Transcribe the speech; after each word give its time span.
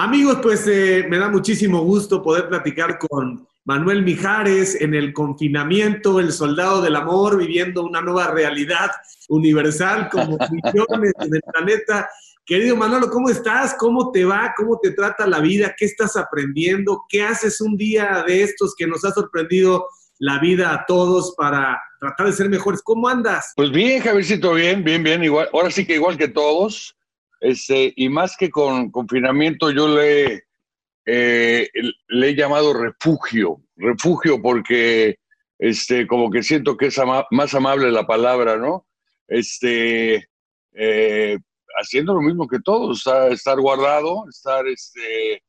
Amigos, 0.00 0.38
pues 0.40 0.64
eh, 0.68 1.06
me 1.08 1.18
da 1.18 1.28
muchísimo 1.28 1.82
gusto 1.82 2.22
poder 2.22 2.48
platicar 2.48 3.00
con 3.00 3.48
Manuel 3.64 4.04
Mijares 4.04 4.80
en 4.80 4.94
el 4.94 5.12
confinamiento, 5.12 6.20
el 6.20 6.30
soldado 6.30 6.80
del 6.80 6.94
amor, 6.94 7.36
viviendo 7.36 7.82
una 7.82 8.00
nueva 8.00 8.30
realidad 8.30 8.92
universal 9.28 10.08
como 10.08 10.38
millones 10.52 11.12
en 11.18 11.34
el 11.34 11.42
planeta. 11.52 12.08
Querido 12.46 12.76
Manolo, 12.76 13.10
¿cómo 13.10 13.28
estás? 13.28 13.74
¿Cómo 13.76 14.12
te 14.12 14.24
va? 14.24 14.54
¿Cómo 14.56 14.78
te 14.80 14.92
trata 14.92 15.26
la 15.26 15.40
vida? 15.40 15.74
¿Qué 15.76 15.86
estás 15.86 16.16
aprendiendo? 16.16 17.02
¿Qué 17.08 17.24
haces 17.24 17.60
un 17.60 17.76
día 17.76 18.22
de 18.24 18.44
estos 18.44 18.76
que 18.76 18.86
nos 18.86 19.04
ha 19.04 19.10
sorprendido 19.10 19.88
la 20.20 20.38
vida 20.38 20.72
a 20.72 20.86
todos 20.86 21.34
para 21.36 21.76
tratar 21.98 22.28
de 22.28 22.32
ser 22.34 22.48
mejores? 22.48 22.82
¿Cómo 22.84 23.08
andas? 23.08 23.52
Pues 23.56 23.72
bien, 23.72 24.00
Javiercito, 24.00 24.54
bien, 24.54 24.84
bien, 24.84 25.02
bien. 25.02 25.24
Igual, 25.24 25.48
ahora 25.52 25.72
sí 25.72 25.84
que 25.84 25.96
igual 25.96 26.16
que 26.16 26.28
todos. 26.28 26.94
Este, 27.40 27.92
y 27.96 28.08
más 28.08 28.36
que 28.36 28.50
con 28.50 28.90
confinamiento, 28.90 29.70
yo 29.70 29.88
le, 29.88 30.44
eh, 31.06 31.70
le 32.08 32.28
he 32.28 32.34
llamado 32.34 32.74
refugio. 32.74 33.62
Refugio 33.76 34.42
porque 34.42 35.18
este, 35.58 36.06
como 36.06 36.30
que 36.30 36.42
siento 36.42 36.76
que 36.76 36.86
es 36.86 37.00
más 37.30 37.54
amable 37.54 37.90
la 37.90 38.06
palabra, 38.06 38.56
¿no? 38.56 38.86
Este, 39.26 40.28
eh, 40.74 41.38
haciendo 41.80 42.14
lo 42.14 42.20
mismo 42.20 42.46
que 42.46 42.60
todos, 42.60 43.04
estar, 43.30 43.60
guardado, 43.60 44.24
estar 44.28 44.66
este, 44.66 45.42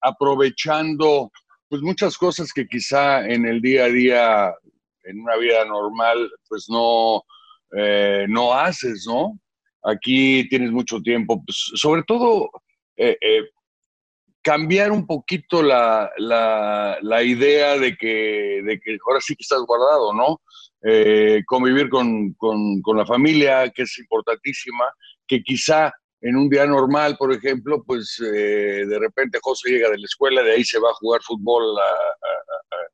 aprovechando 0.00 1.30
pues 1.68 1.82
muchas 1.82 2.16
cosas 2.16 2.52
que 2.52 2.66
quizá 2.66 3.26
en 3.26 3.46
el 3.46 3.60
día 3.60 3.84
a 3.84 3.88
día, 3.88 4.54
en 5.04 5.20
una 5.20 5.36
vida 5.36 5.64
normal, 5.64 6.30
pues 6.48 6.66
no, 6.68 7.22
eh, 7.76 8.26
no 8.28 8.52
haces, 8.52 9.04
¿no? 9.06 9.38
Aquí 9.84 10.48
tienes 10.48 10.70
mucho 10.70 11.00
tiempo, 11.00 11.42
pues, 11.44 11.72
sobre 11.74 12.02
todo 12.04 12.50
eh, 12.96 13.16
eh, 13.20 13.42
cambiar 14.42 14.92
un 14.92 15.06
poquito 15.06 15.62
la, 15.62 16.10
la, 16.18 17.22
idea 17.22 17.78
de 17.78 17.96
que, 17.96 18.62
de 18.64 18.80
que 18.80 18.98
ahora 19.06 19.20
sí 19.20 19.34
que 19.36 19.42
estás 19.42 19.60
guardado, 19.66 20.12
¿no? 20.12 20.40
convivir 21.46 21.88
con, 21.88 22.34
con, 22.34 22.96
la 22.96 23.06
familia, 23.06 23.70
que 23.70 23.82
es 23.82 23.98
importantísima, 23.98 24.84
que 25.26 25.42
quizá 25.42 25.90
en 26.20 26.36
un 26.36 26.48
día 26.48 26.66
normal, 26.66 27.16
por 27.18 27.32
ejemplo, 27.32 27.82
pues 27.86 28.18
eh, 28.20 28.84
de 28.86 28.98
repente 28.98 29.38
José 29.42 29.70
llega 29.70 29.90
de 29.90 29.98
la 29.98 30.04
escuela, 30.04 30.42
de 30.42 30.52
ahí 30.52 30.64
se 30.64 30.78
va 30.78 30.90
a 30.90 30.94
jugar 30.94 31.22
fútbol 31.22 31.62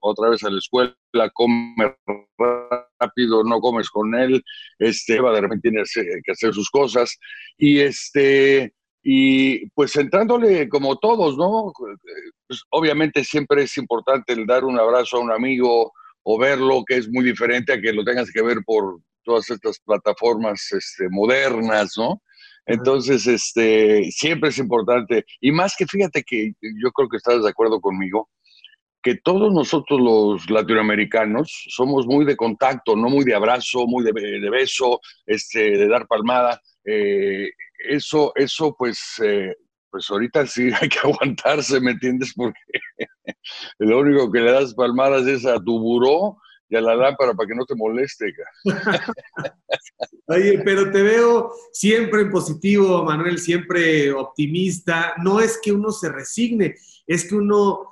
otra 0.01 0.31
vez 0.31 0.43
a 0.43 0.51
la 0.51 0.59
escuela, 0.59 0.95
come 1.35 1.97
rápido, 3.01 3.43
no 3.43 3.61
comes 3.61 3.89
con 3.91 4.15
él, 4.15 4.43
este, 4.79 5.21
va 5.21 5.33
de 5.33 5.41
repente 5.41 5.71
tiene 5.71 5.83
que 6.25 6.33
hacer 6.33 6.53
sus 6.53 6.71
cosas 6.71 7.19
y 7.57 7.81
este 7.81 8.75
y 9.03 9.67
pues 9.71 9.97
entrándole 9.97 10.69
como 10.69 10.99
todos, 10.99 11.37
¿no? 11.37 11.73
Pues, 12.47 12.63
obviamente 12.71 13.25
siempre 13.25 13.63
es 13.63 13.77
importante 13.79 14.35
el 14.35 14.47
dar 14.47 14.65
un 14.65 14.79
abrazo 14.79 15.17
a 15.17 15.21
un 15.21 15.33
amigo 15.33 15.93
o 16.23 16.39
verlo, 16.39 16.85
que 16.87 16.97
es 16.97 17.09
muy 17.09 17.25
diferente 17.25 17.73
a 17.73 17.81
que 17.81 17.93
lo 17.93 18.05
tengas 18.05 18.31
que 18.31 18.43
ver 18.43 18.59
por 18.65 19.01
todas 19.25 19.49
estas 19.49 19.79
plataformas 19.81 20.71
este, 20.73 21.09
modernas, 21.09 21.93
¿no? 21.97 22.21
Entonces, 22.67 23.27
este, 23.27 24.11
siempre 24.13 24.51
es 24.51 24.59
importante, 24.59 25.25
y 25.41 25.51
más 25.51 25.75
que 25.77 25.87
fíjate 25.87 26.23
que 26.23 26.53
yo 26.61 26.93
creo 26.93 27.09
que 27.09 27.17
estás 27.17 27.43
de 27.43 27.49
acuerdo 27.49 27.81
conmigo, 27.81 28.29
que 29.03 29.17
todos 29.17 29.53
nosotros 29.53 30.01
los 30.01 30.51
latinoamericanos 30.51 31.67
somos 31.69 32.07
muy 32.07 32.25
de 32.25 32.37
contacto, 32.37 32.97
no 32.97 33.09
muy 33.09 33.25
de 33.25 33.35
abrazo, 33.35 33.87
muy 33.87 34.05
de, 34.05 34.51
beso, 34.51 35.01
este, 35.27 35.79
de 35.79 35.89
dar 35.89 36.07
palmada. 36.07 36.61
Eh, 36.85 37.51
eso, 37.89 38.33
eso 38.35 38.75
pues, 38.79 39.01
eh, 39.23 39.55
pues 39.91 40.11
ahorita 40.11 40.47
sí 40.47 40.71
hay 40.81 40.89
que 40.89 40.99
aguantarse, 40.99 41.81
¿me 41.81 41.93
entiendes? 41.93 42.33
Porque 42.35 42.59
lo 43.79 44.01
único 44.01 44.31
que 44.31 44.41
le 44.41 44.53
das 44.53 44.75
palmadas 44.75 45.27
es 45.27 45.47
a 45.47 45.59
tu 45.59 45.79
buró 45.79 46.37
y 46.71 46.77
a 46.77 46.81
la 46.81 46.95
lámpara 46.95 47.35
para 47.35 47.49
que 47.49 47.55
no 47.55 47.67
te 47.67 47.75
moleste. 47.75 48.33
Oye, 50.27 50.63
pero 50.65 50.91
te 50.93 51.03
veo 51.03 51.53
siempre 51.73 52.23
en 52.23 52.31
positivo, 52.31 53.03
Manuel, 53.03 53.39
siempre 53.39 54.13
optimista. 54.13 55.15
No 55.23 55.41
es 55.41 55.59
que 55.61 55.73
uno 55.73 55.91
se 55.91 56.11
resigne, 56.11 56.77
es 57.09 57.29
que 57.29 57.35
uno, 57.35 57.91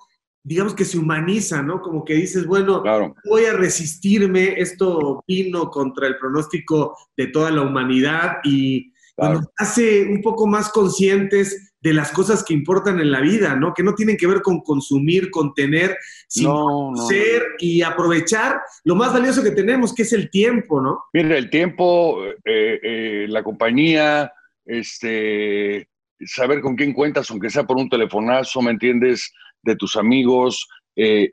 digamos 0.49 0.75
que 0.75 0.87
se 0.87 0.97
humaniza, 0.97 1.63
¿no? 1.63 1.83
Como 1.83 2.05
que 2.05 2.15
dices, 2.15 2.47
bueno, 2.47 2.83
voy 3.29 3.45
a 3.45 3.53
resistirme, 3.53 4.55
esto 4.59 5.23
vino 5.29 5.71
contra 5.71 6.07
el 6.07 6.17
pronóstico 6.17 6.97
de 7.17 7.27
toda 7.27 7.51
la 7.51 7.61
humanidad 7.61 8.39
y 8.45 8.93
nos 9.19 9.47
hace 9.59 10.05
un 10.05 10.23
poco 10.23 10.47
más 10.47 10.71
conscientes 10.71 11.75
de 11.81 11.93
las 11.93 12.13
cosas 12.13 12.43
que 12.43 12.55
importan 12.55 12.99
en 12.99 13.11
la 13.11 13.21
vida, 13.21 13.57
¿no? 13.57 13.75
Que 13.75 13.83
no 13.83 13.95
tienen 13.95 14.17
que 14.17 14.27
ver 14.27 14.41
con 14.41 14.61
consumir, 14.61 15.31
con 15.31 15.53
tener, 15.53 15.97
sino 16.27 16.93
ser 17.09 17.43
y 17.59 17.83
aprovechar 17.83 18.61
lo 18.85 18.95
más 18.95 19.13
valioso 19.13 19.43
que 19.43 19.51
tenemos, 19.51 19.95
que 19.95 20.03
es 20.03 20.13
el 20.15 20.31
tiempo, 20.31 20.81
¿no? 20.81 21.05
Mira, 21.13 21.37
el 21.37 21.51
tiempo, 21.51 22.25
eh, 22.25 22.81
eh, 22.83 23.27
la 23.29 23.43
compañía, 23.43 24.33
este, 24.65 25.89
saber 26.25 26.63
con 26.63 26.75
quién 26.75 26.95
cuentas, 26.95 27.31
aunque 27.31 27.51
sea 27.51 27.65
por 27.65 27.77
un 27.77 27.89
telefonazo, 27.89 28.63
¿me 28.63 28.71
entiendes? 28.71 29.31
De 29.69 29.77
tus 29.77 29.97
amigos. 29.97 30.67
Eh, 30.97 31.29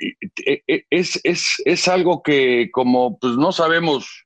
es, 0.89 1.19
es, 1.23 1.61
es 1.63 1.87
algo 1.87 2.21
que 2.21 2.69
como 2.71 3.17
pues 3.17 3.37
no 3.37 3.51
sabemos 3.51 4.25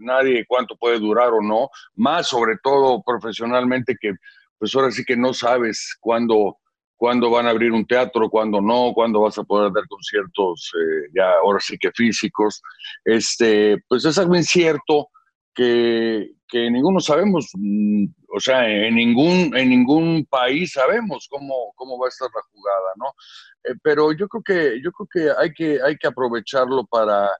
nadie 0.00 0.44
cuánto 0.48 0.76
puede 0.76 0.98
durar 0.98 1.32
o 1.32 1.42
no, 1.42 1.68
más 1.94 2.28
sobre 2.28 2.56
todo 2.62 3.02
profesionalmente 3.04 3.96
que 4.00 4.14
pues 4.58 4.74
ahora 4.74 4.90
sí 4.90 5.04
que 5.04 5.16
no 5.16 5.32
sabes 5.32 5.96
cuándo, 6.00 6.58
cuándo 6.96 7.30
van 7.30 7.46
a 7.46 7.50
abrir 7.50 7.72
un 7.72 7.86
teatro, 7.86 8.28
cuándo 8.28 8.60
no, 8.60 8.92
cuándo 8.94 9.20
vas 9.20 9.38
a 9.38 9.44
poder 9.44 9.72
dar 9.72 9.86
conciertos 9.88 10.72
eh, 10.74 11.10
ya 11.14 11.32
ahora 11.42 11.60
sí 11.60 11.78
que 11.78 11.90
físicos. 11.92 12.62
Este, 13.04 13.78
pues 13.88 14.04
es 14.04 14.18
algo 14.18 14.36
incierto 14.36 15.08
que, 15.54 16.32
que 16.46 16.70
ninguno 16.70 17.00
sabemos, 17.00 17.48
mm, 17.54 18.04
o 18.34 18.40
sea, 18.40 18.68
en 18.68 18.94
ningún, 18.96 19.56
en 19.56 19.70
ningún 19.70 20.26
país 20.26 20.72
sabemos 20.72 21.26
cómo, 21.30 21.72
cómo 21.74 21.98
va 21.98 22.06
a 22.06 22.10
estar 22.10 22.28
la 22.34 22.42
jugada, 22.52 22.92
¿no? 22.96 23.06
Eh, 23.64 23.74
pero 23.82 24.12
yo 24.12 24.28
creo 24.28 24.42
que, 24.42 24.82
yo 24.82 24.90
creo 24.92 25.08
que 25.12 25.40
hay 25.40 25.52
que, 25.52 25.78
hay 25.82 25.96
que 25.96 26.06
aprovecharlo 26.06 26.84
para, 26.86 27.30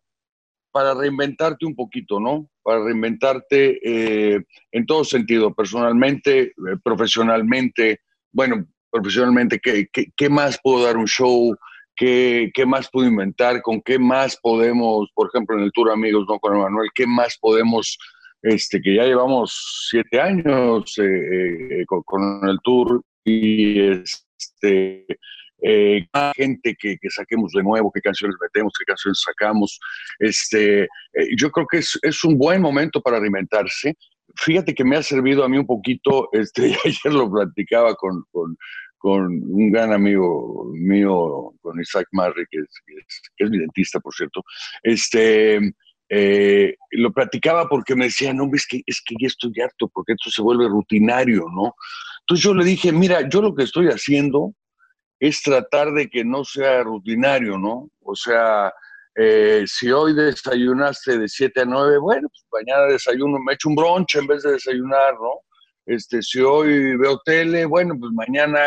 para 0.70 0.94
reinventarte 0.94 1.66
un 1.66 1.74
poquito, 1.74 2.20
¿no? 2.20 2.48
Para 2.62 2.84
reinventarte 2.84 3.78
eh, 3.82 4.44
en 4.72 4.86
todo 4.86 5.04
sentido, 5.04 5.54
personalmente, 5.54 6.42
eh, 6.42 6.52
profesionalmente. 6.82 8.00
Bueno, 8.32 8.66
profesionalmente, 8.90 9.60
¿qué, 9.60 9.88
¿qué, 10.16 10.28
más 10.28 10.58
puedo 10.62 10.84
dar 10.84 10.96
un 10.96 11.06
show? 11.06 11.54
¿Qué, 11.96 12.50
¿Qué, 12.54 12.66
más 12.66 12.88
puedo 12.90 13.08
inventar? 13.08 13.62
¿Con 13.62 13.80
qué 13.82 13.98
más 13.98 14.38
podemos, 14.40 15.08
por 15.14 15.28
ejemplo, 15.28 15.56
en 15.56 15.64
el 15.64 15.72
Tour 15.72 15.90
Amigos, 15.90 16.24
¿no? 16.28 16.38
Con 16.38 16.56
Emanuel, 16.56 16.90
¿qué 16.94 17.06
más 17.06 17.36
podemos, 17.38 17.98
este, 18.42 18.80
que 18.80 18.94
ya 18.96 19.04
llevamos 19.04 19.88
siete 19.90 20.20
años 20.20 20.94
con, 21.86 22.02
con, 22.04 22.48
el 22.48 22.58
Tour 22.62 23.02
y 23.24 23.80
este 23.80 25.06
eh, 25.62 26.06
gente 26.34 26.76
que, 26.78 26.96
saquemos 27.08 27.52
de 27.52 27.62
nuevo, 27.62 27.90
qué 27.92 28.00
canciones 28.00 28.36
metemos, 28.40 28.72
qué 28.78 28.84
canciones 28.84 29.22
sacamos. 29.24 29.78
Este, 30.18 30.82
eh, 30.84 30.88
yo 31.36 31.50
creo 31.50 31.66
que 31.66 31.78
es, 31.78 31.98
es, 32.02 32.24
un 32.24 32.38
buen 32.38 32.60
momento 32.60 33.00
para 33.00 33.18
alimentarse. 33.18 33.94
Fíjate 34.36 34.74
que 34.74 34.84
me 34.84 34.96
ha 34.96 35.02
servido 35.02 35.44
a 35.44 35.48
mí 35.48 35.58
un 35.58 35.66
poquito, 35.66 36.28
este, 36.32 36.76
ayer 36.84 37.12
lo 37.12 37.30
platicaba 37.30 37.94
con, 37.94 38.24
con, 38.30 38.56
con 38.98 39.26
un 39.26 39.72
gran 39.72 39.92
amigo 39.92 40.70
mío, 40.74 41.52
con 41.60 41.80
Isaac 41.80 42.06
Marri, 42.12 42.44
que 42.50 42.58
es, 42.58 42.68
que 43.36 43.44
es, 43.44 43.50
mi 43.50 43.58
dentista, 43.58 44.00
por 44.00 44.14
cierto. 44.14 44.42
Este, 44.82 45.58
eh, 46.12 46.74
lo 46.90 47.12
platicaba 47.12 47.68
porque 47.68 47.94
me 47.94 48.06
decía, 48.06 48.34
no, 48.34 48.50
es 48.52 48.66
que, 48.66 48.82
es 48.84 49.00
que 49.04 49.14
ya 49.20 49.28
estoy 49.28 49.52
harto, 49.62 49.88
porque 49.88 50.12
esto 50.12 50.30
se 50.30 50.42
vuelve 50.42 50.68
rutinario, 50.68 51.46
¿no? 51.54 51.74
Entonces 52.22 52.44
yo 52.44 52.54
le 52.54 52.64
dije, 52.64 52.92
mira, 52.92 53.28
yo 53.28 53.40
lo 53.40 53.54
que 53.54 53.62
estoy 53.62 53.88
haciendo 53.88 54.54
es 55.20 55.42
tratar 55.42 55.92
de 55.92 56.08
que 56.08 56.24
no 56.24 56.44
sea 56.44 56.82
rutinario, 56.82 57.58
¿no? 57.58 57.90
O 58.02 58.16
sea, 58.16 58.72
eh, 59.14 59.64
si 59.66 59.90
hoy 59.90 60.14
desayunaste 60.14 61.18
de 61.18 61.28
7 61.28 61.60
a 61.60 61.64
9, 61.66 61.98
bueno, 61.98 62.28
pues 62.30 62.64
mañana 62.64 62.90
desayuno, 62.90 63.38
me 63.38 63.52
echo 63.52 63.68
un 63.68 63.76
bronche 63.76 64.18
en 64.18 64.26
vez 64.26 64.42
de 64.42 64.52
desayunar, 64.52 65.14
¿no? 65.14 65.42
Este, 65.84 66.22
si 66.22 66.40
hoy 66.40 66.96
veo 66.96 67.20
tele, 67.24 67.66
bueno, 67.66 67.96
pues 68.00 68.12
mañana 68.12 68.58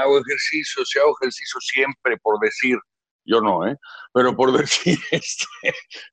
hago 0.00 0.18
ejercicio, 0.18 0.84
si 0.84 0.98
hago 0.98 1.14
ejercicio 1.20 1.60
siempre, 1.60 2.16
por 2.18 2.40
decir, 2.40 2.76
yo 3.24 3.40
no, 3.40 3.68
¿eh? 3.68 3.76
Pero 4.12 4.34
por 4.34 4.50
decir, 4.58 4.98
este, 5.12 5.46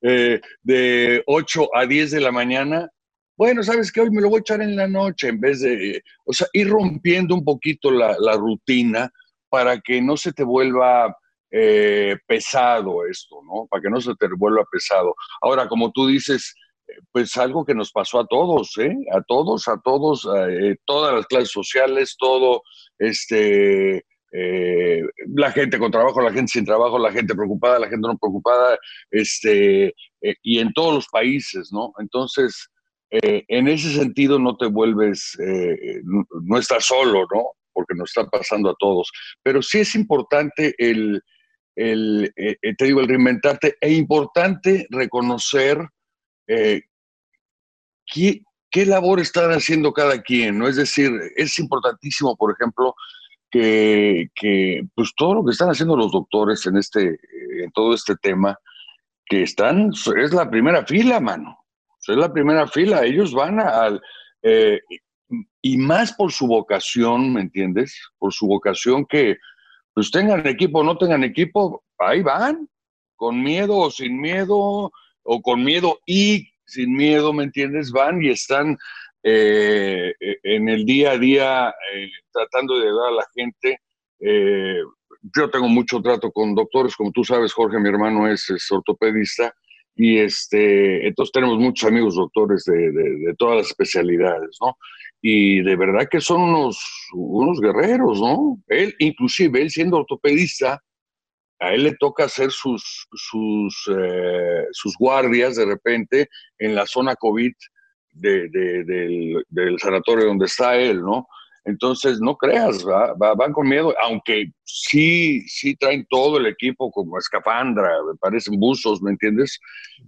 eh, 0.02 0.42
de 0.62 1.24
8 1.26 1.70
a 1.74 1.88
10 1.88 2.12
de 2.12 2.22
la 2.22 2.32
mañana, 2.32 2.88
bueno, 3.36 3.64
sabes 3.64 3.92
que 3.92 4.02
hoy 4.02 4.12
me 4.12 4.22
lo 4.22 4.30
voy 4.30 4.40
a 4.40 4.42
echar 4.42 4.62
en 4.62 4.76
la 4.76 4.88
noche 4.88 5.30
en 5.30 5.40
vez 5.40 5.62
de, 5.62 6.04
o 6.26 6.34
sea, 6.34 6.48
ir 6.54 6.70
rompiendo 6.70 7.34
un 7.34 7.44
poquito 7.44 7.90
la, 7.90 8.16
la 8.20 8.34
rutina, 8.34 9.12
para 9.50 9.80
que 9.80 10.02
no 10.02 10.18
se 10.18 10.34
te 10.34 10.44
vuelva 10.44 11.16
eh, 11.52 12.18
pesado 12.28 13.06
esto, 13.06 13.38
¿no? 13.44 13.68
Para 13.70 13.82
que 13.82 13.90
no 13.90 14.02
se 14.02 14.14
te 14.16 14.28
vuelva 14.38 14.66
pesado. 14.72 15.16
Ahora, 15.42 15.68
como 15.68 15.92
tú 15.92 16.08
dices, 16.08 16.54
eh, 16.88 16.94
pues 17.12 17.36
algo 17.38 17.66
que 17.66 17.76
nos 17.76 17.92
pasó 17.92 18.20
a 18.20 18.28
todos, 18.28 18.78
¿eh? 18.78 18.96
A 19.14 19.22
todos, 19.22 19.68
a 19.68 19.80
todos, 19.84 20.28
eh, 20.50 20.76
todas 20.86 21.14
las 21.14 21.26
clases 21.28 21.52
sociales, 21.52 22.16
todo, 22.18 22.62
este, 22.98 24.04
eh, 24.34 25.02
la 25.36 25.52
gente 25.52 25.80
con 25.80 25.92
trabajo, 25.92 26.22
la 26.22 26.34
gente 26.34 26.52
sin 26.52 26.66
trabajo, 26.66 27.00
la 27.00 27.12
gente 27.12 27.36
preocupada, 27.36 27.80
la 27.80 27.90
gente 27.90 28.08
no 28.08 28.18
preocupada, 28.18 28.78
este, 29.12 29.94
y 30.44 30.60
en 30.60 30.74
todos 30.74 30.94
los 30.96 31.08
países, 31.08 31.70
¿no? 31.72 31.94
Entonces, 32.00 32.70
en 33.10 33.70
ese 33.70 33.94
sentido 33.94 34.38
no 34.38 34.58
te 34.58 34.66
vuelves, 34.66 35.38
no, 36.04 36.58
estás 36.58 36.86
solo, 36.86 37.26
¿no? 37.34 37.52
Porque 37.78 37.94
nos 37.94 38.10
está 38.10 38.28
pasando 38.28 38.72
a 38.72 38.76
todos. 38.80 39.12
Pero 39.44 39.62
sí 39.62 39.78
es 39.80 39.94
importante 39.94 40.74
el, 40.80 41.22
el 41.76 42.34
te 42.76 42.86
digo, 42.86 43.02
el 43.02 43.08
reinventarte, 43.08 43.78
e 43.80 43.94
importante 43.94 44.88
reconocer 44.90 45.88
qué, 46.48 46.82
qué 48.72 48.86
labor 48.88 49.20
están 49.20 49.52
haciendo 49.52 49.94
cada 49.94 50.20
quien, 50.24 50.58
¿no? 50.58 50.68
Es 50.68 50.78
decir, 50.78 51.12
es 51.36 51.60
importantísimo, 51.60 52.36
por 52.36 52.52
ejemplo, 52.52 52.96
que, 53.52 54.30
que, 54.34 54.82
pues 54.96 55.14
todo 55.16 55.36
lo 55.36 55.46
que 55.46 55.52
están 55.52 55.70
haciendo 55.70 55.96
los 55.96 56.12
doctores 56.12 56.66
en 56.66 56.78
este, 56.78 57.20
en 57.64 57.72
todo 57.74 57.94
este 57.94 58.16
tema, 58.16 58.58
que 59.28 59.44
están, 59.44 59.92
es 59.92 60.34
la 60.34 60.50
primera 60.50 60.84
fila, 60.86 61.20
mano. 61.20 61.60
Es 62.08 62.16
la 62.16 62.32
primera 62.32 62.68
fila. 62.68 63.04
Ellos 63.04 63.34
van 63.34 63.60
al, 63.60 64.02
eh, 64.42 64.80
y 65.62 65.78
más 65.78 66.14
por 66.14 66.32
su 66.32 66.48
vocación, 66.48 67.34
¿me 67.34 67.42
entiendes? 67.42 68.00
Por 68.18 68.34
su 68.34 68.48
vocación 68.48 69.06
que, 69.06 69.38
pues 69.94 70.12
tengan 70.12 70.46
equipo 70.48 70.80
o 70.80 70.84
no 70.84 70.98
tengan 70.98 71.24
equipo, 71.24 71.84
ahí 71.98 72.22
van, 72.22 72.70
con 73.16 73.42
miedo 73.42 73.78
o 73.78 73.92
sin 73.92 74.20
miedo, 74.22 74.92
o 75.24 75.42
con 75.42 75.64
miedo 75.64 76.00
y 76.06 76.50
sin 76.66 76.94
miedo, 76.94 77.34
¿me 77.34 77.44
entiendes? 77.44 77.92
Van 77.92 78.22
y 78.24 78.30
están 78.30 78.78
eh, 79.24 80.14
eh, 80.20 80.38
en 80.44 80.70
el 80.70 80.86
día 80.86 81.12
a 81.12 81.18
día 81.18 81.70
eh, 81.94 82.10
tratando 82.32 82.80
de 82.80 82.88
ayudar 82.88 83.10
a 83.10 83.16
la 83.16 83.26
gente. 83.36 83.80
yo 85.36 85.50
tengo 85.50 85.68
mucho 85.68 86.02
trato 86.02 86.32
con 86.32 86.56
doctores, 86.56 86.96
como 86.96 87.12
tú 87.12 87.24
sabes, 87.24 87.54
Jorge, 87.54 87.80
mi 87.80 87.90
hermano 87.90 88.28
es, 88.32 88.48
ortopedista, 88.72 89.54
y 89.96 90.20
este, 90.20 91.08
entonces 91.08 91.34
tenemos 91.34 91.58
muchos 91.58 91.90
amigos 91.90 92.16
doctores 92.16 92.64
de, 92.66 92.92
de, 92.92 93.36
todas 93.38 93.58
las 93.58 93.68
especialidades, 93.68 94.58
¿no? 94.62 94.78
Y 95.22 95.62
de 95.62 95.76
verdad 95.76 96.08
que 96.10 96.22
son 96.22 96.42
unos, 96.42 96.80
unos 97.14 97.60
guerreros, 97.60 98.20
¿no? 98.20 98.62
Él, 98.68 98.96
inclusive, 99.00 99.62
él 99.62 99.70
siendo 99.70 99.98
ortopedista, 99.98 100.82
a 101.60 101.74
él 101.74 101.84
le 101.84 101.96
toca 101.96 102.26
hacer 102.26 102.52
sus, 102.52 103.08
sus, 103.14 103.90
sus 104.72 104.98
guardias 104.98 105.56
de 105.56 105.66
repente 105.66 106.30
en 106.60 106.76
la 106.76 106.86
zona 106.86 107.16
COVID 107.16 107.52
del, 108.12 109.44
del, 109.50 109.80
sanatorio 109.80 110.26
donde 110.26 110.46
está 110.46 110.76
él, 110.76 111.02
¿no? 111.02 111.28
Entonces, 111.66 112.22
no 112.22 112.38
creas, 112.38 112.82
van 112.84 113.52
con 113.52 113.68
miedo, 113.68 113.94
aunque 114.02 114.46
sí, 114.64 115.42
sí 115.50 115.76
traen 115.76 116.08
todo 116.10 116.38
el 116.38 116.46
equipo 116.46 116.90
como 116.92 117.18
escafandra, 117.18 117.92
parecen 118.22 118.58
buzos, 118.58 119.02
¿me 119.02 119.12
entiendes? 119.12 119.60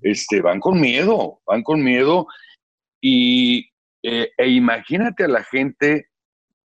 Este, 0.01 0.41
van 0.41 0.61
con 0.61 0.79
miedo, 0.79 1.41
van 1.45 1.61
con 1.63 1.83
miedo 1.83 2.27
y 3.01 3.68
eh, 4.03 4.31
e 4.37 4.49
imagínate 4.49 5.25
a 5.25 5.27
la 5.27 5.43
gente 5.43 6.07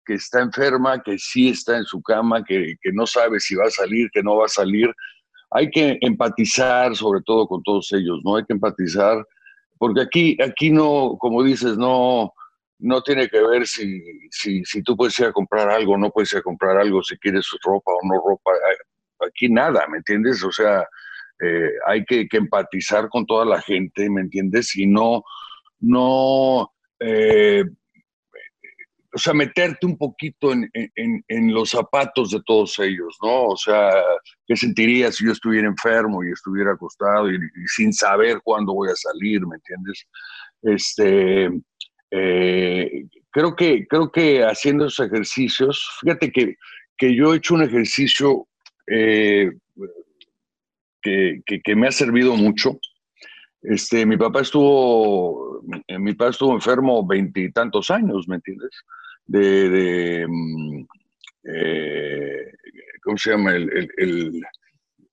que 0.05 0.15
está 0.15 0.41
enferma, 0.41 1.01
que 1.01 1.17
sí 1.17 1.49
está 1.49 1.77
en 1.77 1.85
su 1.85 2.01
cama, 2.01 2.43
que, 2.43 2.75
que 2.81 2.91
no 2.91 3.07
sabe 3.07 3.39
si 3.39 3.55
va 3.55 3.65
a 3.65 3.71
salir, 3.71 4.09
que 4.11 4.21
no 4.21 4.37
va 4.37 4.45
a 4.45 4.49
salir. 4.49 4.93
Hay 5.51 5.69
que 5.69 5.97
empatizar 6.01 6.95
sobre 6.95 7.21
todo 7.25 7.47
con 7.47 7.63
todos 7.63 7.91
ellos, 7.93 8.19
¿no? 8.23 8.35
Hay 8.35 8.43
que 8.45 8.53
empatizar 8.53 9.23
porque 9.83 9.99
aquí, 9.99 10.37
aquí 10.41 10.71
no, 10.71 11.17
como 11.19 11.43
dices, 11.43 11.77
no, 11.77 12.33
no 12.79 13.01
tiene 13.01 13.27
que 13.27 13.41
ver 13.41 13.67
si, 13.67 14.01
si, 14.31 14.63
si 14.63 14.81
tú 14.81 14.95
puedes 14.95 15.19
ir 15.19 15.25
a 15.25 15.33
comprar 15.33 15.69
algo, 15.69 15.97
no 15.97 16.09
puedes 16.09 16.31
ir 16.31 16.39
a 16.39 16.41
comprar 16.41 16.77
algo, 16.77 17.03
si 17.03 17.17
quieres 17.17 17.45
ropa 17.61 17.91
o 17.91 17.99
no 18.07 18.15
ropa. 18.25 18.51
Aquí 19.27 19.49
nada, 19.49 19.85
¿me 19.89 19.97
entiendes? 19.97 20.41
O 20.41 20.53
sea, 20.53 20.87
eh, 21.41 21.71
hay 21.85 22.05
que, 22.05 22.27
empatizar 22.31 23.09
con 23.09 23.25
toda 23.25 23.43
la 23.43 23.61
gente, 23.61 24.09
¿me 24.09 24.21
entiendes? 24.21 24.73
Y 24.77 24.87
no, 24.87 25.23
no, 25.81 26.72
eh, 27.03 27.63
o 29.15 29.19
sea, 29.19 29.33
meterte 29.33 29.85
un 29.85 29.95
poquito 29.95 30.51
en, 30.51 31.53
los 31.53 31.69
zapatos 31.69 32.31
de 32.31 32.41
todos 32.45 32.79
ellos, 32.79 33.15
¿no? 33.21 33.43
O 33.49 33.57
sea, 33.57 33.91
¿qué 34.47 34.55
sentiría 34.55 35.11
si 35.11 35.25
yo 35.25 35.33
estuviera 35.33 35.67
enfermo 35.67 36.23
y 36.23 36.31
estuviera 36.31 36.71
acostado 36.71 37.31
y, 37.31 37.37
sin 37.67 37.93
saber 37.93 38.41
cuándo 38.43 38.73
voy 38.73 38.89
a 38.89 38.95
salir, 38.95 39.45
¿me 39.45 39.55
entiendes? 39.55 40.07
Este, 40.63 41.49
eh, 42.09 43.05
creo, 43.29 43.55
que, 43.55 43.85
creo 43.87 44.11
que 44.11 44.43
haciendo 44.43 44.87
esos 44.87 45.05
ejercicios, 45.05 45.87
fíjate 46.01 46.31
que, 46.31 46.55
que 46.97 47.15
yo 47.15 47.33
he 47.33 47.37
hecho 47.37 47.53
un 47.53 47.63
ejercicio 47.63 48.47
eh, 48.87 49.51
que, 51.03 51.41
que, 51.45 51.75
me 51.75 51.87
ha 51.87 51.91
servido 51.91 52.35
mucho. 52.35 52.79
Este, 53.63 54.05
mi 54.05 54.17
papá 54.17 54.41
estuvo, 54.41 55.61
mi 55.99 56.13
papá 56.13 56.31
estuvo 56.31 56.53
enfermo 56.53 57.05
veintitantos 57.05 57.89
años, 57.89 58.27
¿me 58.27 58.35
entiendes? 58.35 58.71
de, 59.25 59.69
de 59.69 60.27
mm, 60.27 60.85
eh, 61.45 62.51
¿cómo 63.01 63.17
se 63.17 63.31
llama? 63.31 63.51
El, 63.53 63.89
el, 63.97 64.41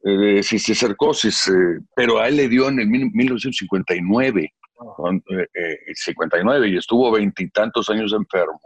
de 0.02 0.42
cisticercosis, 0.42 1.48
eh, 1.48 1.80
pero 1.94 2.18
a 2.18 2.28
él 2.28 2.36
le 2.36 2.48
dio 2.48 2.68
en 2.68 2.80
el 2.80 2.88
1959, 2.88 4.54
59, 5.94 6.68
y 6.68 6.76
estuvo 6.76 7.10
veintitantos 7.10 7.90
años 7.90 8.14
enfermo. 8.14 8.60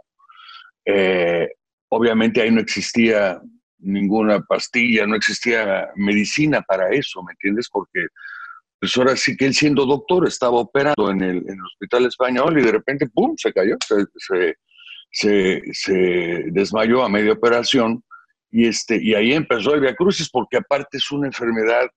Eh, 0.85 1.49
obviamente 1.89 2.41
ahí 2.41 2.51
no 2.51 2.61
existía 2.61 3.41
ninguna 3.79 4.39
pastilla, 4.41 5.05
no 5.05 5.15
existía 5.15 5.89
medicina 5.95 6.61
para 6.61 6.89
eso, 6.89 7.21
¿me 7.23 7.33
entiendes? 7.33 7.67
Porque 7.69 8.07
pues 8.85 8.97
ahora 8.97 9.15
sí 9.15 9.35
que 9.35 9.47
él 9.47 9.53
siendo 9.55 9.83
doctor 9.83 10.27
estaba 10.27 10.57
operando 10.57 11.09
en 11.09 11.23
el, 11.23 11.43
hospital 11.65 12.05
español 12.05 12.59
y 12.59 12.61
de 12.61 12.71
repente, 12.71 13.09
¡pum!, 13.09 13.33
se 13.35 13.51
cayó, 13.51 13.77
se 15.11 16.43
desmayó 16.51 17.03
a 17.03 17.09
media 17.09 17.33
operación 17.33 18.03
y, 18.51 18.67
este, 18.67 19.01
y 19.01 19.15
ahí 19.15 19.33
empezó 19.33 19.73
el 19.73 19.81
Via 19.81 19.95
Crucis, 19.95 20.29
porque 20.29 20.57
aparte 20.57 20.97
es 20.97 21.11
una 21.11 21.25
enfermedad 21.25 21.89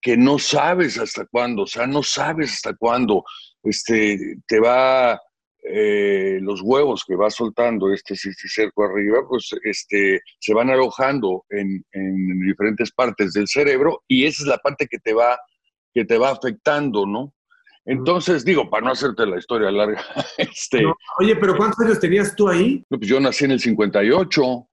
que 0.00 0.16
no 0.16 0.38
sabes 0.38 0.96
hasta 0.96 1.26
cuándo, 1.26 1.62
o 1.62 1.66
sea, 1.66 1.88
no 1.88 2.04
sabes 2.04 2.52
hasta 2.52 2.76
cuándo 2.76 3.24
este, 3.64 4.36
te 4.46 4.60
va 4.60 5.20
eh, 5.62 6.38
los 6.40 6.62
huevos 6.62 7.04
que 7.06 7.16
va 7.16 7.30
soltando 7.30 7.92
este 7.92 8.14
cerco 8.16 8.84
arriba, 8.84 9.20
pues 9.28 9.50
este, 9.64 10.20
se 10.38 10.54
van 10.54 10.70
alojando 10.70 11.44
en, 11.50 11.84
en, 11.92 12.40
diferentes 12.46 12.92
partes 12.92 13.32
del 13.32 13.48
cerebro 13.48 14.02
y 14.06 14.24
esa 14.24 14.44
es 14.44 14.48
la 14.48 14.58
parte 14.58 14.86
que 14.86 14.98
te 14.98 15.12
va, 15.12 15.38
que 15.92 16.04
te 16.04 16.16
va 16.16 16.30
afectando, 16.30 17.06
¿no? 17.06 17.34
Entonces, 17.84 18.44
digo, 18.44 18.68
para 18.70 18.84
no 18.84 18.92
hacerte 18.92 19.26
la 19.26 19.38
historia 19.38 19.70
larga, 19.70 20.04
este... 20.38 20.84
oye, 21.18 21.34
pero 21.36 21.56
¿cuántos 21.56 21.84
años 21.84 21.98
tenías 21.98 22.36
tú 22.36 22.48
ahí? 22.48 22.84
Pues 22.88 23.00
yo 23.02 23.18
nací 23.18 23.44
en 23.44 23.52
el 23.52 23.60
58, 23.60 24.68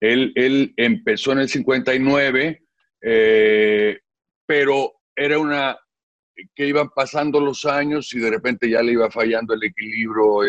él, 0.00 0.32
él 0.34 0.74
empezó 0.76 1.32
en 1.32 1.38
el 1.38 1.48
59, 1.48 2.62
eh, 3.02 3.98
pero 4.46 4.92
era 5.16 5.38
una 5.38 5.78
que 6.54 6.66
iban 6.66 6.88
pasando 6.90 7.40
los 7.40 7.64
años 7.64 8.12
y 8.14 8.18
de 8.18 8.30
repente 8.30 8.68
ya 8.68 8.82
le 8.82 8.92
iba 8.92 9.10
fallando 9.10 9.54
el 9.54 9.64
equilibrio, 9.64 10.42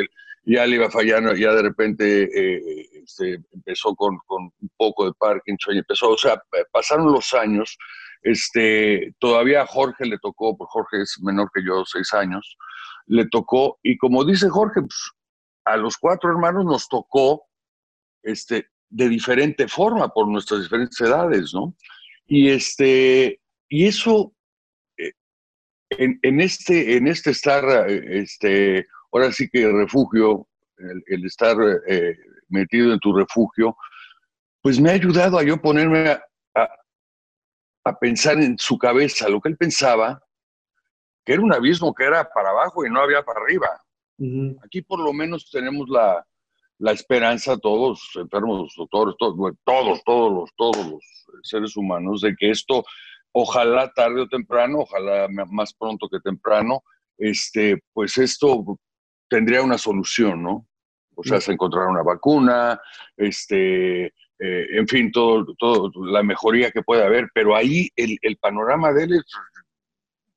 ya 0.46 0.66
le 0.66 0.76
iba 0.76 0.90
fallando, 0.90 1.36
ya 1.36 1.54
de 1.54 1.62
repente 1.62 2.24
eh, 2.24 2.90
este, 3.04 3.40
empezó 3.52 3.96
con, 3.96 4.18
con, 4.26 4.44
un 4.44 4.72
poco 4.78 5.06
de 5.06 5.14
Parkinson 5.18 5.76
y 5.76 5.80
empezó, 5.80 6.10
o 6.10 6.18
sea, 6.18 6.42
pasaron 6.72 7.12
los 7.12 7.34
años 7.34 7.78
este, 8.24 9.14
todavía 9.20 9.62
a 9.62 9.68
Jorge 9.68 10.06
le 10.06 10.18
tocó, 10.18 10.58
porque 10.58 10.72
Jorge 10.72 11.02
es 11.02 11.20
menor 11.22 11.52
que 11.54 11.64
yo, 11.64 11.84
seis 11.86 12.14
años, 12.14 12.58
le 13.06 13.28
tocó, 13.28 13.80
y 13.84 13.98
como 13.98 14.24
dice 14.24 14.50
Jorge, 14.50 14.82
pues, 14.82 15.12
a 15.66 15.78
los 15.78 15.98
cuatro 15.98 16.30
hermanos 16.32 16.66
nos 16.66 16.88
tocó 16.88 17.44
este, 18.24 18.68
de 18.90 19.10
diferente 19.10 19.68
forma 19.68 20.08
por 20.10 20.28
nuestras 20.28 20.64
diferentes 20.64 21.00
edades, 21.02 21.54
¿no? 21.54 21.76
Y, 22.26 22.50
este, 22.50 23.42
y 23.68 23.88
eso, 23.88 24.34
en, 25.98 26.42
este, 26.42 26.98
en 26.98 27.08
este 27.08 27.32
estar, 27.32 27.90
este, 27.90 28.88
ahora 29.12 29.32
sí 29.32 29.50
que 29.50 29.68
refugio, 29.68 30.48
el, 31.08 31.26
estar 31.26 31.56
eh, 31.88 32.18
metido 32.50 32.94
en 32.94 33.00
tu 33.00 33.14
refugio, 33.14 33.76
pues 34.62 34.80
me 34.80 34.90
ha 34.90 34.94
ayudado 34.94 35.38
a 35.38 35.44
yo 35.44 35.62
ponerme 35.62 36.10
a, 36.10 36.22
a 37.84 38.00
pensar 38.00 38.38
en 38.40 38.58
su 38.58 38.78
cabeza 38.78 39.30
lo 39.30 39.42
que 39.42 39.50
él 39.50 39.58
pensaba, 39.58 40.22
que 41.26 41.34
era 41.34 41.42
un 41.42 41.54
abismo 41.54 41.94
que 41.94 42.06
era 42.06 42.30
para 42.34 42.50
abajo 42.50 42.86
y 42.86 42.90
no 42.90 43.02
había 43.02 43.24
para 43.24 43.42
arriba. 43.42 43.70
Aquí 44.64 44.82
por 44.82 45.00
lo 45.00 45.12
menos 45.12 45.50
tenemos 45.50 45.90
la, 45.90 46.26
la 46.80 46.92
esperanza, 46.92 47.58
todos, 47.58 48.10
enfermos, 48.16 48.74
doctores, 48.78 49.16
todos, 49.18 49.36
todos, 49.66 50.04
todos 50.04 50.32
los, 50.32 50.50
todos 50.56 50.88
los 50.88 51.04
seres 51.44 51.76
humanos, 51.76 52.22
de 52.22 52.36
que 52.38 52.52
esto, 52.52 52.84
ojalá 53.34 53.92
tarde 53.94 54.22
o 54.22 54.28
temprano, 54.28 54.80
ojalá 54.80 55.28
más 55.50 55.74
pronto 55.74 56.08
que 56.10 56.20
temprano, 56.20 56.84
este, 57.18 57.84
pues 57.94 58.18
esto 58.18 58.80
tendría 59.30 59.62
una 59.62 59.78
solución, 59.78 60.42
¿no? 60.42 60.68
O 61.16 61.24
sea, 61.24 61.40
se 61.42 61.52
encontrar 61.52 61.88
una 61.88 62.02
vacuna, 62.02 62.80
este, 63.18 64.14
en 64.40 64.88
fin, 64.88 65.12
todo, 65.12 65.46
todo, 65.58 65.92
la 66.06 66.24
mejoría 66.24 66.72
que 66.72 66.82
puede 66.82 67.04
haber, 67.04 67.30
pero 67.34 67.56
ahí 67.56 67.90
el, 67.96 68.18
el 68.22 68.38
panorama 68.38 68.92
de 68.92 69.04
él 69.04 69.14
es, 69.14 69.24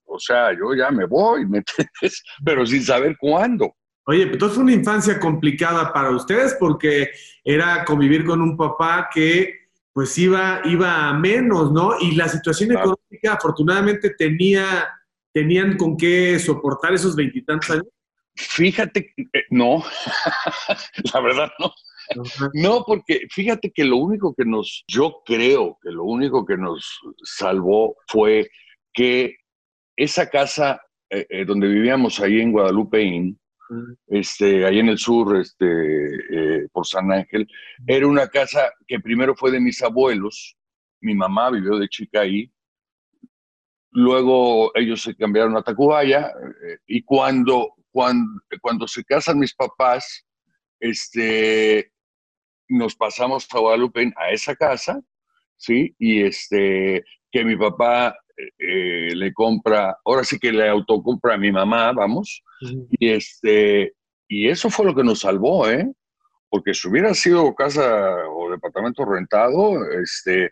o 0.06 0.18
sea, 0.18 0.52
yo 0.52 0.74
ya 0.74 0.90
me 0.90 1.04
voy, 1.04 1.46
¿me 1.46 1.58
entiendes? 1.58 2.24
Pero 2.44 2.64
sin 2.64 2.82
saber 2.82 3.16
cuándo. 3.18 3.76
Oye, 4.06 4.22
entonces 4.22 4.54
fue 4.54 4.64
una 4.64 4.72
infancia 4.72 5.18
complicada 5.18 5.92
para 5.92 6.10
ustedes 6.10 6.56
porque 6.60 7.10
era 7.44 7.84
convivir 7.84 8.24
con 8.24 8.40
un 8.40 8.56
papá 8.56 9.10
que 9.12 9.65
pues 9.96 10.18
iba, 10.18 10.60
iba 10.66 11.08
a 11.08 11.14
menos, 11.14 11.72
¿no? 11.72 11.98
Y 11.98 12.16
la 12.16 12.28
situación 12.28 12.72
económica 12.72 13.32
afortunadamente 13.32 14.10
tenía, 14.10 14.86
tenían 15.32 15.78
con 15.78 15.96
qué 15.96 16.38
soportar 16.38 16.92
esos 16.92 17.16
veintitantos 17.16 17.70
años. 17.70 17.86
Fíjate, 18.34 19.14
eh, 19.16 19.44
no, 19.48 19.82
la 21.14 21.20
verdad 21.22 21.50
no. 21.58 21.72
No, 22.52 22.84
porque 22.86 23.22
fíjate 23.30 23.70
que 23.70 23.84
lo 23.84 23.96
único 23.96 24.34
que 24.34 24.44
nos, 24.44 24.84
yo 24.86 25.22
creo 25.24 25.78
que 25.82 25.90
lo 25.90 26.04
único 26.04 26.44
que 26.44 26.58
nos 26.58 27.00
salvó 27.22 27.96
fue 28.06 28.50
que 28.92 29.36
esa 29.96 30.28
casa 30.28 30.78
eh, 31.08 31.26
eh, 31.30 31.46
donde 31.46 31.68
vivíamos 31.68 32.20
ahí 32.20 32.42
en 32.42 32.52
Guadalupe 32.52 33.02
este, 34.06 34.64
ahí 34.66 34.78
en 34.78 34.88
el 34.88 34.98
sur, 34.98 35.36
este, 35.36 35.66
eh, 35.66 36.68
por 36.72 36.86
San 36.86 37.10
Ángel, 37.12 37.48
era 37.86 38.06
una 38.06 38.28
casa 38.28 38.72
que 38.86 39.00
primero 39.00 39.34
fue 39.34 39.50
de 39.50 39.60
mis 39.60 39.82
abuelos, 39.82 40.56
mi 41.00 41.14
mamá 41.14 41.50
vivió 41.50 41.78
de 41.78 41.88
chica 41.88 42.20
ahí, 42.20 42.50
luego 43.90 44.70
ellos 44.74 45.02
se 45.02 45.16
cambiaron 45.16 45.56
a 45.56 45.62
Tacubaya, 45.62 46.28
eh, 46.28 46.78
y 46.86 47.02
cuando, 47.02 47.74
cuando, 47.90 48.40
cuando 48.60 48.86
se 48.86 49.04
casan 49.04 49.38
mis 49.38 49.54
papás, 49.54 50.26
este, 50.80 51.92
nos 52.68 52.94
pasamos 52.94 53.46
a 53.50 53.58
Guadalupe 53.58 54.12
a 54.16 54.30
esa 54.30 54.54
casa, 54.54 55.00
¿sí? 55.56 55.94
Y 55.98 56.22
este, 56.22 57.04
que 57.30 57.44
mi 57.44 57.56
papá 57.56 58.16
eh, 58.36 59.14
le 59.14 59.32
compra, 59.32 59.96
ahora 60.04 60.24
sí 60.24 60.38
que 60.38 60.52
le 60.52 60.68
autocompra 60.68 61.34
a 61.34 61.38
mi 61.38 61.50
mamá, 61.50 61.92
vamos, 61.92 62.42
y, 62.98 63.10
este, 63.10 63.94
y 64.28 64.48
eso 64.48 64.70
fue 64.70 64.86
lo 64.86 64.94
que 64.94 65.04
nos 65.04 65.20
salvó, 65.20 65.68
¿eh? 65.68 65.90
Porque 66.48 66.74
si 66.74 66.88
hubiera 66.88 67.12
sido 67.14 67.54
casa 67.54 68.14
o 68.30 68.50
departamento 68.50 69.04
rentado, 69.04 69.90
este, 70.02 70.50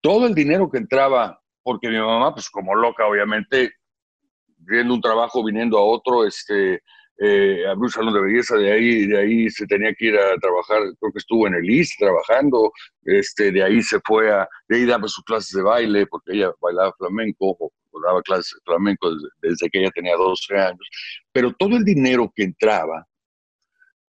todo 0.00 0.26
el 0.26 0.34
dinero 0.34 0.70
que 0.70 0.78
entraba, 0.78 1.40
porque 1.62 1.88
mi 1.88 1.98
mamá, 1.98 2.32
pues 2.32 2.48
como 2.48 2.74
loca, 2.74 3.06
obviamente, 3.06 3.72
viendo 4.58 4.94
un 4.94 5.00
trabajo, 5.00 5.44
viniendo 5.44 5.78
a 5.78 5.84
otro, 5.84 6.26
este, 6.26 6.80
eh, 7.18 7.64
abrió 7.66 7.84
un 7.84 7.90
salón 7.90 8.14
de 8.14 8.20
belleza, 8.20 8.56
de 8.56 8.72
ahí, 8.72 9.06
de 9.06 9.18
ahí 9.18 9.50
se 9.50 9.66
tenía 9.66 9.94
que 9.94 10.06
ir 10.06 10.18
a 10.18 10.36
trabajar, 10.38 10.82
creo 11.00 11.12
que 11.12 11.18
estuvo 11.18 11.46
en 11.46 11.54
el 11.54 11.68
IS 11.68 11.96
trabajando, 11.98 12.70
este, 13.04 13.52
de 13.52 13.62
ahí 13.62 13.82
se 13.82 13.98
fue 14.04 14.30
a, 14.30 14.46
de 14.68 14.76
ahí 14.76 14.84
daba 14.84 15.08
sus 15.08 15.24
clases 15.24 15.56
de 15.56 15.62
baile, 15.62 16.06
porque 16.06 16.32
ella 16.32 16.52
bailaba 16.60 16.92
flamenco, 16.98 17.56
o, 17.58 17.72
daba 18.04 18.20
clases 18.20 18.52
de 18.54 18.60
flamenco 18.64 19.08
desde, 19.40 19.70
que 19.70 19.80
ella 19.80 19.90
tenía 19.94 20.16
12 20.16 20.54
años, 20.58 20.88
pero 21.32 21.52
todo 21.52 21.76
el 21.76 21.84
dinero 21.84 22.30
que 22.34 22.44
entraba 22.44 23.06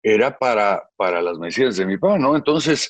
era 0.03 0.37
para, 0.37 0.83
para 0.97 1.21
las 1.21 1.37
medicinas 1.37 1.77
de 1.77 1.85
mi 1.85 1.97
papá, 1.97 2.17
¿no? 2.17 2.35
Entonces, 2.35 2.89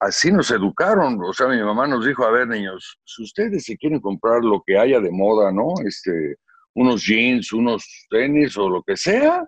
así 0.00 0.32
nos 0.32 0.50
educaron, 0.50 1.22
o 1.22 1.32
sea, 1.32 1.46
mi 1.46 1.62
mamá 1.62 1.86
nos 1.86 2.04
dijo, 2.04 2.24
a 2.24 2.32
ver, 2.32 2.48
niños, 2.48 2.98
si 3.04 3.22
ustedes 3.22 3.64
se 3.64 3.76
quieren 3.76 4.00
comprar 4.00 4.42
lo 4.42 4.60
que 4.66 4.76
haya 4.76 4.98
de 4.98 5.12
moda, 5.12 5.52
¿no? 5.52 5.74
Este, 5.86 6.36
unos 6.74 7.04
jeans, 7.04 7.52
unos 7.52 7.84
tenis 8.10 8.56
o 8.56 8.68
lo 8.68 8.82
que 8.82 8.96
sea, 8.96 9.46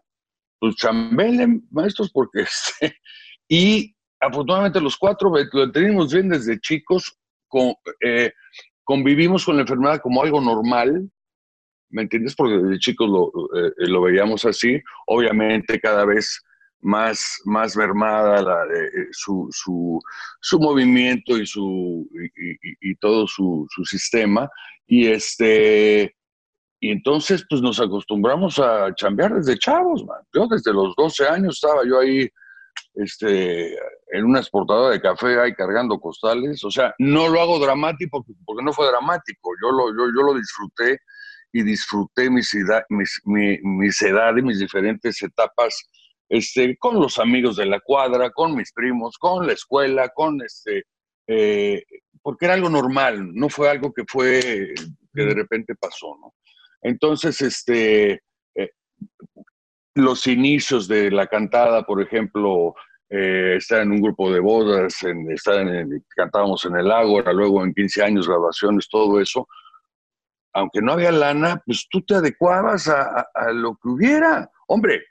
pues 0.65 0.77
chambelen, 0.77 1.67
maestros, 1.71 2.11
porque 2.11 2.41
este, 2.43 2.97
y 3.49 3.95
afortunadamente 4.19 4.81
los 4.81 4.97
cuatro 4.97 5.31
lo 5.53 5.73
tenemos 5.73 6.13
bien 6.13 6.31
desde 6.31 6.59
chicos, 6.59 7.19
con, 7.49 7.75
eh, 8.03 8.33
convivimos 8.83 9.45
con 9.45 9.57
la 9.57 9.63
enfermedad 9.63 10.01
como 10.01 10.23
algo 10.23 10.41
normal, 10.41 11.11
¿me 11.91 12.03
entiendes? 12.03 12.35
Porque 12.35 12.57
desde 12.57 12.79
chicos 12.79 13.11
lo, 13.11 13.31
eh, 13.61 14.11
veíamos 14.11 14.47
así, 14.47 14.81
obviamente 15.07 15.79
cada 15.79 16.07
vez 16.07 16.43
más, 16.81 17.43
más 17.45 17.77
mermada 17.77 18.41
eh, 18.75 19.09
su, 19.13 19.47
su, 19.51 20.01
su, 20.41 20.59
movimiento 20.59 21.37
y, 21.37 21.47
su, 21.47 22.09
y, 22.41 22.91
y 22.91 22.95
todo 22.97 23.27
su, 23.27 23.67
su, 23.69 23.85
sistema, 23.85 24.49
y 24.87 25.09
este 25.09 26.17
y 26.85 26.91
entonces, 26.91 27.47
pues 27.49 27.63
nos 27.63 27.81
acostumbramos 27.81 28.59
a 28.59 28.95
chambear 28.95 29.33
desde 29.33 29.59
chavos, 29.59 30.05
man. 30.05 30.21
Yo 30.35 30.47
desde 30.47 30.71
los 30.71 30.95
12 30.97 31.27
años 31.27 31.55
estaba 31.55 31.83
yo 31.87 31.99
ahí 31.99 32.29
este, 32.97 33.73
en 34.13 34.25
una 34.27 34.41
exportadora 34.41 34.93
de 34.93 35.01
café 35.01 35.41
ahí 35.41 35.55
cargando 35.55 35.99
costales. 35.99 36.63
O 36.63 36.71
sea, 36.71 36.95
no 36.99 37.31
lo 37.31 37.41
hago 37.41 37.59
dramático 37.59 38.23
porque, 38.45 38.63
no 38.63 38.71
fue 38.75 38.87
dramático. 38.89 39.53
Yo 39.63 39.71
lo, 39.71 39.97
yo, 39.97 40.13
yo 40.15 40.27
lo 40.27 40.35
disfruté 40.35 40.99
y 41.55 41.63
disfruté 41.63 42.29
mis, 42.29 42.55
mis, 42.91 43.21
mi, 43.25 43.57
mis 43.63 44.03
edades, 44.03 44.45
mis 44.45 44.59
diferentes 44.59 45.23
etapas 45.23 45.89
este, 46.29 46.77
con 46.77 47.01
los 47.01 47.19
amigos 47.19 47.57
de 47.57 47.65
la 47.65 47.81
cuadra, 47.81 48.29
con 48.29 48.55
mis 48.55 48.75
primos, 48.75 49.17
con 49.17 49.47
la 49.47 49.55
escuela, 49.55 50.11
con 50.11 50.43
este, 50.43 50.85
eh, 51.29 51.83
porque 52.21 52.45
era 52.45 52.53
algo 52.53 52.69
normal, 52.69 53.33
no 53.33 53.49
fue 53.49 53.71
algo 53.71 53.91
que 53.91 54.05
fue 54.07 54.75
que 55.15 55.23
de 55.25 55.35
repente 55.35 55.75
pasó, 55.77 56.15
¿no? 56.21 56.35
Entonces, 56.85 57.41
este, 57.41 58.23
eh, 58.55 58.71
los 59.95 60.27
inicios 60.27 60.87
de 60.87 61.11
la 61.11 61.27
cantada, 61.27 61.83
por 61.83 62.01
ejemplo, 62.03 62.75
eh, 63.09 63.55
estar 63.57 63.81
en 63.81 63.91
un 63.91 64.03
grupo 64.03 64.31
de 64.31 64.39
bodas, 64.39 65.03
en, 65.03 65.27
en, 65.31 66.05
cantábamos 66.15 66.65
en 66.67 66.77
el 66.77 66.93
Ágora, 66.93 67.33
luego 67.33 67.65
en 67.65 67.73
15 67.73 68.03
años 68.03 68.29
grabaciones, 68.29 68.89
todo 68.89 69.19
eso, 69.19 69.49
aunque 70.53 70.83
no 70.83 70.93
había 70.93 71.11
lana, 71.11 71.63
pues 71.65 71.87
tú 71.91 72.03
te 72.03 72.17
adecuabas 72.17 72.89
a, 72.89 73.27
lo 73.53 73.77
que 73.77 73.89
hubiera. 73.89 74.51
Hombre, 74.69 75.05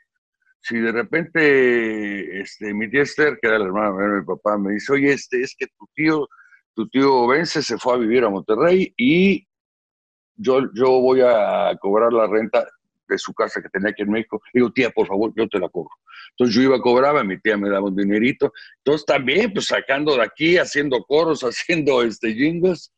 si 0.61 0.77
de 0.77 0.91
repente 0.91 2.39
este, 2.39 2.73
mi 2.73 2.89
tía 2.89 3.01
Esther, 3.01 3.39
que 3.41 3.47
era 3.47 3.57
la 3.57 3.65
hermana 3.65 3.97
de 3.97 4.19
mi 4.19 4.25
papá, 4.25 4.59
me 4.59 4.73
dice, 4.73 4.93
oye, 4.93 5.11
este, 5.11 5.41
es 5.41 5.55
que 5.57 5.67
tu 5.67 5.87
tío, 5.95 6.29
tu 6.75 6.87
tío 6.87 7.27
Vence 7.27 7.63
se 7.63 7.77
fue 7.79 7.95
a 7.95 7.97
vivir 7.97 8.23
a 8.23 8.29
Monterrey 8.29 8.93
y 8.95 9.45
yo, 10.35 10.61
yo 10.73 10.99
voy 10.99 11.21
a 11.21 11.75
cobrar 11.79 12.11
la 12.11 12.27
renta 12.27 12.67
de 13.07 13.17
su 13.17 13.33
casa 13.33 13.61
que 13.61 13.69
tenía 13.69 13.89
aquí 13.89 14.03
en 14.03 14.11
México. 14.11 14.41
Digo, 14.53 14.71
tía, 14.71 14.89
por 14.89 15.07
favor, 15.07 15.31
yo 15.35 15.47
te 15.47 15.59
la 15.59 15.69
cobro. 15.69 15.91
Entonces 16.31 16.55
yo 16.55 16.61
iba 16.63 16.77
a 16.77 16.81
cobrar, 16.81 17.23
mi 17.25 17.39
tía 17.39 17.57
me 17.57 17.69
daba 17.69 17.87
un 17.87 17.95
dinerito. 17.95 18.51
Entonces 18.77 19.05
también, 19.05 19.53
pues 19.53 19.65
sacando 19.65 20.15
de 20.15 20.23
aquí, 20.23 20.57
haciendo 20.57 21.03
coros, 21.03 21.41
haciendo 21.43 22.01
este 22.03 22.33
jingles. 22.33 22.91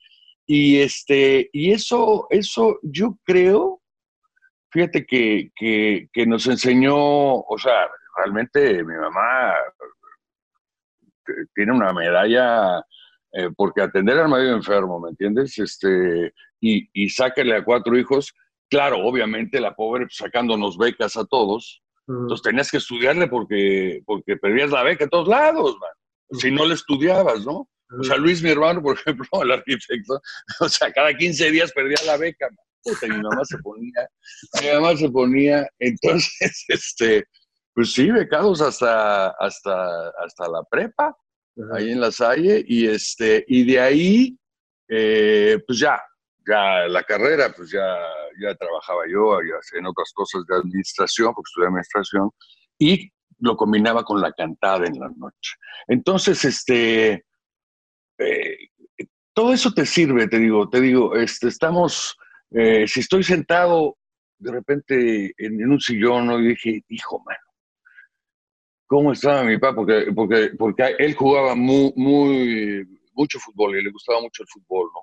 Y, 0.48 0.80
este, 0.80 1.50
y 1.54 1.72
eso, 1.72 2.28
eso 2.30 2.80
yo 2.84 3.18
creo, 3.24 3.82
fíjate 4.72 5.06
que, 5.06 5.50
que, 5.56 6.08
que 6.14 6.26
nos 6.28 6.46
enseñó, 6.46 6.96
o 6.96 7.58
sea, 7.58 7.90
realmente 8.18 8.84
mi 8.84 8.94
mamá 8.94 9.56
tiene 11.56 11.72
una 11.72 11.92
medalla 11.94 12.86
eh, 13.38 13.50
porque 13.56 13.82
atender 13.82 14.18
al 14.18 14.30
medio 14.30 14.54
enfermo, 14.54 15.00
¿me 15.00 15.10
entiendes? 15.10 15.58
Este, 15.58 16.34
y, 16.62 16.90
y 16.94 17.10
sáquele 17.10 17.56
a 17.56 17.64
cuatro 17.64 17.98
hijos, 17.98 18.34
claro, 18.70 19.00
obviamente 19.06 19.60
la 19.60 19.76
pobre 19.76 20.06
pues, 20.06 20.18
sacándonos 20.18 20.78
becas 20.78 21.18
a 21.18 21.26
todos, 21.26 21.84
entonces 22.08 22.44
tenías 22.44 22.70
que 22.70 22.78
estudiarle 22.78 23.28
porque, 23.28 24.02
porque 24.06 24.38
perdías 24.38 24.70
la 24.70 24.84
beca 24.84 25.06
a 25.06 25.10
todos 25.10 25.28
lados, 25.28 25.76
man. 25.80 26.40
si 26.40 26.52
no 26.52 26.66
le 26.66 26.76
estudiabas, 26.76 27.46
¿no? 27.46 27.68
O 28.00 28.04
sea, 28.04 28.18
Luis, 28.18 28.42
mi 28.42 28.50
hermano, 28.52 28.82
por 28.82 28.96
ejemplo, 29.00 29.28
el 29.42 29.52
arquitecto, 29.52 30.22
o 30.60 30.70
sea, 30.70 30.92
cada 30.92 31.14
15 31.14 31.52
días 31.52 31.72
perdía 31.72 31.98
la 32.06 32.18
beca, 32.18 32.48
man. 32.48 32.66
Puta, 32.84 33.08
mi 33.08 33.22
mamá 33.22 33.44
se 33.44 33.58
ponía, 33.58 34.10
mi 34.62 34.68
mamá 34.76 34.96
se 34.96 35.10
ponía, 35.10 35.68
entonces, 35.80 36.66
este, 36.68 37.26
pues 37.74 37.94
sí, 37.94 38.12
becados 38.12 38.62
hasta, 38.62 39.30
hasta, 39.32 40.10
hasta 40.24 40.48
la 40.48 40.64
prepa, 40.70 41.18
ahí 41.74 41.92
en 41.92 42.02
la 42.02 42.12
Salle, 42.12 42.64
y, 42.68 42.88
este, 42.88 43.44
y 43.48 43.64
de 43.66 43.80
ahí, 43.80 44.38
eh, 44.88 45.60
pues 45.66 45.80
ya, 45.80 46.02
ya 46.48 46.88
la 46.88 47.04
carrera, 47.04 47.54
pues 47.56 47.72
ya, 47.72 47.98
ya 48.42 48.56
trabajaba 48.56 49.04
yo 49.10 49.40
ya 49.42 49.78
en 49.78 49.86
otras 49.86 50.12
cosas 50.14 50.46
de 50.48 50.56
administración, 50.56 51.34
porque 51.34 51.50
estudié 51.50 51.68
administración, 51.68 52.32
y 52.78 53.12
lo 53.40 53.56
combinaba 53.56 54.04
con 54.04 54.22
la 54.22 54.32
cantada 54.32 54.86
en 54.86 55.00
la 55.00 55.10
noche. 55.16 55.56
Entonces, 55.88 56.44
este, 56.46 57.26
eh, 58.18 58.58
todo 59.34 59.54
eso 59.54 59.72
te 59.74 59.86
sirve, 59.86 60.28
te 60.28 60.40
digo, 60.40 60.70
te 60.70 60.80
digo, 60.80 61.16
este, 61.16 61.48
estamos, 61.48 62.18
eh, 62.52 62.88
si 62.88 63.02
estoy 63.02 63.24
sentado 63.24 63.98
de 64.38 64.52
repente 64.52 65.34
en, 65.38 65.70
un 65.70 65.80
sillón, 65.80 66.28
¿no? 66.28 66.40
y 66.40 66.50
dije, 66.50 66.84
hijo, 66.90 67.22
mano, 67.26 67.40
¿cómo 68.88 69.12
estaba 69.12 69.44
mi 69.44 69.58
papá? 69.58 69.76
Porque, 69.76 70.12
porque, 70.16 70.52
porque 70.58 70.96
él 71.00 71.16
jugaba 71.16 71.56
muy, 71.56 71.94
muy, 71.96 72.86
mucho 73.14 73.40
fútbol 73.40 73.78
y 73.78 73.84
le 73.84 73.92
gustaba 73.92 74.22
mucho 74.22 74.44
el 74.44 74.50
fútbol, 74.50 74.90
¿no? 74.94 75.02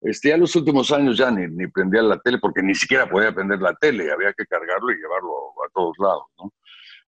Este, 0.00 0.28
ya 0.28 0.36
los 0.36 0.54
últimos 0.54 0.92
años 0.92 1.16
ya 1.16 1.30
ni, 1.30 1.46
ni 1.46 1.66
prendía 1.68 2.02
la 2.02 2.18
tele 2.18 2.38
porque 2.38 2.62
ni 2.62 2.74
siquiera 2.74 3.08
podía 3.08 3.34
prender 3.34 3.60
la 3.60 3.74
tele, 3.74 4.12
había 4.12 4.34
que 4.34 4.44
cargarlo 4.44 4.92
y 4.92 4.96
llevarlo 4.96 5.32
a 5.66 5.70
todos 5.72 5.94
lados, 5.98 6.24
¿no? 6.38 6.52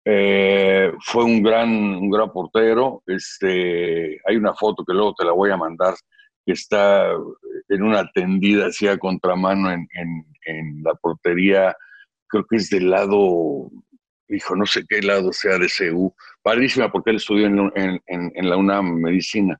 Eh, 0.03 0.91
fue 1.00 1.24
un 1.24 1.43
gran, 1.43 1.69
un 1.69 2.10
gran 2.10 2.31
portero. 2.31 3.03
Este, 3.05 4.19
hay 4.25 4.36
una 4.36 4.53
foto 4.55 4.83
que 4.83 4.93
luego 4.93 5.13
te 5.13 5.25
la 5.25 5.31
voy 5.31 5.51
a 5.51 5.57
mandar, 5.57 5.93
que 6.45 6.53
está 6.53 7.12
en 7.69 7.83
una 7.83 8.10
tendida 8.12 8.67
así 8.67 8.88
a 8.88 8.98
contramano 8.98 9.71
en, 9.71 9.88
en, 9.93 10.83
la 10.83 10.95
portería, 10.95 11.75
creo 12.27 12.45
que 12.50 12.57
es 12.57 12.69
del 12.69 12.89
lado, 12.89 13.69
hijo, 14.36 14.56
no 14.56 14.66
sé 14.66 14.84
qué 14.88 15.02
lado 15.02 15.32
sea 15.34 15.58
de 15.58 15.68
CU. 15.68 16.14
Padrísima 16.42 16.92
porque 16.92 17.12
él 17.12 17.18
estudió 17.18 17.48
en, 17.48 18.02
en 18.06 18.50
la 18.50 18.58
UNAM 18.58 18.96
Medicina. 19.00 19.60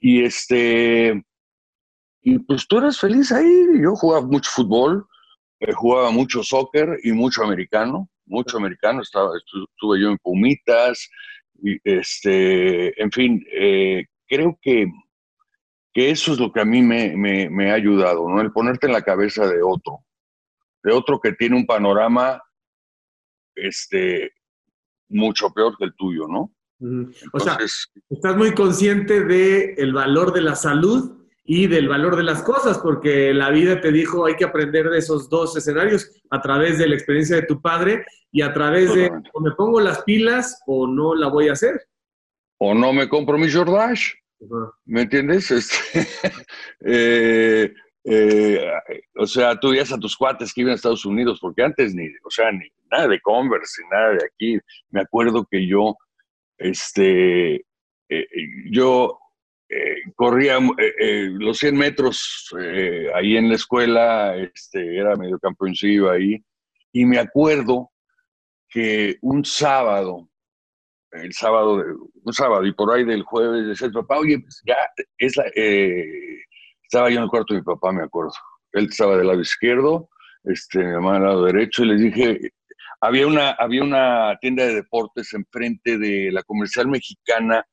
Y 0.00 0.22
este, 0.22 1.22
y 2.22 2.38
pues 2.40 2.66
tú 2.66 2.78
eres 2.78 2.98
feliz 2.98 3.32
ahí. 3.32 3.66
Yo 3.82 3.94
jugaba 3.94 4.26
mucho 4.26 4.50
fútbol, 4.50 5.06
eh, 5.60 5.72
jugaba 5.72 6.10
mucho 6.10 6.42
soccer 6.42 6.98
y 7.02 7.12
mucho 7.12 7.42
americano, 7.42 8.08
mucho 8.26 8.58
americano. 8.58 9.02
Estaba, 9.02 9.30
estuve 9.36 10.00
yo 10.00 10.10
en 10.10 10.18
Pumitas, 10.18 11.08
y 11.62 11.78
este, 11.84 13.00
en 13.02 13.10
fin, 13.10 13.44
eh, 13.52 14.04
creo 14.26 14.58
que, 14.60 14.86
que, 15.92 16.10
eso 16.10 16.32
es 16.32 16.38
lo 16.38 16.52
que 16.52 16.60
a 16.60 16.64
mí 16.64 16.82
me, 16.82 17.16
me, 17.16 17.70
ha 17.70 17.74
ayudado, 17.74 18.28
¿no? 18.28 18.40
El 18.40 18.52
ponerte 18.52 18.86
en 18.86 18.92
la 18.92 19.02
cabeza 19.02 19.46
de 19.48 19.62
otro, 19.62 20.04
de 20.82 20.92
otro 20.92 21.20
que 21.20 21.32
tiene 21.32 21.56
un 21.56 21.66
panorama 21.66 22.42
este, 23.62 24.32
mucho 25.08 25.50
peor 25.50 25.76
que 25.76 25.84
el 25.84 25.94
tuyo, 25.94 26.26
¿no? 26.28 26.52
o 27.32 27.40
sea, 27.40 27.58
estás 28.08 28.36
muy 28.36 28.54
consciente 28.54 29.24
del 29.24 29.74
el 29.76 29.92
valor 29.92 30.32
de 30.32 30.42
la 30.42 30.54
salud 30.54 31.18
y 31.44 31.66
del 31.66 31.88
valor 31.88 32.14
de 32.14 32.22
las 32.22 32.42
cosas, 32.42 32.78
porque 32.78 33.32
la 33.32 33.50
vida 33.50 33.80
te 33.80 33.90
dijo 33.90 34.26
hay 34.26 34.36
que 34.36 34.44
aprender 34.44 34.88
de 34.90 34.98
esos 34.98 35.28
dos 35.28 35.56
escenarios 35.56 36.10
a 36.30 36.40
través 36.40 36.78
de 36.78 36.86
la 36.86 36.94
experiencia 36.94 37.36
de 37.36 37.46
tu 37.46 37.60
padre 37.60 38.04
y 38.30 38.42
a 38.42 38.52
través 38.52 38.94
de 38.94 39.10
o 39.32 39.40
me 39.40 39.52
pongo 39.52 39.80
las 39.80 40.02
pilas 40.02 40.60
o 40.66 40.86
no 40.86 41.14
la 41.14 41.28
voy 41.28 41.48
a 41.48 41.52
hacer. 41.52 41.80
O 42.58 42.74
no 42.74 42.92
me 42.92 43.08
compro 43.08 43.38
mi 43.38 43.50
Jordache. 43.50 44.14
¿Me 44.84 45.02
entiendes? 45.02 45.50
Este, 45.50 46.06
eh, 46.84 47.74
eh, 48.10 48.70
o 49.16 49.26
sea, 49.26 49.58
tú 49.58 49.70
veías 49.70 49.92
a 49.92 49.98
tus 49.98 50.16
cuates 50.16 50.52
que 50.52 50.62
iban 50.62 50.72
a 50.72 50.76
Estados 50.76 51.04
Unidos, 51.04 51.38
porque 51.40 51.62
antes 51.62 51.94
ni, 51.94 52.06
o 52.24 52.30
sea, 52.30 52.50
ni 52.50 52.66
nada 52.90 53.08
de 53.08 53.20
Converse, 53.20 53.82
ni 53.82 53.88
nada 53.90 54.10
de 54.10 54.24
aquí. 54.24 54.58
Me 54.90 55.00
acuerdo 55.00 55.46
que 55.50 55.66
yo, 55.66 55.96
este, 56.56 57.56
eh, 58.08 58.26
yo 58.70 59.18
eh, 59.70 59.96
corría 60.14 60.56
eh, 60.56 60.94
eh, 60.98 61.28
los 61.30 61.58
100 61.58 61.76
metros 61.76 62.54
ahí 63.14 63.36
en 63.36 63.50
la 63.50 63.54
escuela, 63.54 64.34
este, 64.36 64.96
era 64.96 65.14
medio 65.16 65.38
campo 65.38 65.66
ahí, 66.10 66.42
y 66.92 67.04
me 67.04 67.18
acuerdo 67.18 67.90
que 68.70 69.18
un 69.20 69.44
sábado, 69.44 70.28
el 71.10 71.34
sábado, 71.34 71.84
un 72.22 72.32
sábado, 72.32 72.64
y 72.64 72.72
por 72.72 72.94
ahí 72.94 73.04
del 73.04 73.22
jueves, 73.24 73.66
decía 73.66 73.90
papá, 73.90 74.18
oye, 74.18 74.38
pues 74.38 74.62
ya, 74.66 74.76
es 75.18 75.36
la, 75.36 75.44
estaba 76.90 77.10
yo 77.10 77.18
en 77.18 77.24
el 77.24 77.28
cuarto 77.28 77.52
de 77.52 77.60
mi 77.60 77.64
papá, 77.64 77.92
me 77.92 78.02
acuerdo. 78.02 78.32
Él 78.72 78.86
estaba 78.86 79.16
del 79.16 79.26
lado 79.26 79.40
izquierdo, 79.40 80.08
este, 80.44 80.78
mi 80.78 80.94
mamá 80.94 81.14
del 81.14 81.22
lado 81.24 81.44
derecho, 81.44 81.84
y 81.84 81.88
les 81.88 82.00
dije, 82.00 82.52
había 83.00 83.26
una, 83.26 83.50
había 83.50 83.82
una 83.82 84.36
tienda 84.40 84.64
de 84.64 84.76
deportes 84.76 85.34
enfrente 85.34 85.98
de 85.98 86.30
la 86.32 86.42
comercial 86.42 86.88
mexicana 86.88 87.64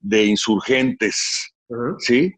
de 0.00 0.24
insurgentes, 0.24 1.54
¿sí? 1.98 2.34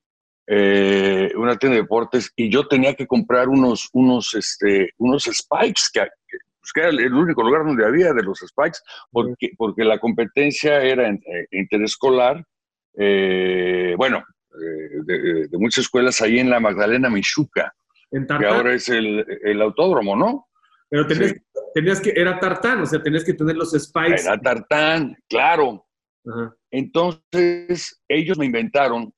Eh, 0.46 1.32
una 1.36 1.56
tienda 1.56 1.76
de 1.76 1.82
deportes, 1.82 2.30
y 2.36 2.50
yo 2.50 2.68
tenía 2.68 2.94
que 2.94 3.06
comprar 3.06 3.48
unos, 3.48 3.88
unos, 3.94 4.34
este, 4.34 4.90
unos 4.98 5.24
spikes, 5.24 5.84
que, 5.92 6.06
pues, 6.60 6.72
era 6.76 6.88
el 6.90 7.14
único 7.14 7.42
lugar 7.42 7.64
donde 7.64 7.84
había 7.84 8.12
de 8.12 8.22
los 8.22 8.40
spikes, 8.40 8.78
porque, 9.10 9.52
porque 9.56 9.84
la 9.84 9.98
competencia 9.98 10.82
era 10.82 11.08
eh, 11.08 11.20
interescolar, 11.50 12.44
eh, 12.98 13.94
bueno, 13.96 14.22
de, 14.56 15.48
muchas 15.52 15.84
escuelas 15.84 16.20
ahí 16.20 16.38
en 16.38 16.50
la 16.50 16.60
Magdalena 16.60 17.10
Michuca, 17.10 17.74
que 18.10 18.46
ahora 18.46 18.74
es 18.74 18.88
el, 18.88 19.24
el 19.42 19.62
autódromo, 19.62 20.16
¿no? 20.16 20.48
Pero 20.88 21.06
tenías, 21.74 22.00
que, 22.00 22.12
era 22.14 22.38
tartán, 22.38 22.80
o 22.82 22.86
sea, 22.86 23.02
tenías 23.02 23.24
que 23.24 23.34
tener 23.34 23.56
los 23.56 23.72
spikes. 23.72 24.22
Era 24.22 24.38
tartán, 24.38 25.16
claro. 25.28 25.84
Entonces, 26.70 28.02
ellos 28.08 28.38
me 28.38 28.46
inventaron 28.46 29.12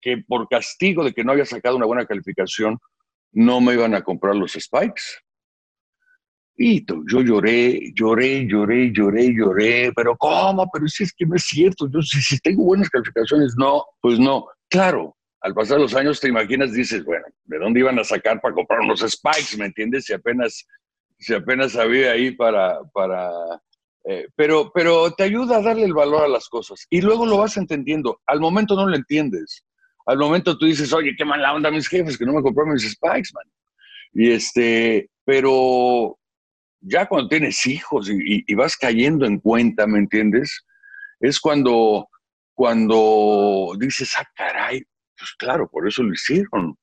que 0.00 0.18
por 0.26 0.48
castigo 0.48 1.04
de 1.04 1.12
que 1.12 1.24
no 1.24 1.32
había 1.32 1.44
sacado 1.44 1.76
una 1.76 1.86
buena 1.86 2.06
calificación, 2.06 2.78
no 3.32 3.60
me 3.60 3.74
iban 3.74 3.94
a 3.94 4.02
comprar 4.02 4.34
los 4.34 4.52
spikes. 4.52 5.02
Y 6.56 6.84
yo 6.84 7.20
lloré, 7.22 7.92
lloré, 7.94 8.46
lloré, 8.46 8.92
lloré, 8.92 9.34
lloré, 9.34 9.92
pero 9.96 10.16
¿cómo? 10.16 10.68
Pero 10.72 10.86
si 10.86 11.04
es 11.04 11.12
que 11.12 11.24
no 11.24 11.36
es 11.36 11.44
cierto, 11.44 11.88
yo 11.90 12.02
si, 12.02 12.20
si 12.20 12.38
tengo 12.40 12.64
buenas 12.64 12.90
calificaciones, 12.90 13.54
no, 13.56 13.84
pues 14.00 14.18
no. 14.18 14.46
Claro, 14.68 15.16
al 15.40 15.54
pasar 15.54 15.80
los 15.80 15.94
años 15.94 16.20
te 16.20 16.28
imaginas, 16.28 16.72
dices, 16.72 17.04
bueno, 17.04 17.24
¿de 17.44 17.58
dónde 17.58 17.80
iban 17.80 17.98
a 17.98 18.04
sacar 18.04 18.40
para 18.40 18.54
comprar 18.54 18.80
unos 18.80 19.00
spikes? 19.00 19.56
¿Me 19.56 19.66
entiendes? 19.66 20.04
Si 20.04 20.12
apenas, 20.12 20.66
si 21.18 21.34
apenas 21.34 21.74
había 21.76 22.12
ahí 22.12 22.30
para, 22.32 22.80
para 22.92 23.30
eh, 24.04 24.28
pero, 24.34 24.70
pero 24.74 25.12
te 25.12 25.24
ayuda 25.24 25.56
a 25.56 25.62
darle 25.62 25.84
el 25.84 25.94
valor 25.94 26.24
a 26.24 26.28
las 26.28 26.48
cosas 26.48 26.86
y 26.90 27.00
luego 27.00 27.26
lo 27.26 27.38
vas 27.38 27.56
entendiendo. 27.56 28.20
Al 28.26 28.40
momento 28.40 28.74
no 28.74 28.86
lo 28.86 28.96
entiendes. 28.96 29.64
Al 30.06 30.18
momento 30.18 30.58
tú 30.58 30.66
dices, 30.66 30.92
oye, 30.92 31.14
qué 31.16 31.24
mala 31.24 31.54
onda 31.54 31.70
mis 31.70 31.88
jefes 31.88 32.18
que 32.18 32.26
no 32.26 32.32
me 32.32 32.42
compraron 32.42 32.72
mis 32.74 32.90
spikes, 32.90 33.30
man. 33.32 33.44
Y 34.12 34.30
este, 34.32 35.08
pero 35.24 36.18
ya 36.82 37.06
cuando 37.06 37.28
tienes 37.28 37.66
hijos 37.66 38.10
y, 38.10 38.54
vas 38.54 38.76
cayendo 38.76 39.24
en 39.24 39.38
cuenta, 39.38 39.86
¿me 39.86 39.98
entiendes? 39.98 40.64
Es 41.20 41.40
cuando, 41.40 42.08
cuando 42.54 43.72
dices, 43.78 44.14
ah, 44.18 44.26
caray, 44.34 44.82
pues 45.16 45.34
claro, 45.38 45.68
por 45.70 45.86
eso 45.86 46.02
lo 46.02 46.12
hicieron. 46.12 46.76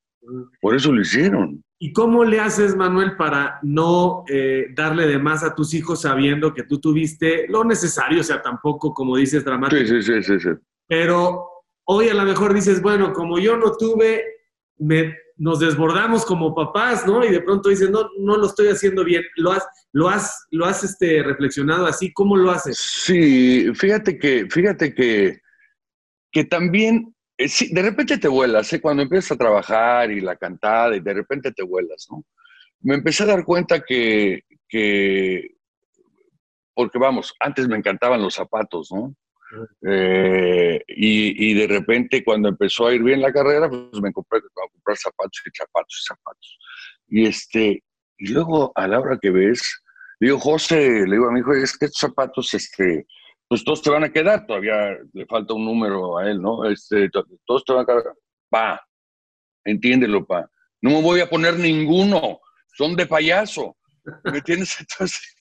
Por 0.62 0.76
eso 0.76 0.92
lo 0.92 1.02
hicieron. 1.02 1.64
¿Y 1.78 1.94
cómo 1.94 2.26
le 2.26 2.40
haces, 2.40 2.76
Manuel, 2.76 3.16
para 3.16 3.60
no 3.64 4.26
eh, 4.28 4.68
darle 4.76 5.08
de 5.08 5.18
más 5.18 5.44
a 5.44 5.56
tus 5.56 5.74
hijos 5.74 6.02
sabiendo 6.02 6.54
que 6.54 6.64
tú 6.64 6.80
tuviste 6.80 7.46
lo 7.48 7.64
necesario, 7.64 8.20
o 8.20 8.24
sea, 8.24 8.42
tampoco, 8.42 8.94
como 8.94 9.16
dices, 9.16 9.46
dramático? 9.46 9.82
Sí, 9.86 10.02
sí, 10.02 10.22
sí, 10.22 10.40
sí. 10.40 10.50
Pero 10.88 11.48
hoy 11.86 12.10
a 12.10 12.14
lo 12.14 12.24
mejor 12.24 12.54
dices, 12.54 12.82
bueno, 12.82 13.14
como 13.14 13.40
yo 13.40 13.56
no 13.56 13.78
tuve, 13.78 14.24
me, 14.78 15.16
nos 15.40 15.60
desbordamos 15.60 16.26
como 16.26 16.54
papás, 16.54 17.08
¿no? 17.08 17.26
Y 17.26 17.32
de 17.32 17.42
pronto 17.42 17.70
dices, 17.70 17.90
no, 17.90 18.10
no 18.20 18.38
lo 18.38 18.46
estoy 18.46 18.68
haciendo 18.68 19.06
bien. 19.06 19.24
¿Lo 19.38 19.54
has, 19.54 19.66
lo 19.94 20.10
has, 20.10 20.46
lo 20.52 20.66
has 20.66 20.84
este, 20.84 21.24
reflexionado 21.24 21.86
así? 21.86 22.12
¿Cómo 22.12 22.36
lo 22.36 22.52
haces? 22.52 22.78
Sí, 22.78 23.74
fíjate 23.74 24.20
que, 24.20 24.48
fíjate 24.50 24.94
que, 24.94 25.40
que 26.30 26.44
también 26.44 27.16
eh, 27.38 27.48
de 27.72 27.82
repente 27.82 28.18
te 28.18 28.28
vuelas, 28.28 28.72
¿eh? 28.74 28.82
cuando 28.82 29.02
empiezas 29.02 29.32
a 29.32 29.38
trabajar 29.38 30.12
y 30.12 30.20
la 30.20 30.36
cantada 30.36 30.94
y 30.98 31.00
de 31.00 31.14
repente 31.14 31.54
te 31.54 31.64
vuelas, 31.64 32.08
¿no? 32.12 32.26
Me 32.82 32.96
empecé 32.96 33.24
a 33.24 33.28
dar 33.28 33.46
cuenta 33.46 33.80
que, 33.80 34.44
porque 36.74 37.00
vamos, 37.00 37.34
antes 37.40 37.66
me 37.68 37.78
encantaban 37.78 38.22
los 38.22 38.36
zapatos, 38.36 38.92
¿no? 38.92 39.16
Eh, 39.88 40.82
y, 40.88 41.54
de 41.54 41.68
repente 41.68 42.24
cuando 42.24 42.50
empezó 42.50 42.88
a 42.88 42.94
ir 42.94 43.04
bien 43.04 43.22
la 43.22 43.34
carrera, 43.34 43.70
pues 43.70 44.02
me 44.02 44.12
compré 44.12 44.40
a 44.40 44.72
comprar 44.72 44.98
zapatos 44.98 45.42
y 45.46 45.58
zapatos 45.58 46.02
y 46.02 46.08
zapatos. 46.08 46.60
Y 47.08 47.26
este, 47.26 47.84
y 48.18 48.28
luego 48.30 48.72
a 48.76 48.88
la 48.88 49.00
hora 49.00 49.18
que 49.20 49.32
ves, 49.32 49.62
digo, 50.20 50.40
José, 50.40 51.06
le 51.08 51.12
digo 51.12 51.30
a 51.30 51.32
mi 51.32 51.40
hijo, 51.40 51.54
es 51.54 51.78
que 51.78 51.86
estos 51.86 52.00
zapatos, 52.00 52.54
este, 52.54 53.08
pues 53.48 53.64
todos 53.64 53.82
te 53.82 53.90
van 53.90 54.04
a 54.04 54.12
quedar, 54.12 54.46
todavía 54.46 54.98
le 55.14 55.26
falta 55.26 55.54
un 55.54 55.66
número 55.66 56.18
a 56.18 56.30
él, 56.30 56.42
¿no? 56.42 56.70
Este, 56.70 57.10
todos 57.46 57.66
te 57.66 57.74
van 57.74 57.84
a 57.84 57.86
quedar. 57.86 58.14
Pa, 58.50 58.86
entiéndelo, 59.64 60.26
pa. 60.26 60.50
No 60.82 60.92
me 60.92 61.02
voy 61.02 61.20
a 61.22 61.30
poner 61.30 61.58
ninguno, 61.58 62.40
son 62.78 62.96
de 62.96 63.06
payaso. 63.06 63.76
¿Me 64.24 64.38
entiendes? 64.38 64.78
Entonces, 64.80 65.36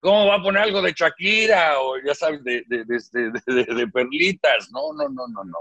¿cómo 0.00 0.26
va 0.26 0.36
a 0.36 0.42
poner 0.42 0.62
algo 0.62 0.82
de 0.82 0.92
Shakira 0.92 1.80
o 1.80 1.96
ya 2.04 2.14
sabes, 2.14 2.42
de, 2.44 2.64
de, 2.68 2.84
de, 2.84 3.74
de, 3.74 3.88
perlitas? 3.88 4.70
No, 4.72 4.92
no, 4.92 5.08
no, 5.08 5.26
no, 5.28 5.44
no. 5.44 5.58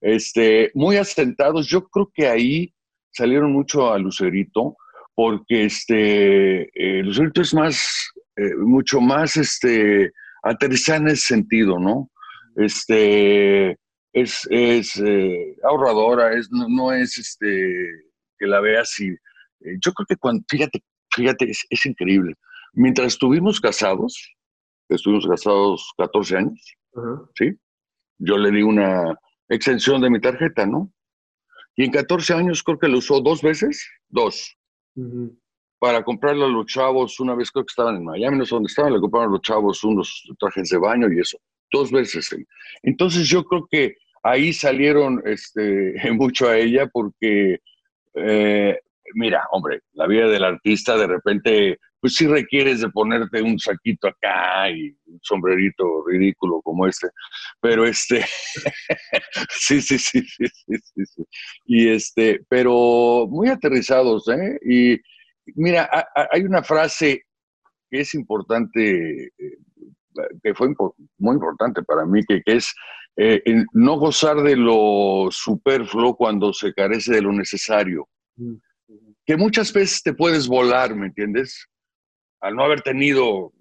Este, 0.00 0.70
muy 0.74 0.96
asentados, 0.96 1.66
yo 1.66 1.88
creo 1.88 2.10
que 2.12 2.26
ahí 2.26 2.74
salieron 3.10 3.52
mucho 3.52 3.92
a 3.92 3.98
Lucerito, 3.98 4.76
porque 5.14 5.64
este, 5.64 6.62
eh, 6.74 7.02
Lucerito 7.02 7.40
es 7.40 7.54
más 7.54 8.12
eh, 8.36 8.56
mucho 8.56 9.00
más 9.00 9.36
este, 9.36 10.12
aterrizada 10.42 10.98
en 10.98 11.08
ese 11.08 11.26
sentido, 11.34 11.78
¿no? 11.78 12.10
Este, 12.56 13.78
es, 14.12 14.46
es 14.50 14.96
eh, 14.96 15.56
ahorradora, 15.62 16.36
es, 16.36 16.48
no, 16.50 16.92
es 16.92 17.16
este, 17.18 17.86
que 18.38 18.46
la 18.46 18.60
veas 18.60 18.98
y... 18.98 19.08
Eh, 19.08 19.78
yo 19.84 19.92
creo 19.92 20.06
que 20.06 20.16
cuando, 20.16 20.42
fíjate, 20.48 20.82
fíjate, 21.14 21.50
es, 21.50 21.86
increíble. 21.86 22.34
Mientras 22.74 23.08
estuvimos 23.08 23.60
casados, 23.60 24.34
estuvimos 24.88 25.26
casados 25.26 25.92
14 25.96 26.36
años, 26.36 26.76
¿sí? 27.36 27.58
Yo 28.18 28.36
le 28.36 28.50
di 28.50 28.62
una 28.62 29.18
extensión 29.48 30.00
de 30.00 30.10
mi 30.10 30.20
tarjeta, 30.20 30.66
¿no? 30.66 30.92
Y 31.76 31.84
en 31.84 31.90
14 31.90 32.34
años 32.34 32.62
creo 32.62 32.78
que 32.78 32.88
lo 32.88 32.98
usó 32.98 33.20
dos 33.20 33.42
veces, 33.42 33.88
dos 34.08 34.56
para 35.84 36.02
comprarle 36.02 36.46
a 36.46 36.48
los 36.48 36.64
chavos, 36.64 37.20
una 37.20 37.34
vez 37.34 37.50
creo 37.50 37.62
que 37.62 37.70
estaban 37.70 37.96
en 37.96 38.04
Miami, 38.06 38.38
no 38.38 38.46
sé 38.46 38.54
dónde 38.54 38.68
estaban, 38.68 38.94
le 38.94 39.00
compraron 39.00 39.28
a 39.28 39.32
los 39.32 39.42
chavos 39.42 39.84
unos 39.84 40.24
trajes 40.38 40.70
de 40.70 40.78
baño 40.78 41.12
y 41.12 41.20
eso, 41.20 41.36
dos 41.70 41.90
veces. 41.90 42.34
Entonces 42.82 43.28
yo 43.28 43.44
creo 43.44 43.68
que 43.70 43.96
ahí 44.22 44.54
salieron 44.54 45.20
este, 45.26 45.94
mucho 46.14 46.48
a 46.48 46.56
ella 46.56 46.88
porque, 46.90 47.60
eh, 48.14 48.80
mira, 49.14 49.46
hombre, 49.52 49.80
la 49.92 50.06
vida 50.06 50.28
del 50.28 50.44
artista 50.44 50.96
de 50.96 51.06
repente, 51.06 51.78
pues 52.00 52.14
sí 52.14 52.26
requieres 52.26 52.80
de 52.80 52.90
ponerte 52.90 53.42
un 53.42 53.58
saquito 53.58 54.08
acá 54.08 54.70
y 54.70 54.96
un 55.06 55.18
sombrerito 55.22 56.04
ridículo 56.06 56.60
como 56.62 56.86
este, 56.86 57.08
pero 57.60 57.86
este, 57.86 58.24
sí, 59.50 59.80
sí, 59.80 59.98
sí, 59.98 60.22
sí, 60.22 60.46
sí, 60.66 61.04
sí, 61.06 61.24
y 61.66 61.88
este, 61.88 62.40
pero 62.48 63.26
muy 63.28 63.48
aterrizados, 63.48 64.28
¿eh? 64.28 64.58
Y 64.64 65.00
mira, 65.54 65.88
hay 66.30 66.42
una 66.42 66.62
frase 66.62 67.22
que 67.90 68.00
es 68.00 68.14
importante, 68.14 69.26
eh, 69.26 69.58
que 70.42 70.54
fue 70.54 70.68
muy 71.18 71.34
importante 71.34 71.82
para 71.82 72.06
mí, 72.06 72.22
que, 72.26 72.42
que 72.42 72.56
es 72.56 72.74
eh, 73.16 73.42
no 73.72 73.96
gozar 73.96 74.42
de 74.42 74.56
lo 74.56 75.28
superfluo 75.30 76.16
cuando 76.16 76.52
se 76.52 76.72
carece 76.74 77.14
de 77.14 77.22
lo 77.22 77.32
necesario. 77.32 78.08
Mm. 78.36 78.54
Que 79.26 79.36
muchas 79.36 79.72
veces 79.72 80.02
te 80.02 80.12
puedes 80.12 80.46
volar, 80.46 80.94
¿me 80.94 81.06
entiendes? 81.06 81.66
Al 82.40 82.54
no 82.54 82.64
haber 82.64 82.82
tenido 82.82 83.52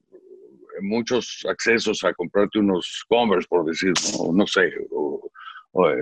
muchos 0.82 1.46
accesos 1.50 2.04
a 2.04 2.14
comprarte 2.14 2.60
unos 2.60 3.04
Converse, 3.08 3.48
por 3.48 3.66
decir, 3.66 3.94
no, 4.34 4.46
sé, 4.48 4.72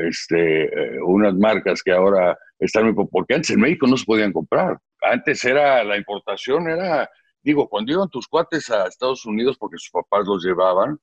este, 0.08 0.66
eh, 0.66 1.02
unas 1.04 1.36
marcas 1.36 1.82
que 1.84 1.92
ahora 1.92 2.38
están 2.60 2.86
muy... 2.86 3.08
Porque 3.10 3.36
antes 3.36 3.52
en 3.52 3.62
México 3.62 3.88
no 3.88 3.98
se 3.98 4.06
podían 4.06 4.34
comprar. 4.34 4.80
Antes 5.02 5.44
era 5.46 5.84
la 5.84 5.98
importación, 5.98 6.70
era, 6.70 7.10
digo, 7.42 7.68
cuando 7.68 7.92
iban 7.92 8.10
tus 8.10 8.28
cuates 8.28 8.70
a 8.70 8.88
Estados 8.88 9.26
Unidos 9.26 9.58
porque 9.58 9.78
sus 9.78 9.92
papás 9.92 10.26
los 10.26 10.44
llevaban, 10.44 11.00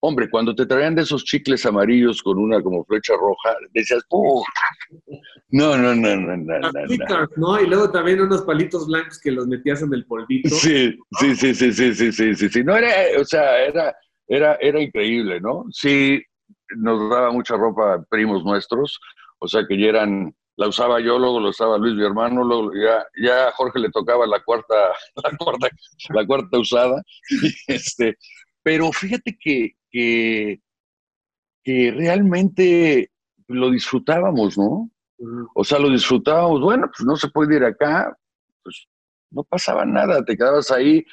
Hombre, 0.00 0.28
cuando 0.30 0.54
te 0.54 0.66
traían 0.66 0.94
de 0.94 1.02
esos 1.02 1.24
chicles 1.24 1.64
amarillos 1.66 2.22
con 2.22 2.38
una 2.38 2.62
como 2.62 2.84
flecha 2.84 3.14
roja, 3.14 3.56
decías, 3.72 4.04
No, 5.50 5.76
no, 5.76 5.94
no, 5.94 6.16
no, 6.16 6.36
no, 6.36 6.58
no, 6.60 7.28
no. 7.36 7.60
Y 7.60 7.66
luego 7.66 7.90
también 7.90 8.20
unos 8.20 8.42
palitos 8.42 8.86
blancos 8.86 9.18
que 9.20 9.30
los 9.30 9.46
metías 9.46 9.82
en 9.82 9.92
el 9.94 10.04
polvito. 10.04 10.50
Sí, 10.50 10.96
sí, 11.18 11.34
sí, 11.34 11.54
sí, 11.54 11.72
sí, 11.72 11.94
sí, 11.94 12.12
sí, 12.12 12.34
sí, 12.34 12.48
sí. 12.48 12.64
No 12.64 12.76
era, 12.76 12.90
o 13.18 13.24
sea, 13.24 13.64
era, 13.64 13.96
era, 14.28 14.56
era 14.60 14.80
increíble, 14.80 15.40
¿no? 15.40 15.64
Sí, 15.70 16.22
nos 16.76 17.10
daba 17.10 17.30
mucha 17.30 17.56
ropa 17.56 18.04
primos 18.08 18.44
nuestros, 18.44 19.00
o 19.38 19.48
sea 19.48 19.66
que 19.66 19.78
ya 19.78 19.88
eran, 19.88 20.34
la 20.56 20.68
usaba 20.68 21.00
yo, 21.00 21.18
luego 21.18 21.40
lo 21.40 21.50
usaba 21.50 21.78
Luis, 21.78 21.94
mi 21.94 22.04
hermano, 22.04 22.44
luego 22.44 22.72
ya, 22.74 23.04
ya 23.22 23.48
a 23.48 23.52
Jorge 23.52 23.78
le 23.78 23.90
tocaba 23.90 24.26
la 24.26 24.42
cuarta, 24.42 24.74
la 25.22 25.36
cuarta, 25.36 25.68
la 26.10 26.26
cuarta 26.26 26.58
usada, 26.58 27.02
y 27.30 27.72
este, 27.72 28.16
pero 28.62 28.90
fíjate 28.92 29.36
que, 29.38 29.72
que, 31.64 31.92
realmente 31.92 33.10
lo 33.48 33.70
disfrutábamos, 33.70 34.58
¿no? 34.58 34.90
O 35.54 35.64
sea, 35.64 35.78
lo 35.78 35.90
disfrutábamos, 35.90 36.60
bueno, 36.60 36.90
pues 36.94 37.06
no 37.06 37.16
se 37.16 37.28
puede 37.28 37.56
ir 37.56 37.64
acá, 37.64 38.14
pues 38.62 38.86
no 39.30 39.42
pasaba 39.44 39.84
nada, 39.84 40.24
te 40.24 40.36
quedabas 40.36 40.70
ahí. 40.70 41.04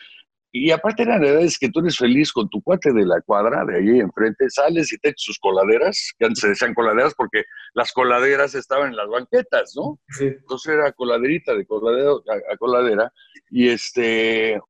Y 0.56 0.70
aparte 0.70 1.02
eran 1.02 1.24
edades 1.24 1.58
que 1.58 1.70
tú 1.70 1.80
eres 1.80 1.98
feliz 1.98 2.32
con 2.32 2.48
tu 2.48 2.62
cuate 2.62 2.94
de 2.94 3.06
la 3.06 3.20
cuadra, 3.22 3.66
de 3.66 3.78
allí 3.78 4.00
enfrente, 4.00 4.48
sales 4.52 4.94
y 4.94 5.00
te 5.00 5.10
echas 5.10 5.24
sus 5.24 5.40
coladeras, 5.40 6.14
que 6.20 6.26
antes 6.26 6.42
se 6.42 6.50
decían 6.50 6.76
coladeras 6.76 7.16
porque 7.16 7.44
las 7.74 7.92
coladeras 7.92 8.54
estaban 8.54 8.90
en 8.90 8.98
las 8.98 9.08
banquetas, 9.08 9.74
¿no? 9.76 10.00
Entonces 10.20 10.74
era 10.74 10.92
coladerita 10.92 11.56
de 11.56 11.66
coladera 11.66 12.12
a, 12.52 12.58
coladera. 12.58 13.12
Y 13.50 13.70
este, 13.70 14.62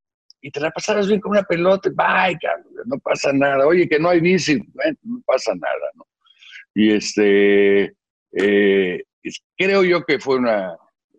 y 0.44 0.52
te 0.52 0.60
la 0.60 0.72
pasabas 0.72 1.08
bien 1.08 1.22
con 1.22 1.32
una 1.32 1.44
pelota, 1.44 1.90
bye, 1.96 2.38
no 2.86 3.00
pasa 3.00 3.32
nada. 3.32 3.66
Oye, 3.66 3.88
que 3.88 3.98
no 3.98 4.10
hay 4.10 4.20
bici, 4.20 4.60
no 5.04 5.22
pasa 5.26 5.54
nada, 5.56 5.90
¿no? 5.96 6.06
Y 6.76 6.92
este, 6.92 7.96
eh, 8.34 9.04
creo 9.58 9.84
yo 9.86 10.04
que 10.04 10.20
fue 10.20 10.36
una, 10.36 10.76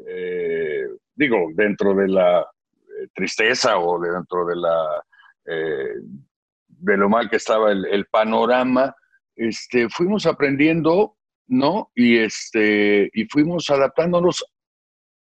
eh, 0.06 0.84
digo, 1.14 1.38
dentro 1.54 1.94
de 1.94 2.06
la 2.06 2.40
eh, 2.42 3.08
tristeza 3.14 3.78
o 3.78 3.98
dentro 3.98 4.44
de 4.44 4.56
la, 4.56 5.02
de 6.68 6.96
lo 6.98 7.08
mal 7.08 7.30
que 7.30 7.36
estaba 7.36 7.72
el, 7.72 7.86
el, 7.86 8.04
panorama, 8.04 8.94
este, 9.36 9.88
fuimos 9.88 10.26
aprendiendo, 10.26 11.16
¿no? 11.46 11.90
Y 11.94 12.18
este, 12.18 13.08
y 13.14 13.24
fuimos 13.24 13.70
adaptándonos 13.70 14.44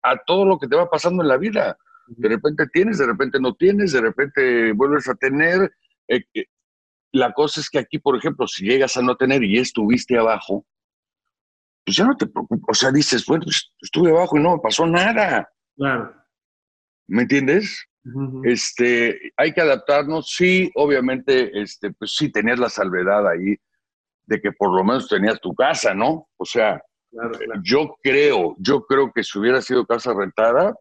a 0.02 0.16
todo 0.16 0.44
lo 0.44 0.58
que 0.58 0.66
te 0.66 0.74
va 0.74 0.90
pasando 0.90 1.22
en 1.22 1.28
la 1.28 1.36
vida. 1.36 1.78
De 2.16 2.28
repente 2.28 2.66
tienes, 2.72 2.98
de 2.98 3.06
repente 3.06 3.40
no 3.40 3.54
tienes, 3.54 3.92
de 3.92 4.00
repente 4.00 4.72
vuelves 4.72 5.08
a 5.08 5.14
tener. 5.14 5.72
Eh, 6.08 6.24
eh, 6.34 6.46
la 7.12 7.32
cosa 7.32 7.60
es 7.60 7.68
que 7.68 7.78
aquí, 7.78 7.98
por 7.98 8.16
ejemplo, 8.16 8.46
si 8.46 8.64
llegas 8.64 8.96
a 8.96 9.02
no 9.02 9.16
tener 9.16 9.42
y 9.42 9.58
estuviste 9.58 10.18
abajo, 10.18 10.66
pues 11.84 11.96
ya 11.96 12.04
no 12.04 12.16
te 12.16 12.26
preocupas. 12.26 12.64
O 12.68 12.74
sea, 12.74 12.90
dices, 12.90 13.24
bueno, 13.26 13.44
pues, 13.44 13.72
estuve 13.80 14.10
abajo 14.10 14.38
y 14.38 14.42
no 14.42 14.56
me 14.56 14.62
pasó 14.62 14.86
nada. 14.86 15.48
Claro. 15.76 16.14
¿Me 17.06 17.22
entiendes? 17.22 17.86
Este, 18.44 19.32
hay 19.36 19.52
que 19.52 19.60
adaptarnos. 19.60 20.30
Sí, 20.30 20.70
obviamente, 20.74 21.60
este, 21.60 21.92
pues 21.92 22.14
sí 22.16 22.30
tenías 22.30 22.58
la 22.58 22.68
salvedad 22.68 23.28
ahí 23.28 23.56
de 24.26 24.40
que 24.40 24.52
por 24.52 24.74
lo 24.74 24.84
menos 24.84 25.08
tenías 25.08 25.40
tu 25.40 25.54
casa, 25.54 25.94
¿no? 25.94 26.28
O 26.36 26.44
sea, 26.44 26.82
yo 27.62 27.94
creo, 28.02 28.56
yo 28.58 28.84
creo 28.86 29.12
que 29.12 29.22
si 29.22 29.38
hubiera 29.38 29.60
sido 29.60 29.86
casa 29.86 30.14
rentada, 30.14 30.74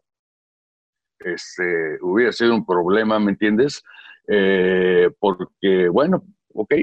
este, 1.24 1.98
hubiera 2.02 2.32
sido 2.32 2.54
un 2.54 2.64
problema, 2.64 3.18
¿me 3.18 3.32
entiendes? 3.32 3.82
Eh, 4.28 5.10
porque, 5.18 5.88
bueno, 5.88 6.24
ok, 6.54 6.74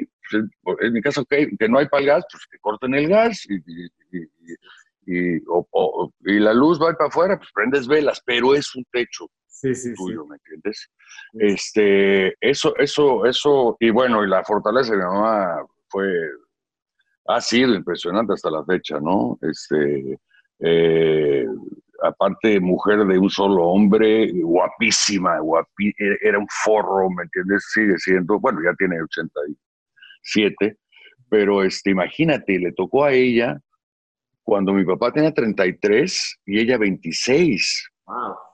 pues, 0.64 0.78
en 0.82 0.94
mi 0.94 1.02
caso, 1.02 1.22
ok, 1.22 1.34
que 1.58 1.70
no 1.70 1.80
hay 1.80 1.88
para 1.88 2.02
el 2.02 2.08
gas, 2.08 2.26
pues 2.32 2.46
que 2.52 2.60
corten 2.60 2.94
el 2.96 3.08
gas 3.08 3.46
y, 3.50 3.56
y, 5.06 5.40
la 6.40 6.54
luz 6.54 6.80
va 6.80 6.94
para 6.94 7.08
afuera, 7.08 7.38
pues 7.38 7.50
prendes 7.54 7.88
velas, 7.88 8.22
pero 8.26 8.54
es 8.54 8.76
un 8.76 8.86
techo 8.92 9.26
tuyo, 9.96 10.26
¿me 10.26 10.36
entiendes? 10.36 10.90
Este, 11.34 12.36
eso, 12.40 12.76
eso, 12.78 13.26
eso, 13.26 13.78
y 13.80 13.90
bueno, 13.90 14.24
y 14.24 14.28
la 14.28 14.44
fortaleza 14.44 14.92
de 14.92 14.98
mi 14.98 15.04
mamá 15.04 15.66
fue, 15.90 16.08
ha 17.28 17.42
sido 17.42 17.74
impresionante 17.74 18.34
hasta 18.34 18.52
la 18.52 18.64
fecha, 18.64 19.00
¿no? 19.00 19.38
Este, 19.42 20.20
eh, 20.60 21.46
aparte 22.04 22.60
mujer 22.60 23.06
de 23.06 23.18
un 23.18 23.30
solo 23.30 23.64
hombre, 23.64 24.32
guapísima, 24.34 25.40
guapi, 25.40 25.94
era 26.22 26.40
un 26.40 26.48
forro, 26.64 27.10
¿me 27.10 27.24
entiendes? 27.24 27.66
Sigue 27.72 27.98
siendo, 27.98 28.40
bueno, 28.40 28.60
ya 28.64 28.74
tiene 28.76 29.02
87, 29.02 30.78
pero 31.30 31.64
este, 31.64 31.92
imagínate, 31.92 32.60
le 32.60 32.72
tocó 32.74 33.06
a 33.06 33.12
ella 33.12 33.60
cuando 34.44 34.74
mi 34.74 34.84
papá 34.84 35.12
tenía 35.12 35.34
33 35.34 36.40
y 36.46 36.60
ella 36.60 36.78
26. 36.78 37.92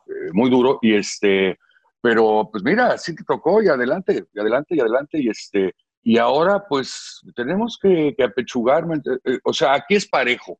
Eh, 0.08 0.32
muy 0.34 0.50
duro, 0.50 0.80
y 0.82 0.94
este, 0.94 1.58
pero 2.02 2.50
pues 2.52 2.64
mira, 2.64 2.98
sí 2.98 3.16
te 3.16 3.24
tocó 3.24 3.64
y 3.64 3.68
adelante, 3.68 4.26
y 4.34 4.40
adelante, 4.40 4.76
y 4.76 4.80
adelante, 4.80 5.20
y 5.20 5.30
este, 5.30 5.74
y 6.04 6.18
ahora 6.18 6.64
pues 6.68 7.22
tenemos 7.36 7.80
que, 7.82 8.14
que 8.16 8.24
apechugar, 8.24 8.86
eh, 9.24 9.40
o 9.44 9.54
sea, 9.54 9.74
aquí 9.74 9.96
es 9.96 10.08
parejo 10.08 10.60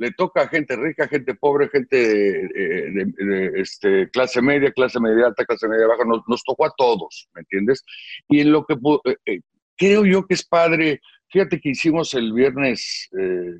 le 0.00 0.10
toca 0.12 0.40
a 0.40 0.48
gente 0.48 0.74
rica, 0.76 1.06
gente 1.08 1.34
pobre, 1.34 1.68
gente 1.68 1.94
de, 1.94 3.52
este, 3.56 4.08
clase 4.08 4.40
media, 4.40 4.72
clase 4.72 4.98
media 4.98 5.26
alta, 5.26 5.44
clase 5.44 5.68
media 5.68 5.86
baja, 5.86 6.04
nos, 6.26 6.42
tocó 6.42 6.64
a 6.64 6.72
todos, 6.74 7.28
¿me 7.34 7.42
entiendes? 7.42 7.84
Y 8.26 8.40
en 8.40 8.50
lo 8.50 8.64
que 8.64 8.72
eh, 9.04 9.16
eh, 9.26 9.40
creo 9.76 10.06
yo 10.06 10.26
que 10.26 10.34
es 10.34 10.46
padre, 10.46 11.02
fíjate 11.28 11.60
que 11.60 11.68
hicimos 11.68 12.14
el 12.14 12.32
viernes, 12.32 13.10
eh, 13.12 13.58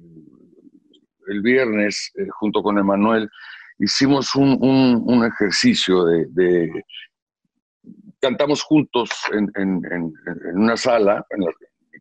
el 1.29 1.43
viernes, 1.43 2.11
junto 2.39 2.63
con 2.63 2.79
Emanuel, 2.79 3.29
hicimos 3.79 4.35
un, 4.35 5.23
ejercicio 5.23 6.07
de, 6.07 6.71
cantamos 8.19 8.63
juntos 8.63 9.11
en, 9.35 9.83
una 10.55 10.79
sala, 10.79 11.27
en 11.29 11.41
la 11.43 11.53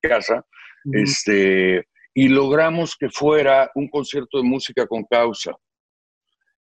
casa, 0.02 0.46
este 0.94 1.86
y 2.20 2.28
logramos 2.28 2.98
que 2.98 3.10
fuera 3.10 3.72
un 3.76 3.88
concierto 3.88 4.40
de 4.40 4.44
música 4.44 4.86
con 4.86 5.06
causa. 5.06 5.56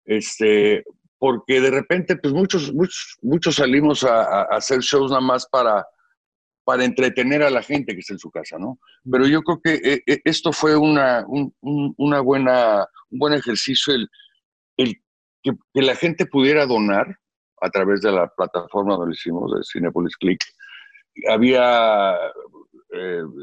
Este, 0.05 0.85
porque 1.19 1.61
de 1.61 1.73
repente, 1.73 2.15
pues 2.15 2.33
muchos, 2.33 2.73
muchos, 2.73 3.19
muchos 3.23 3.57
salimos 3.57 4.05
a, 4.05 4.43
hacer 4.43 4.79
shows 4.79 5.11
nada 5.11 5.21
más 5.21 5.49
para, 5.49 5.85
para 6.63 6.85
entretener 6.85 7.43
a 7.43 7.51
la 7.51 7.61
gente 7.61 7.93
que 7.93 7.99
está 7.99 8.13
en 8.13 8.21
su 8.21 8.31
casa, 8.31 8.57
¿no? 8.57 8.79
Pero 9.11 9.27
yo 9.27 9.43
creo 9.43 9.61
que 9.61 9.75
eh, 9.83 10.03
eh, 10.07 10.21
esto 10.25 10.53
fue 10.53 10.77
una, 10.77 11.25
un, 11.27 11.53
una 11.61 12.21
buena, 12.21 12.87
un 13.11 13.19
buen 13.19 13.35
ejercicio, 13.35 13.95
el, 14.77 14.95
que, 15.43 15.57
la 15.75 15.97
gente 15.97 16.27
pudiera 16.27 16.67
donar 16.67 17.19
a 17.61 17.71
través 17.71 18.01
de 18.01 18.13
la 18.13 18.29
plataforma 18.29 18.95
donde 18.95 19.17
hicimos, 19.17 19.51
de 19.53 19.65
Cinepolis 19.65 20.17
Click. 20.19 20.41
Había 21.29 22.15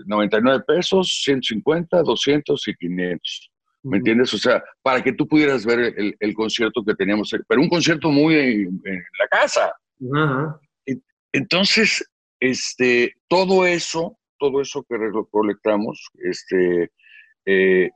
99 0.05 0.57
eh, 0.57 0.63
pesos, 0.65 1.21
150, 1.23 2.01
200 2.03 2.67
y 2.67 2.75
500. 2.75 3.51
¿me 3.85 3.97
entiendes? 3.97 4.33
O 4.33 4.37
sea, 4.37 4.63
para 4.81 5.03
que 5.03 5.13
tú 5.13 5.27
pudieras 5.27 5.65
ver 5.65 5.93
el, 6.19 6.33
concierto 6.33 6.83
que 6.83 6.95
teníamos, 6.95 7.29
pero 7.47 7.61
un 7.61 7.69
concierto 7.69 8.09
muy 8.09 8.35
en, 8.35 8.81
la 9.19 9.27
casa. 9.29 9.71
Entonces, 11.31 12.03
este, 12.39 13.13
todo 13.27 13.65
eso, 13.65 14.17
todo 14.39 14.61
eso 14.61 14.83
que 14.89 14.97
recolectamos, 14.97 16.07
este, 16.23 16.89
eh, 17.45 17.89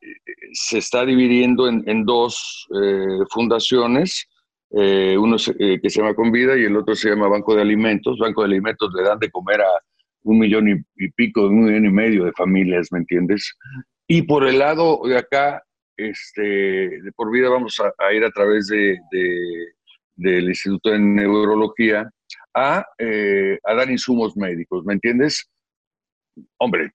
se 0.53 0.77
está 0.77 1.05
dividiendo 1.05 1.67
en, 1.67 2.05
dos 2.05 2.67
eh, 2.81 3.25
fundaciones, 3.31 4.27
eh, 4.71 5.17
uno 5.17 5.37
que 5.37 5.89
se 5.89 6.01
llama 6.01 6.13
Convida 6.13 6.55
y 6.55 6.65
el 6.65 6.77
otro 6.77 6.93
se 6.93 7.09
llama 7.09 7.27
Banco 7.27 7.55
de 7.55 7.61
Alimentos. 7.61 8.19
Banco 8.19 8.41
de 8.41 8.47
Alimentos 8.47 8.91
le 8.93 9.03
dan 9.03 9.17
de 9.17 9.31
comer 9.31 9.61
a 9.61 9.81
un 10.23 10.39
millón 10.39 10.86
y, 10.95 11.10
pico, 11.12 11.47
un 11.47 11.65
millón 11.65 11.86
y 11.86 11.89
medio 11.89 12.25
de 12.25 12.34
familias, 12.34 12.91
¿me 12.91 12.99
entiendes? 12.99 13.55
Y 14.08 14.23
por 14.23 14.47
el 14.47 14.60
lado 14.60 15.01
de 15.05 15.17
acá, 15.17 15.63
este, 15.97 16.41
de 16.41 17.12
por 17.15 17.32
vida 17.32 17.49
vamos 17.49 17.79
a, 17.79 18.13
ir 18.13 18.23
a 18.23 18.32
través 18.32 18.67
de, 18.67 18.97
del 20.15 20.49
Instituto 20.49 20.89
de 20.89 20.99
Neurología 20.99 22.10
a, 22.53 22.79
a 22.79 23.73
dar 23.73 23.89
insumos 23.89 24.36
médicos, 24.36 24.84
¿me 24.86 24.93
entiendes? 24.93 25.49
Hombre, 26.58 26.91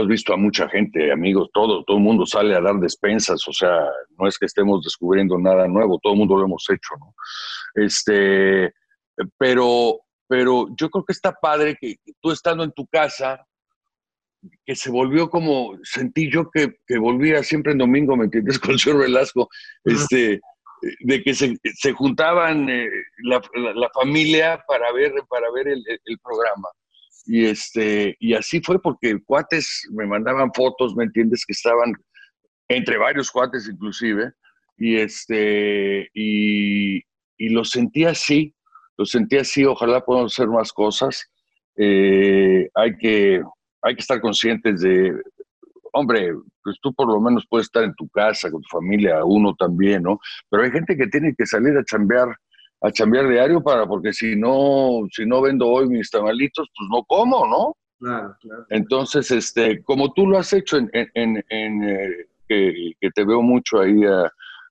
has 0.00 0.06
visto 0.06 0.32
a 0.32 0.36
mucha 0.36 0.68
gente, 0.68 1.12
amigos, 1.12 1.48
todo, 1.52 1.84
todo 1.84 1.96
el 1.96 2.02
mundo 2.02 2.26
sale 2.26 2.54
a 2.54 2.60
dar 2.60 2.76
despensas, 2.76 3.46
o 3.48 3.52
sea, 3.52 3.78
no 4.18 4.26
es 4.26 4.38
que 4.38 4.46
estemos 4.46 4.82
descubriendo 4.82 5.38
nada 5.38 5.66
nuevo, 5.66 5.98
todo 6.02 6.12
el 6.12 6.18
mundo 6.18 6.36
lo 6.36 6.44
hemos 6.44 6.64
hecho, 6.70 6.94
¿no? 6.98 7.14
Este, 7.74 8.72
pero, 9.38 10.00
pero 10.28 10.68
yo 10.78 10.90
creo 10.90 11.04
que 11.04 11.12
está 11.12 11.32
padre 11.32 11.76
que 11.80 11.96
tú 12.20 12.30
estando 12.30 12.64
en 12.64 12.72
tu 12.72 12.86
casa, 12.86 13.46
que 14.64 14.76
se 14.76 14.90
volvió 14.90 15.28
como, 15.28 15.78
sentí 15.82 16.30
yo 16.30 16.50
que, 16.50 16.76
que 16.86 16.98
volvía 16.98 17.42
siempre 17.42 17.72
en 17.72 17.78
domingo, 17.78 18.16
¿me 18.16 18.24
entiendes? 18.24 18.58
Con 18.60 18.72
el 18.72 18.78
señor 18.78 19.00
Velasco, 19.00 19.48
este, 19.84 20.40
de 21.00 21.22
que 21.22 21.34
se, 21.34 21.56
se 21.74 21.92
juntaban 21.92 22.68
eh, 22.68 22.88
la, 23.24 23.40
la, 23.74 23.90
familia 23.90 24.62
para 24.66 24.92
ver, 24.92 25.12
para 25.28 25.50
ver 25.52 25.68
el, 25.68 25.82
el 25.86 26.18
programa. 26.18 26.68
Y, 27.26 27.46
este, 27.46 28.16
y 28.20 28.34
así 28.34 28.60
fue 28.60 28.80
porque 28.80 29.18
cuates 29.24 29.88
me 29.92 30.06
mandaban 30.06 30.52
fotos, 30.54 30.94
¿me 30.94 31.04
entiendes? 31.04 31.44
Que 31.44 31.52
estaban 31.52 31.92
entre 32.68 32.98
varios 32.98 33.30
cuates 33.30 33.68
inclusive. 33.68 34.32
Y, 34.78 34.96
este, 34.96 36.08
y, 36.14 36.98
y 37.36 37.48
lo 37.48 37.64
sentí 37.64 38.04
así, 38.04 38.54
lo 38.96 39.04
sentí 39.04 39.36
así, 39.36 39.64
ojalá 39.64 40.00
podamos 40.00 40.32
hacer 40.32 40.48
más 40.48 40.72
cosas. 40.72 41.30
Eh, 41.76 42.68
hay, 42.74 42.96
que, 42.96 43.42
hay 43.82 43.94
que 43.94 44.00
estar 44.00 44.20
conscientes 44.20 44.80
de, 44.80 45.12
hombre, 45.92 46.32
pues 46.62 46.76
tú 46.80 46.92
por 46.94 47.08
lo 47.08 47.20
menos 47.20 47.44
puedes 47.48 47.66
estar 47.66 47.84
en 47.84 47.94
tu 47.94 48.08
casa, 48.08 48.50
con 48.50 48.62
tu 48.62 48.68
familia, 48.68 49.24
uno 49.24 49.54
también, 49.54 50.02
¿no? 50.02 50.18
Pero 50.50 50.62
hay 50.62 50.70
gente 50.70 50.96
que 50.96 51.06
tiene 51.06 51.34
que 51.36 51.46
salir 51.46 51.76
a 51.76 51.84
chambear 51.84 52.28
a 52.82 52.90
chambear 52.90 53.28
diario 53.28 53.62
para, 53.62 53.86
porque 53.86 54.12
si 54.12 54.36
no, 54.36 55.06
si 55.10 55.24
no 55.24 55.40
vendo 55.40 55.66
hoy 55.66 55.88
mis 55.88 56.10
tamalitos, 56.10 56.68
pues 56.76 56.88
no 56.90 57.02
como, 57.04 57.46
¿no? 57.46 57.76
Claro, 57.98 58.36
claro. 58.40 58.66
Entonces, 58.68 59.30
este, 59.30 59.82
como 59.82 60.12
tú 60.12 60.26
lo 60.26 60.38
has 60.38 60.52
hecho 60.52 60.76
en, 60.76 60.90
en, 60.92 61.42
en, 61.48 61.82
eh, 61.84 62.26
que, 63.00 63.10
te 63.14 63.24
veo 63.24 63.40
mucho 63.40 63.80
ahí, 63.80 64.02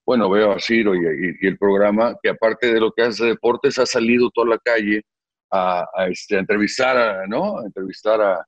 bueno, 0.05 0.29
veo 0.29 0.51
a 0.51 0.59
Ciro 0.59 0.93
y, 0.95 1.35
el 1.41 1.57
programa, 1.57 2.15
que 2.21 2.29
aparte 2.29 2.73
de 2.73 2.79
lo 2.79 2.91
que 2.91 3.03
hace 3.03 3.25
deportes, 3.25 3.79
ha 3.79 3.85
salido 3.85 4.29
toda 4.31 4.49
la 4.49 4.59
calle 4.59 5.03
a, 5.51 5.85
este, 6.09 6.37
entrevistar, 6.37 6.97
a, 6.97 7.27
¿no? 7.27 7.59
A 7.59 7.65
entrevistar 7.65 8.21
a, 8.21 8.45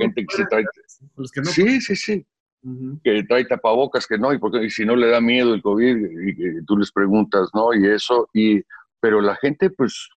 gente 0.00 0.26
que 0.26 0.36
se 0.36 0.44
trae. 0.46 0.64
sí, 1.44 1.80
sí, 1.80 1.96
sí 1.96 2.26
que 3.04 3.22
trae 3.24 3.44
tapabocas, 3.44 4.06
que 4.06 4.18
no, 4.18 4.32
y, 4.32 4.38
porque, 4.38 4.68
si 4.70 4.84
no 4.84 4.96
le 4.96 5.08
da 5.08 5.20
miedo 5.20 5.54
el 5.54 5.62
COVID, 5.62 5.96
y, 5.96 6.64
tú 6.64 6.76
les 6.76 6.90
preguntas, 6.92 7.48
¿no? 7.54 7.72
Y 7.72 7.86
eso, 7.86 8.28
y, 8.32 8.62
pero 9.00 9.20
la 9.20 9.36
gente, 9.36 9.70
pues, 9.70 10.08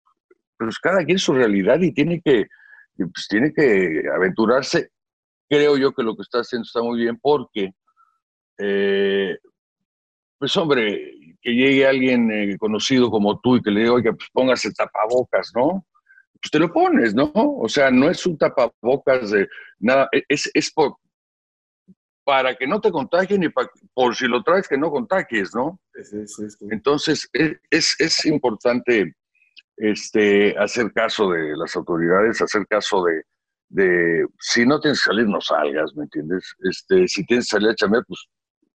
pues 0.57 0.79
cada 0.79 1.03
quien 1.05 1.19
su 1.19 1.33
realidad 1.33 1.79
y 1.79 1.93
tiene 1.93 2.21
que, 2.21 2.47
pues, 2.97 3.27
tiene 3.29 3.53
que 3.53 4.03
aventurarse. 4.13 4.89
Creo 5.49 5.77
yo 5.77 5.91
que 5.93 6.03
lo 6.03 6.15
que 6.15 6.23
está 6.23 6.39
haciendo 6.39 6.65
está 6.65 6.81
muy 6.81 6.99
bien 6.99 7.17
porque, 7.21 7.73
eh, 8.57 9.37
pues 10.41 10.57
hombre, 10.57 11.13
que 11.39 11.51
llegue 11.51 11.85
alguien 11.85 12.31
eh, 12.31 12.57
conocido 12.57 13.11
como 13.11 13.39
tú 13.41 13.57
y 13.57 13.61
que 13.61 13.69
le 13.69 13.81
diga, 13.81 13.93
oiga, 13.93 14.11
pues 14.13 14.27
póngase 14.33 14.73
tapabocas, 14.73 15.51
¿no? 15.53 15.85
Pues 16.41 16.49
te 16.49 16.57
lo 16.57 16.73
pones, 16.73 17.13
¿no? 17.13 17.31
O 17.35 17.69
sea, 17.69 17.91
no 17.91 18.09
es 18.09 18.25
un 18.25 18.39
tapabocas 18.39 19.29
de 19.29 19.47
nada, 19.77 20.09
e, 20.11 20.23
es, 20.27 20.49
es 20.55 20.73
por, 20.73 20.95
para 22.23 22.55
que 22.55 22.65
no 22.65 22.81
te 22.81 22.89
contagien 22.89 23.43
y 23.43 23.49
por 23.93 24.15
si 24.15 24.25
lo 24.25 24.41
traes 24.41 24.67
que 24.67 24.79
no 24.79 24.89
contagies, 24.89 25.53
¿no? 25.53 25.79
Entonces 26.71 27.29
es, 27.33 27.95
es, 27.99 28.25
importante 28.25 29.13
este, 29.77 30.57
hacer 30.57 30.91
caso 30.91 31.29
de 31.29 31.55
las 31.55 31.75
autoridades, 31.75 32.41
hacer 32.41 32.65
caso 32.65 33.03
de, 33.03 33.21
de, 33.69 34.25
si 34.39 34.65
no 34.65 34.79
tienes 34.79 35.01
que 35.01 35.09
salir, 35.09 35.27
no 35.27 35.39
salgas, 35.39 35.93
¿me 35.95 36.05
entiendes? 36.05 36.55
Este, 36.63 37.07
si 37.07 37.23
tienes 37.27 37.45
que 37.45 37.57
salir 37.57 37.69
a 37.69 37.75
chambear, 37.75 38.03
pues 38.07 38.27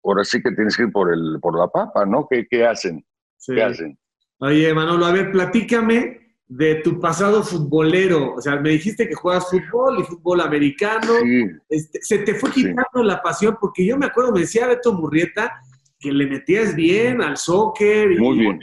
ahora 0.03 0.23
sí 0.23 0.41
que 0.41 0.51
tienes 0.51 0.75
que 0.75 0.83
ir 0.83 0.91
por, 0.91 1.13
el, 1.13 1.39
por 1.41 1.57
la 1.57 1.67
papa, 1.67 2.05
¿no? 2.05 2.27
¿Qué, 2.29 2.45
qué 2.49 2.65
hacen? 2.65 3.05
¿Qué 3.45 3.61
hacen? 3.61 3.97
Oye, 4.39 4.73
Manolo, 4.73 5.05
a 5.05 5.11
ver, 5.11 5.31
platícame 5.31 6.21
de 6.47 6.75
tu 6.75 6.99
pasado 6.99 7.43
futbolero. 7.43 8.33
O 8.35 8.41
sea, 8.41 8.57
me 8.57 8.71
dijiste 8.71 9.07
que 9.07 9.15
juegas 9.15 9.49
fútbol 9.49 9.99
y 9.99 10.03
fútbol 10.03 10.41
americano. 10.41 11.13
Este, 11.69 11.99
se 12.01 12.19
te 12.19 12.35
fue 12.35 12.51
quitando 12.51 13.03
la 13.03 13.21
pasión, 13.21 13.57
porque 13.59 13.85
yo 13.85 13.97
me 13.97 14.07
acuerdo, 14.07 14.33
me 14.33 14.41
decía 14.41 14.67
Beto 14.67 14.93
Murrieta 14.93 15.61
que 15.99 16.11
le 16.11 16.25
metías 16.27 16.75
bien 16.75 17.21
al 17.21 17.37
soccer. 17.37 18.19
Muy 18.19 18.39
bien. 18.39 18.59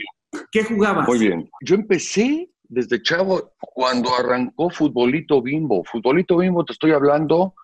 ¿Qué 0.51 0.63
jugabas? 0.63 1.07
Muy 1.07 1.19
bien. 1.19 1.49
Yo 1.61 1.75
empecé 1.75 2.51
desde 2.65 3.01
chavo 3.01 3.53
cuando 3.59 4.13
arrancó 4.13 4.69
Futbolito 4.69 5.41
Bimbo. 5.41 5.83
Futbolito 5.83 6.37
Bimbo, 6.37 6.63
te 6.63 6.73
estoy 6.73 6.91
hablando, 6.91 7.55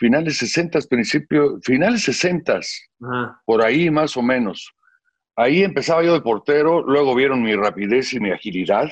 finales 0.00 0.38
60, 0.38 0.78
principio, 0.88 1.60
finales 1.62 2.02
60, 2.04 2.60
por 3.44 3.62
ahí 3.62 3.90
más 3.90 4.16
o 4.16 4.22
menos. 4.22 4.72
Ahí 5.36 5.62
empezaba 5.62 6.02
yo 6.02 6.14
de 6.14 6.22
portero, 6.22 6.82
luego 6.82 7.14
vieron 7.14 7.42
mi 7.42 7.54
rapidez 7.54 8.14
y 8.14 8.20
mi 8.20 8.30
agilidad 8.30 8.88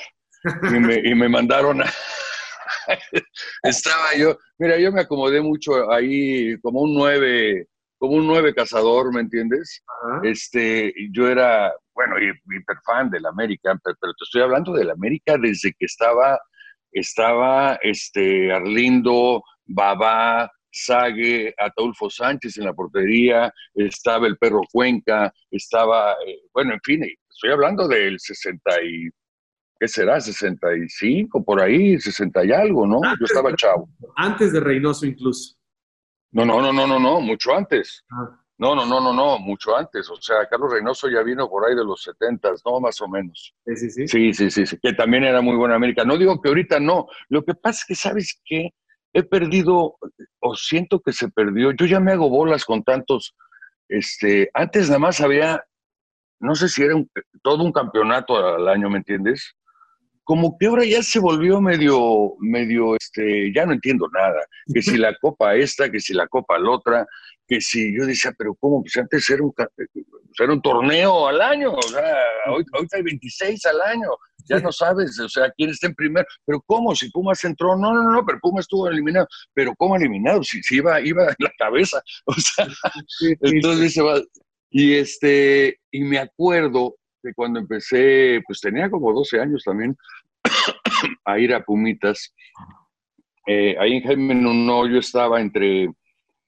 y 0.63 0.79
me, 0.79 1.01
y 1.03 1.15
me 1.15 1.27
mandaron 1.27 1.81
a... 1.81 1.85
Estaba 3.63 4.15
yo, 4.15 4.37
mira, 4.59 4.77
yo 4.77 4.91
me 4.91 5.01
acomodé 5.01 5.41
mucho 5.41 5.91
ahí 5.91 6.59
como 6.61 6.81
un 6.81 6.93
nueve, 6.93 7.67
como 7.97 8.13
un 8.13 8.27
nueve 8.27 8.53
cazador, 8.53 9.11
¿me 9.11 9.21
entiendes? 9.21 9.83
Este, 10.21 10.93
yo 11.11 11.27
era, 11.27 11.73
bueno, 11.95 12.17
hiper 12.19 12.77
fan 12.85 13.09
del 13.09 13.25
América, 13.25 13.79
pero, 13.83 13.95
te 13.95 14.23
estoy 14.23 14.43
hablando 14.43 14.73
del 14.73 14.91
América 14.91 15.37
desde 15.39 15.73
que 15.73 15.85
estaba, 15.85 16.39
estaba 16.91 17.79
este, 17.81 18.51
Arlindo, 18.51 19.43
Babá, 19.65 20.51
Sague, 20.71 21.53
Ataulfo 21.57 22.09
Sánchez 22.09 22.57
en 22.57 22.65
la 22.65 22.73
portería, 22.73 23.53
estaba 23.73 24.27
el 24.27 24.37
perro 24.37 24.61
Cuenca, 24.71 25.33
estaba, 25.49 26.13
eh, 26.25 26.41
bueno, 26.53 26.73
en 26.73 26.79
fin, 26.83 27.03
estoy 27.29 27.51
hablando 27.51 27.87
del 27.87 28.19
60 28.19 28.83
y 28.83 29.09
¿qué 29.79 29.87
será? 29.87 30.19
65, 30.19 31.43
por 31.43 31.61
ahí, 31.61 31.99
60 31.99 32.45
y 32.45 32.51
algo, 32.51 32.85
¿no? 32.85 32.99
Yo 33.19 33.25
estaba 33.25 33.55
chavo. 33.55 33.89
Antes 34.15 34.53
de 34.53 34.59
Reynoso 34.59 35.05
incluso. 35.05 35.55
No, 36.31 36.45
no, 36.45 36.61
no, 36.61 36.71
no, 36.71 36.85
no, 36.85 36.99
no, 36.99 37.21
mucho 37.21 37.55
antes. 37.55 38.03
Ah. 38.11 38.39
No, 38.59 38.75
no, 38.75 38.85
no, 38.85 38.99
no, 38.99 39.13
no, 39.13 39.39
mucho 39.39 39.75
antes. 39.75 40.09
O 40.09 40.21
sea, 40.21 40.45
Carlos 40.49 40.73
Reynoso 40.73 41.09
ya 41.09 41.23
vino 41.23 41.49
por 41.49 41.65
ahí 41.65 41.75
de 41.75 41.83
los 41.85 42.03
70, 42.03 42.51
¿no? 42.65 42.81
Más 42.81 42.99
o 42.99 43.07
menos. 43.07 43.55
Sí, 43.65 43.75
sí, 43.77 43.89
sí. 43.89 44.07
Sí, 44.07 44.33
sí, 44.33 44.51
sí, 44.51 44.65
sí, 44.65 44.77
que 44.83 44.91
también 44.91 45.23
era 45.23 45.41
muy 45.41 45.55
buena 45.55 45.75
América. 45.75 46.03
No 46.03 46.17
digo 46.17 46.41
que 46.41 46.49
ahorita 46.49 46.77
no. 46.77 47.07
Lo 47.29 47.45
que 47.45 47.53
pasa 47.53 47.79
es 47.79 47.85
que, 47.85 47.95
¿sabes 47.95 48.41
qué? 48.43 48.71
He 49.13 49.23
perdido, 49.23 49.97
o 50.39 50.55
siento 50.55 50.99
que 50.99 51.13
se 51.13 51.29
perdió. 51.29 51.71
Yo 51.71 51.85
ya 51.85 51.99
me 51.99 52.11
hago 52.11 52.29
bolas 52.29 52.65
con 52.65 52.83
tantos. 52.83 53.35
Este, 53.87 54.49
antes 54.53 54.87
nada 54.87 54.99
más 54.99 55.19
había, 55.21 55.63
no 56.39 56.55
sé 56.55 56.69
si 56.69 56.83
era 56.83 56.95
todo 57.41 57.63
un 57.63 57.71
campeonato 57.71 58.37
al 58.37 58.67
año, 58.67 58.89
¿me 58.89 58.97
entiendes? 58.97 59.55
como 60.29 60.55
que 60.59 60.67
ahora 60.67 60.85
ya 60.85 61.01
se 61.01 61.17
volvió 61.17 61.59
medio, 61.59 62.35
medio, 62.37 62.95
este, 62.95 63.51
ya 63.51 63.65
no 63.65 63.73
entiendo 63.73 64.07
nada. 64.13 64.39
Que 64.71 64.83
si 64.83 64.95
la 64.97 65.17
copa 65.19 65.55
esta, 65.55 65.89
que 65.89 65.99
si 65.99 66.13
la 66.13 66.27
copa 66.27 66.59
la 66.59 66.69
otra, 66.69 67.07
que 67.49 67.59
si 67.59 67.97
yo 67.97 68.05
decía, 68.05 68.31
pero 68.37 68.53
¿cómo? 68.55 68.81
Pues 68.83 68.95
antes 68.97 69.27
era 69.29 69.43
un, 69.43 69.51
era 70.39 70.53
un 70.53 70.61
torneo 70.61 71.27
al 71.27 71.41
año, 71.41 71.73
o 71.73 71.81
sea, 71.81 72.15
hoy, 72.51 72.63
hay 72.93 73.01
26 73.01 73.65
al 73.65 73.81
año, 73.81 74.09
ya 74.45 74.59
no 74.59 74.71
sabes, 74.71 75.19
o 75.19 75.27
sea, 75.27 75.51
quién 75.57 75.71
está 75.71 75.87
en 75.87 75.95
primer, 75.95 76.27
pero 76.45 76.61
¿cómo? 76.61 76.95
Si 76.95 77.09
Pumas 77.09 77.43
entró, 77.43 77.75
no, 77.75 77.91
no, 77.91 78.11
no, 78.11 78.25
pero 78.25 78.37
Pumas 78.39 78.65
estuvo 78.65 78.87
eliminado, 78.87 79.27
pero 79.53 79.73
¿cómo 79.75 79.95
eliminado? 79.95 80.43
Si, 80.43 80.61
si 80.61 80.75
iba, 80.75 81.01
iba 81.01 81.23
en 81.23 81.35
la 81.39 81.51
cabeza, 81.57 82.01
o 82.25 82.33
sea, 82.33 82.67
entonces 83.41 83.93
se 83.93 84.01
va, 84.03 84.21
y 84.69 84.93
este, 84.93 85.79
y 85.91 86.03
me 86.03 86.19
acuerdo 86.19 86.95
que 87.23 87.33
cuando 87.33 87.59
empecé, 87.59 88.41
pues 88.45 88.61
tenía 88.61 88.91
como 88.91 89.11
12 89.11 89.39
años 89.39 89.63
también, 89.63 89.97
a 91.25 91.39
ir 91.39 91.53
a 91.53 91.63
Pumitas. 91.63 92.33
Eh, 93.47 93.75
ahí 93.79 93.93
en 93.95 94.03
Jaime 94.03 94.35
no, 94.35 94.87
yo 94.87 94.99
estaba 94.99 95.41
entre, 95.41 95.89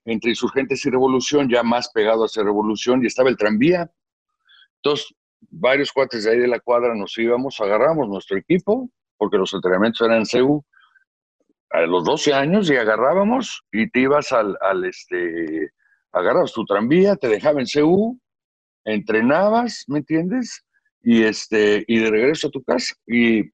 entre 0.05 0.31
Insurgentes 0.31 0.85
y 0.85 0.89
Revolución, 0.89 1.49
ya 1.49 1.63
más 1.63 1.89
pegado 1.89 2.25
hacia 2.25 2.43
Revolución, 2.43 3.03
y 3.03 3.07
estaba 3.07 3.29
el 3.29 3.37
tranvía. 3.37 3.91
Entonces, 4.77 5.13
varios 5.49 5.91
cuates 5.91 6.23
de 6.23 6.31
ahí 6.31 6.39
de 6.39 6.47
la 6.47 6.59
cuadra 6.59 6.95
nos 6.95 7.17
íbamos, 7.17 7.59
agarramos 7.59 8.07
nuestro 8.07 8.37
equipo, 8.37 8.89
porque 9.17 9.37
los 9.37 9.53
entrenamientos 9.53 10.01
eran 10.01 10.19
en 10.19 10.25
CEU, 10.25 10.65
a 11.69 11.81
los 11.81 12.03
12 12.03 12.33
años, 12.33 12.69
y 12.69 12.75
agarrábamos 12.75 13.63
y 13.71 13.89
te 13.89 14.01
ibas 14.01 14.31
al, 14.31 14.57
al 14.61 14.83
este, 14.85 15.71
agarrabas 16.11 16.53
tu 16.53 16.65
tranvía, 16.65 17.15
te 17.15 17.27
dejaba 17.27 17.61
en 17.61 17.67
CEU, 17.67 18.19
entrenabas, 18.83 19.85
¿me 19.87 19.99
entiendes? 19.99 20.65
Y, 21.03 21.23
este, 21.23 21.83
y 21.87 21.99
de 21.99 22.09
regreso 22.09 22.47
a 22.47 22.51
tu 22.51 22.63
casa. 22.63 22.95
Y, 23.07 23.51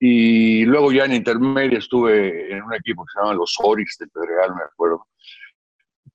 y 0.00 0.64
luego 0.64 0.92
ya 0.92 1.04
en 1.04 1.14
intermedia 1.14 1.78
estuve 1.78 2.52
en 2.52 2.62
un 2.62 2.74
equipo 2.74 3.04
que 3.04 3.12
se 3.12 3.20
llama 3.20 3.34
los 3.34 3.56
Orix 3.62 3.96
de 3.98 4.06
Pedregal, 4.06 4.54
me 4.54 4.62
acuerdo. 4.62 5.06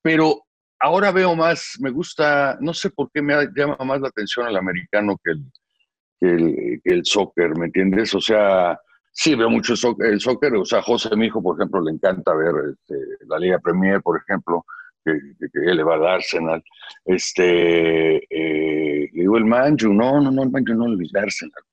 Pero 0.04 0.44
ahora 0.80 1.12
veo 1.12 1.34
más, 1.34 1.78
me 1.80 1.90
gusta, 1.90 2.58
no 2.60 2.74
sé 2.74 2.90
por 2.90 3.10
qué 3.12 3.22
me 3.22 3.34
llama 3.56 3.78
más 3.86 4.02
la 4.02 4.10
atención 4.10 4.48
el 4.48 4.58
americano 4.58 5.18
que 5.24 5.32
el, 5.32 6.82
que 6.84 6.94
el, 6.94 7.06
soccer, 7.06 7.58
¿me 7.58 7.68
entiendes? 7.68 8.14
O 8.14 8.20
sea, 8.20 8.78
sí 9.14 9.34
veo 9.34 9.50
mucho 9.50 9.74
el 10.00 10.20
soccer, 10.20 10.54
o 10.56 10.66
sea, 10.66 10.82
José, 10.82 11.16
mi 11.16 11.28
hijo, 11.28 11.42
por 11.42 11.58
ejemplo, 11.58 11.82
le 11.82 11.92
encanta 11.92 12.34
ver 12.34 12.54
este, 12.74 12.96
la 13.28 13.40
Liga 13.40 13.60
Premier, 13.60 14.02
por 14.02 14.20
ejemplo, 14.20 14.66
que, 15.06 15.14
que, 15.40 15.72
él 15.72 15.78
le 15.78 15.84
va 15.84 15.96
a 15.96 16.00
dar 16.00 16.10
Arsenal. 16.16 16.62
Este, 17.06 18.18
eh, 18.30 19.10
digo, 19.14 19.38
el 19.38 19.46
Manju, 19.46 19.94
no, 19.94 20.20
no, 20.20 20.32
no, 20.32 20.44
el 20.44 20.52
Manju 20.52 20.74
no 20.74 20.88
le 20.90 21.08
va 21.16 21.22
Arsenal, 21.22 21.64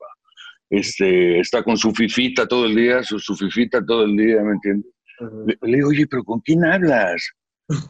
Este, 0.68 1.40
está 1.40 1.64
con 1.64 1.76
su 1.76 1.92
fifita 1.92 2.46
todo 2.46 2.66
el 2.66 2.76
día, 2.76 3.02
su, 3.02 3.18
su 3.18 3.34
fifita 3.34 3.84
todo 3.84 4.04
el 4.04 4.16
día, 4.16 4.40
¿me 4.40 4.52
entiendes? 4.52 4.92
le, 5.46 5.58
le, 5.62 5.76
digo, 5.76 5.88
oye, 5.88 6.06
pero 6.06 6.22
¿con 6.22 6.40
quién 6.40 6.64
hablas? 6.64 7.28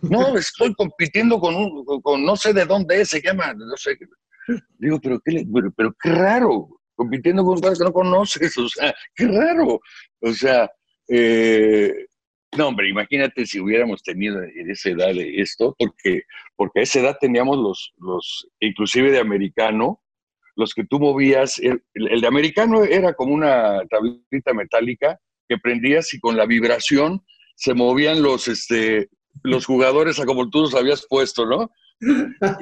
No, 0.03 0.37
estoy 0.37 0.75
compitiendo 0.75 1.39
con 1.39 1.55
un, 1.55 1.85
con 2.03 2.25
no 2.25 2.37
sé 2.37 2.53
de 2.53 2.65
dónde 2.65 3.01
es, 3.01 3.09
se 3.09 3.21
llama, 3.21 3.55
no 3.55 3.77
sé. 3.77 3.97
Digo, 4.79 5.01
pero 5.01 5.21
qué, 5.25 5.45
pero, 5.77 5.95
qué 6.03 6.11
raro, 6.11 6.69
compitiendo 6.95 7.45
con 7.45 7.61
cosas 7.61 7.79
que 7.79 7.85
no 7.85 7.93
conoces, 7.93 8.57
o 8.59 8.69
sea, 8.69 8.95
qué 9.15 9.27
raro. 9.27 9.81
O 10.21 10.33
sea, 10.33 10.71
eh, 11.09 11.93
no, 12.57 12.69
hombre, 12.69 12.89
imagínate 12.89 13.47
si 13.47 13.61
hubiéramos 13.61 14.03
tenido 14.03 14.43
en 14.43 14.71
esa 14.71 14.91
edad 14.91 15.13
esto, 15.17 15.75
porque, 15.79 16.23
porque 16.57 16.81
a 16.81 16.83
esa 16.83 17.01
edad 17.01 17.17
teníamos 17.21 17.57
los, 17.59 17.93
los, 17.99 18.49
inclusive 18.59 19.11
de 19.11 19.21
americano, 19.21 20.03
los 20.57 20.75
que 20.75 20.85
tú 20.85 20.99
movías, 20.99 21.59
el, 21.59 21.83
el 21.95 22.21
de 22.21 22.27
americano 22.27 22.85
era 22.85 23.15
como 23.15 23.33
una 23.35 23.83
tablita 23.89 24.53
metálica 24.53 25.19
que 25.49 25.59
prendías 25.59 26.13
y 26.13 26.21
con 26.21 26.37
la 26.37 26.45
vibración 26.45 27.23
se 27.55 27.75
movían 27.75 28.23
los, 28.23 28.49
este, 28.49 29.09
los 29.43 29.67
jugadores 29.67 30.19
a 30.21 30.27
como 30.27 30.49
tú 30.51 30.63
los 30.63 30.75
habías 30.75 31.07
puesto, 31.09 31.47
¿no? 31.47 31.71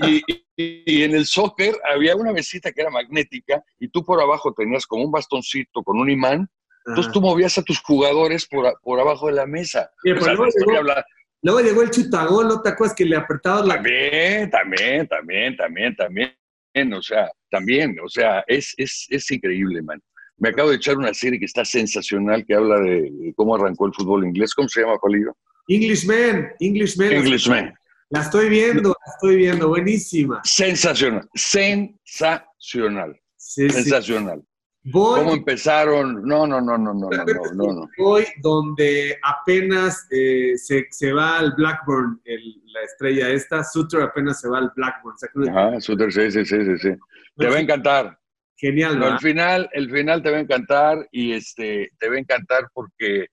Y, 0.07 0.22
en 0.57 1.14
el 1.14 1.24
soccer 1.26 1.76
había 1.88 2.16
una 2.16 2.33
mesita 2.33 2.72
que 2.72 2.81
era 2.81 2.90
magnética 2.90 3.62
y 3.78 3.88
tú 3.88 4.04
por 4.04 4.20
abajo 4.20 4.52
tenías 4.52 4.87
como 4.87 5.04
un 5.04 5.12
bastoncito 5.12 5.85
con 5.85 6.00
un 6.00 6.11
imán, 6.11 6.48
entonces 6.85 7.12
tú 7.12 7.20
movías 7.20 7.57
a 7.59 7.62
tus 7.62 7.81
jugadores 7.81 8.46
por, 8.46 8.66
por 8.83 8.98
abajo 8.98 9.28
de 9.28 9.35
la 9.35 9.46
mesa. 9.46 9.88
luego, 10.02 11.61
llegó, 11.61 11.83
el 11.83 11.90
chutagol, 11.90 12.48
¿no 12.48 12.61
te 12.61 12.70
acuerdas 12.70 12.96
que 12.96 13.04
le 13.04 13.16
apretaba 13.16 13.64
la... 13.64 13.76
También, 13.76 14.50
también, 14.50 15.07
también, 15.07 15.57
también, 15.57 15.94
también, 15.94 16.92
o 16.92 17.02
sea, 17.02 17.31
también, 17.50 17.96
o 18.02 18.09
sea, 18.09 18.42
es, 18.48 18.74
es, 18.76 19.07
es 19.11 19.31
increíble, 19.31 19.81
man. 19.83 20.02
Me 20.38 20.50
acabo 20.50 20.70
de 20.70 20.76
echar 20.76 20.96
una 20.96 21.12
serie 21.14 21.38
que 21.38 21.46
está 21.46 21.64
sensacional, 21.64 22.44
que 22.44 22.54
habla 22.54 22.81
de 22.81 23.33
cómo 23.37 23.54
arrancó 23.54 23.87
el 23.87 23.94
fútbol 23.94 24.24
inglés. 24.24 24.54
¿Cómo 24.54 24.68
se 24.68 24.83
llama, 24.83 24.98
Colillo? 24.98 25.37
Englishman, 25.68 26.50
Englishman. 26.61 27.12
Englishman. 27.12 27.74
La 28.11 28.20
estoy 28.20 28.48
viendo, 28.48 28.88
la 28.88 29.12
estoy 29.12 29.37
viendo, 29.37 29.68
buenísima. 29.68 30.40
Sensacional, 30.42 31.28
sensacional. 31.35 33.20
sensacional. 33.37 34.42
¿Cómo 34.90 35.35
empezaron? 35.35 36.22
No, 36.22 36.46
no, 36.46 36.62
no, 36.62 36.78
no, 36.78 36.94
no, 36.94 37.11
no, 37.11 37.24
no, 37.54 37.72
no. 37.72 37.88
Voy 37.98 38.24
donde 38.40 39.18
apenas 39.22 40.07
eh, 40.11 40.57
se, 40.57 40.87
se, 40.90 41.12
va 41.12 41.38
al 41.38 41.52
Blackburn, 41.54 42.18
la 42.24 42.83
estrella 42.83 43.28
esta, 43.28 43.62
Sutter 43.62 44.02
apenas 44.02 44.40
se 44.40 44.48
va 44.48 44.59
al 44.59 44.72
Blackburn. 44.74 45.16
Ajá, 45.50 45.81
Sutter, 45.81 46.11
sí, 46.11 46.31
sí, 46.31 46.44
sí, 46.46 46.78
sí. 46.78 46.90
Te 47.37 47.48
va 47.48 47.57
a 47.57 47.61
encantar. 47.61 48.18
Genial, 48.57 48.98
¿no? 48.98 49.09
El 49.09 49.18
final, 49.18 49.68
el 49.72 49.90
final 49.90 50.22
te 50.22 50.31
va 50.31 50.38
a 50.38 50.40
encantar 50.40 51.07
y 51.12 51.33
este, 51.33 51.90
te 51.98 52.09
va 52.09 52.16
a 52.16 52.18
encantar 52.18 52.68
porque 52.72 53.26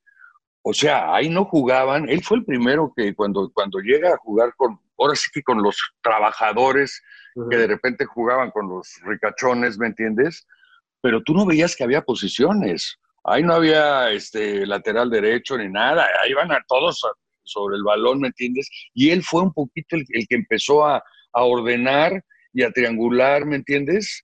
o 0.68 0.74
sea, 0.74 1.14
ahí 1.14 1.30
no 1.30 1.46
jugaban. 1.46 2.10
Él 2.10 2.24
fue 2.24 2.38
el 2.38 2.44
primero 2.44 2.92
que 2.98 3.14
cuando, 3.14 3.52
cuando 3.54 3.78
llega 3.82 4.16
a 4.16 4.18
jugar 4.18 4.52
con, 4.58 4.80
ahora 4.98 5.14
sí 5.14 5.30
que 5.32 5.44
con 5.44 5.62
los 5.62 5.78
trabajadores, 6.02 7.04
que 7.52 7.56
de 7.56 7.68
repente 7.68 8.06
jugaban 8.06 8.50
con 8.50 8.68
los 8.70 9.00
ricachones, 9.04 9.78
¿me 9.78 9.88
entiendes? 9.88 10.48
Pero 11.02 11.22
tú 11.22 11.36
no 11.36 11.46
veías 11.46 11.76
que 11.76 11.84
había 11.84 12.02
posiciones. 12.02 12.98
Ahí 13.26 13.44
no 13.44 13.54
había 13.54 14.10
este, 14.10 14.66
lateral 14.66 15.12
derecho 15.12 15.56
ni 15.56 15.70
nada. 15.70 16.08
Ahí 16.24 16.34
van 16.34 16.52
a 16.52 16.64
todos 16.68 17.00
sobre 17.44 17.76
el 17.76 17.84
balón, 17.84 18.22
¿me 18.22 18.30
entiendes? 18.30 18.68
Y 18.96 19.12
él 19.12 19.22
fue 19.22 19.44
un 19.44 19.54
poquito 19.54 19.96
el, 19.96 20.28
que 20.28 20.36
empezó 20.36 20.84
a, 20.84 21.04
ordenar 21.34 22.24
y 22.54 22.64
a 22.64 22.72
triangular, 22.72 23.46
¿me 23.46 23.58
entiendes? 23.58 24.24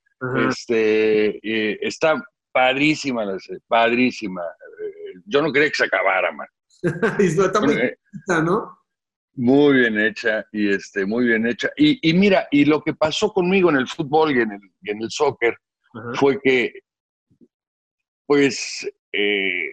Este, 0.49 1.38
eh, 1.43 1.77
está 1.82 2.15
padrísima, 2.51 3.25
padrísima 3.67 4.41
yo 5.26 5.41
no 5.41 5.52
quería 5.52 5.69
que 5.69 5.76
se 5.76 5.86
acabara, 5.86 6.32
man. 6.32 6.47
está 7.19 7.62
muy 7.62 7.74
eh, 7.74 7.97
¿no? 8.43 8.78
Muy 9.34 9.80
bien 9.80 10.00
hecha, 10.00 10.45
y 10.52 10.69
este, 10.69 11.06
muy 11.06 11.26
bien 11.26 11.47
hecha. 11.47 11.69
Y, 11.78 12.13
mira, 12.13 12.47
y 12.52 12.65
lo 12.65 12.82
que 12.82 12.93
pasó 12.93 13.32
conmigo 13.32 13.69
en 13.69 13.78
el 13.78 13.88
fútbol 13.88 14.36
y 14.36 14.41
en 14.41 14.52
el, 14.52 14.62
en 14.84 15.02
el 15.02 15.10
soccer 15.10 15.58
fue 16.15 16.39
que, 16.41 16.82
pues, 18.26 18.89
eh, 19.13 19.71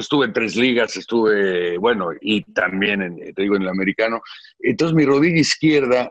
estuve 0.00 0.26
en 0.26 0.32
tres 0.32 0.56
ligas, 0.56 0.96
estuve, 0.96 1.78
bueno, 1.78 2.10
y 2.20 2.42
también, 2.52 3.02
en, 3.02 3.34
te 3.34 3.42
digo, 3.42 3.56
en 3.56 3.62
el 3.62 3.68
americano. 3.68 4.22
Entonces, 4.58 4.94
mi 4.94 5.04
rodilla 5.04 5.40
izquierda, 5.40 6.10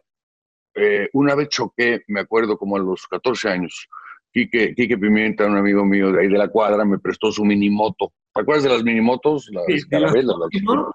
eh, 0.76 1.10
una 1.14 1.36
vez 1.36 1.50
choqué, 1.50 2.04
me 2.08 2.22
acuerdo, 2.22 2.58
como 2.58 2.76
a 2.76 2.80
los 2.80 3.08
14 3.08 3.50
años, 3.50 3.88
Quique, 4.34 4.74
Quique, 4.76 4.98
Pimienta, 4.98 5.46
un 5.46 5.58
amigo 5.58 5.86
mío 5.86 6.12
de 6.12 6.22
ahí 6.22 6.28
de 6.28 6.38
la 6.38 6.48
cuadra, 6.48 6.84
me 6.84 7.00
prestó 7.00 7.32
su 7.32 7.46
minimoto. 7.46 8.12
¿Te 8.34 8.42
acuerdas 8.42 8.64
de 8.64 8.70
las 8.70 8.84
minimotos? 8.84 9.48
Las 9.52 9.66
sí, 9.68 9.88
carabelas. 9.88 10.36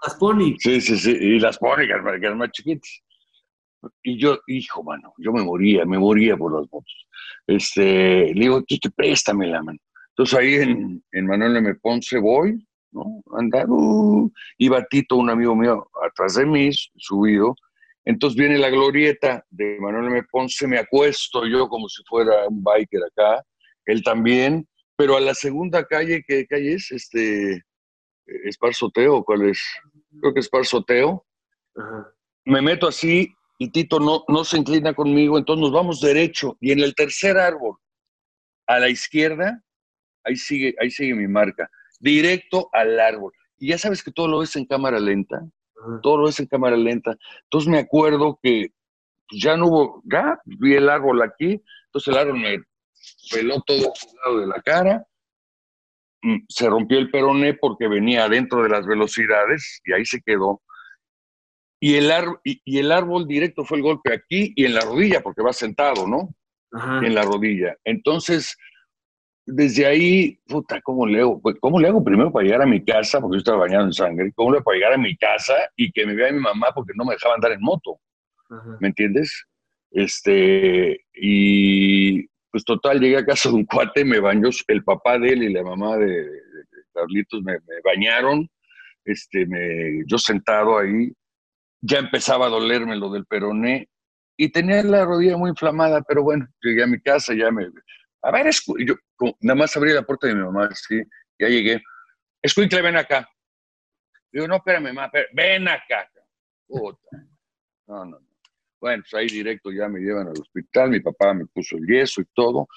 Las, 0.03 0.17
pony. 0.17 0.57
Sí, 0.59 0.81
sí, 0.81 0.99
sí. 0.99 1.11
Y 1.13 1.39
las 1.39 1.57
pony, 1.59 1.87
que 1.87 2.27
eran 2.27 2.39
más 2.39 2.51
chiquitas. 2.51 3.03
Y 4.03 4.19
yo, 4.19 4.39
hijo, 4.49 4.83
mano, 4.83 5.15
yo 5.19 5.33
me 5.33 5.45
moría, 5.45 5.85
me 5.85 5.99
moría 5.99 6.37
por 6.37 6.53
las 6.53 6.69
motos. 6.73 7.07
Este, 7.47 8.35
le 8.35 8.41
digo, 8.41 8.65
Quique, 8.65 8.91
préstamela, 8.91 9.63
mano. 9.63 9.79
Entonces 10.11 10.37
ahí 10.37 10.55
en, 10.55 11.05
en 11.13 11.27
Manuel 11.27 11.57
M. 11.59 11.75
Ponce 11.77 12.19
voy, 12.19 12.67
¿no? 12.91 13.23
Andar, 13.39 13.67
uh, 13.69 14.29
y 14.57 14.69
Batito, 14.69 15.15
un 15.15 15.31
amigo 15.31 15.55
mío, 15.55 15.89
atrás 16.05 16.35
de 16.35 16.45
mí, 16.45 16.71
subido, 16.97 17.55
entonces 18.09 18.39
viene 18.39 18.57
la 18.57 18.71
glorieta 18.71 19.45
de 19.51 19.77
Manuel 19.79 20.07
M. 20.07 20.23
Ponce, 20.31 20.67
me 20.67 20.79
acuesto 20.79 21.47
yo 21.47 21.69
como 21.69 21.91
si 21.91 22.03
fuera 22.05 22.49
un 22.49 22.63
biker 22.63 23.03
acá, 23.05 23.45
él 23.85 24.03
también, 24.03 24.67
pero 24.97 25.15
a 25.15 25.21
la 25.21 25.35
segunda 25.35 25.85
calle, 25.85 26.25
¿qué 26.27 26.47
calle 26.47 26.73
es? 26.73 26.91
Este, 26.91 27.63
Esparzoteo, 28.25 29.23
¿cuál 29.23 29.51
es? 29.51 29.63
Creo 30.23 30.33
que 30.33 30.41
Esparzoteo. 30.41 31.27
Me 32.47 32.63
meto 32.63 32.89
así 32.89 33.31
y 33.59 33.69
Tito 33.73 34.01
no, 34.01 34.25
no 34.27 34.43
se 34.43 34.57
inclina 34.57 34.95
conmigo, 34.95 35.37
entonces 35.37 35.61
nos 35.61 35.73
vamos 35.73 36.01
derecho 36.01 36.57
y 36.63 36.73
en 36.73 36.81
el 36.81 36.95
tercer 36.95 37.37
árbol, 37.37 37.77
a 38.67 38.79
la 38.79 38.89
izquierda, 38.89 39.63
ahí 40.25 40.37
sigue, 40.37 40.75
ahí 40.81 40.91
sigue 40.91 41.15
mi 41.15 41.29
marca, 41.29 41.69
directo 42.01 42.71
al 42.73 42.99
árbol. 42.99 43.35
Y 43.59 43.69
ya 43.69 43.77
sabes 43.77 44.03
que 44.03 44.13
todo 44.13 44.29
lo 44.29 44.39
ves 44.39 44.57
en 44.57 44.65
cámara 44.65 44.99
lenta 44.99 45.47
todo 46.03 46.19
lo 46.19 46.29
es 46.29 46.41
en 46.41 46.47
cámara 46.47 46.77
lenta. 46.77 47.17
Entonces 47.45 47.69
me 47.69 47.79
acuerdo 47.79 48.39
que 48.43 48.73
ya 49.31 49.57
no 49.57 49.67
hubo, 49.67 50.03
ya 50.05 50.41
vi 50.45 50.75
el 50.75 50.89
árbol 50.89 51.23
aquí, 51.23 51.63
entonces 51.87 52.09
el 52.09 52.19
árbol 52.19 52.41
me 52.41 52.63
peló 53.31 53.61
todo 53.67 53.93
lado 54.25 54.41
de 54.41 54.47
la 54.47 54.61
cara, 54.63 55.07
mm, 56.23 56.39
se 56.49 56.69
rompió 56.69 56.99
el 56.99 57.11
peroné 57.11 57.55
porque 57.55 57.89
venía 57.89 58.29
dentro 58.29 58.63
de 58.63 58.71
las 58.71 58.87
velocidades 58.87 59.81
y 59.85 59.93
ahí 59.93 60.05
se 60.05 60.21
quedó. 60.21 60.63
Y 61.81 61.95
el, 61.95 62.11
y, 62.43 62.79
el 62.79 62.91
árbol 62.91 63.29
directo 63.29 63.65
fue 63.65 63.79
el 63.79 63.85
golpe 63.85 64.13
aquí 64.13 64.53
y 64.57 64.65
en 64.65 64.75
la 64.75 64.81
rodilla, 64.81 65.21
porque 65.21 65.43
va 65.43 65.53
sentado, 65.53 66.09
¿no? 66.09 66.35
En 66.73 67.15
la 67.15 67.23
rodilla. 67.23 67.77
Entonces, 67.85 68.57
desde 69.51 69.87
ahí, 69.87 70.39
puta, 70.47 70.81
¿cómo 70.83 71.07
le 71.07 71.21
hago? 71.21 71.41
Pues, 71.41 71.57
¿Cómo 71.61 71.81
le 71.81 71.89
hago 71.89 72.05
primero 72.05 72.31
para 72.31 72.45
llegar 72.45 72.63
a 72.63 72.67
mi 72.67 72.85
casa? 72.85 73.21
Porque 73.21 73.37
yo 73.37 73.39
estaba 73.39 73.59
bañado 73.59 73.87
en 73.87 73.93
sangre. 73.93 74.33
¿Cómo 74.35 74.51
le 74.51 74.59
hago 74.59 74.65
para 74.65 74.77
llegar 74.77 74.93
a 74.93 74.99
mi 74.99 75.17
casa 75.17 75.55
y 75.75 75.91
que 75.91 76.05
me 76.07 76.15
vea 76.15 76.33
mi 76.33 76.41
mamá 76.41 76.69
porque 76.75 76.93
no 76.95 77.05
me 77.05 77.15
dejaba 77.15 77.35
andar 77.35 77.53
en 77.53 77.61
moto? 77.61 77.99
¿Me 78.81 78.89
entiendes? 78.89 79.47
Este, 79.91 81.01
y 81.15 82.27
pues 82.51 82.65
total, 82.65 83.01
llegué 83.01 83.17
a 83.17 83.25
casa 83.25 83.49
de 83.49 83.57
un 83.57 83.65
cuate, 83.65 84.05
me 84.05 84.21
bañó 84.21 84.51
el 84.69 84.85
papá 84.85 85.19
de 85.19 85.29
él 85.29 85.43
y 85.45 85.53
la 85.53 85.63
mamá 85.63 85.97
de, 85.97 86.27
Carlitos, 86.93 87.43
me, 87.43 87.59
bañaron, 87.85 88.49
este, 89.05 89.47
me, 89.47 90.03
yo 90.07 90.19
sentado 90.19 90.79
ahí, 90.79 91.13
ya 91.81 91.99
empezaba 91.99 92.47
a 92.47 92.51
dolerme 92.51 92.97
lo 92.97 93.11
del 93.11 93.25
peroné 93.27 93.89
y 94.37 94.51
tenía 94.51 94.83
la 94.83 95.05
rodilla 95.05 95.37
muy 95.37 95.51
inflamada, 95.51 96.03
pero 96.03 96.23
bueno, 96.23 96.47
llegué 96.63 96.83
a 96.83 96.87
mi 96.87 97.01
casa, 97.01 97.35
ya 97.35 97.51
me... 97.51 97.67
A 98.23 98.31
ver, 98.31 98.51
yo 98.79 98.95
nada 99.41 99.59
más 99.59 99.77
abrí 99.77 99.93
la 99.93 100.03
puerta 100.03 100.27
de 100.27 100.35
mi 100.35 100.43
mamá, 100.43 100.69
sí, 100.75 101.03
ya 101.39 101.49
llegué. 101.49 101.83
Escuincle, 102.43 102.83
ven 102.83 102.97
acá. 102.97 103.29
Digo, 104.33 104.47
no, 104.47 104.57
espérame, 104.57 104.93
mamá, 104.93 105.11
ven 105.33 105.69
acá. 105.69 106.11
Puta. 106.67 106.99
No, 107.87 108.05
no, 108.05 108.19
no. 108.19 108.29
Bueno, 108.81 109.03
pues 109.03 109.15
ahí 109.15 109.27
directo 109.27 109.73
ya 109.73 109.89
me 109.89 110.01
llevan 110.01 110.29
al 110.29 110.41
hospital, 110.41 110.91
mi 110.91 111.01
papá 111.01 111.35
me 111.35 111.47
puso 111.47 111.77
el 111.77 111.87
yeso 111.87 112.21
y 112.21 112.27
todo, 112.33 112.69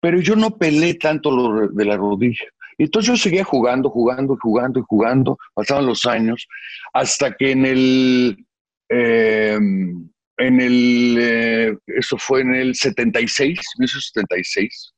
pero 0.00 0.20
yo 0.20 0.34
no 0.34 0.56
pelé 0.56 0.94
tanto 0.94 1.30
lo 1.30 1.68
de 1.68 1.84
la 1.84 1.96
rodilla. 1.96 2.46
Entonces 2.76 3.08
yo 3.08 3.16
seguía 3.16 3.44
jugando, 3.44 3.90
jugando, 3.90 4.36
jugando 4.40 4.80
y 4.80 4.84
jugando, 4.86 5.38
pasaban 5.54 5.86
los 5.86 6.06
años, 6.06 6.46
hasta 6.92 7.36
que 7.36 7.52
en 7.52 7.66
el, 7.66 8.46
em, 8.88 10.10
en 10.38 10.60
el, 10.60 11.16
eh, 11.20 11.78
eso 11.86 12.16
fue 12.16 12.40
en 12.40 12.54
el 12.54 12.74
76, 12.74 13.58
1976, 13.78 14.94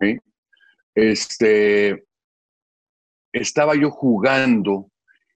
¿sí? 0.00 0.18
este, 0.94 2.04
estaba 3.32 3.74
yo 3.74 3.90
jugando, 3.90 4.90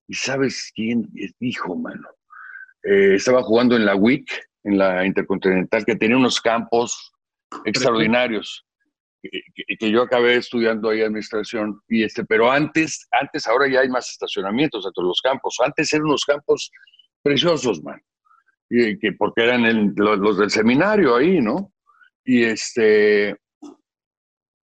y 0.07 0.15
¿sabes 0.15 0.71
quién 0.75 1.09
dijo, 1.41 1.75
mano? 1.75 2.09
Eh, 2.83 3.15
estaba 3.17 3.43
jugando 3.43 3.77
en 3.77 3.87
la 3.87 3.97
WIC, 3.97 4.31
en 4.65 4.79
la 4.79 5.07
Intercontinental, 5.07 5.85
que 5.85 5.97
tenía 5.97 6.17
unos 6.17 6.41
campos 6.41 7.13
extraordinarios. 7.65 8.65
Que, 9.23 9.91
yo 9.91 10.03
acabé 10.03 10.37
estudiando 10.37 10.91
ahí 10.91 11.03
administración 11.03 11.81
y 11.89 12.05
este 12.05 12.25
pero 12.25 12.49
antes 12.49 13.09
antes 13.11 13.49
ahora 13.49 13.67
ya 13.67 13.81
hay 13.81 13.89
más 13.89 14.09
estacionamientos 14.09 14.85
dentro 14.85 15.03
de 15.03 15.09
los 15.09 15.21
campos 15.21 15.57
antes 15.65 15.93
eran 15.93 16.07
unos 16.07 16.25
campos 16.25 16.71
preciosos 17.25 17.83
man 17.83 18.01
y 18.69 18.99
que 18.99 19.13
porque 19.13 19.45
eran 19.45 19.95
los, 19.97 20.39
del 20.39 20.51
seminario 20.51 21.17
ahí 21.17 21.41
no 21.41 21.73
y 22.25 22.45
este 22.45 23.37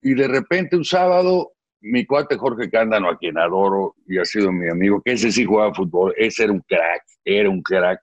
y 0.02 0.14
de 0.14 0.28
repente 0.28 0.76
un 0.76 0.86
sábado 0.86 1.52
mi 1.82 2.06
cuate 2.06 2.38
Jorge 2.38 2.70
Cándano 2.70 3.10
a 3.10 3.18
quien 3.18 3.38
adoro 3.38 3.95
y 4.08 4.18
ha 4.18 4.26
sido 4.26 4.52
mi 4.52 4.70
amigo 4.70 5.02
que 5.04 5.14
ese 5.14 5.32
sí 5.32 5.45
jugaba 5.45 5.74
fútbol 5.74 6.14
ese 6.18 6.43
era 6.43 6.54
un 6.54 6.62
crack 6.62 7.04
era 7.26 7.50
un 7.50 7.62
crack 7.62 8.02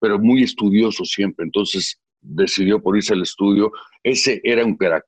pero 0.00 0.18
muy 0.18 0.42
estudioso 0.42 1.04
siempre, 1.04 1.44
entonces 1.44 2.00
decidió 2.20 2.80
por 2.80 2.96
irse 2.96 3.14
al 3.14 3.22
estudio. 3.22 3.72
Ese 4.02 4.40
era 4.44 4.64
un 4.64 4.76
crack. 4.76 5.04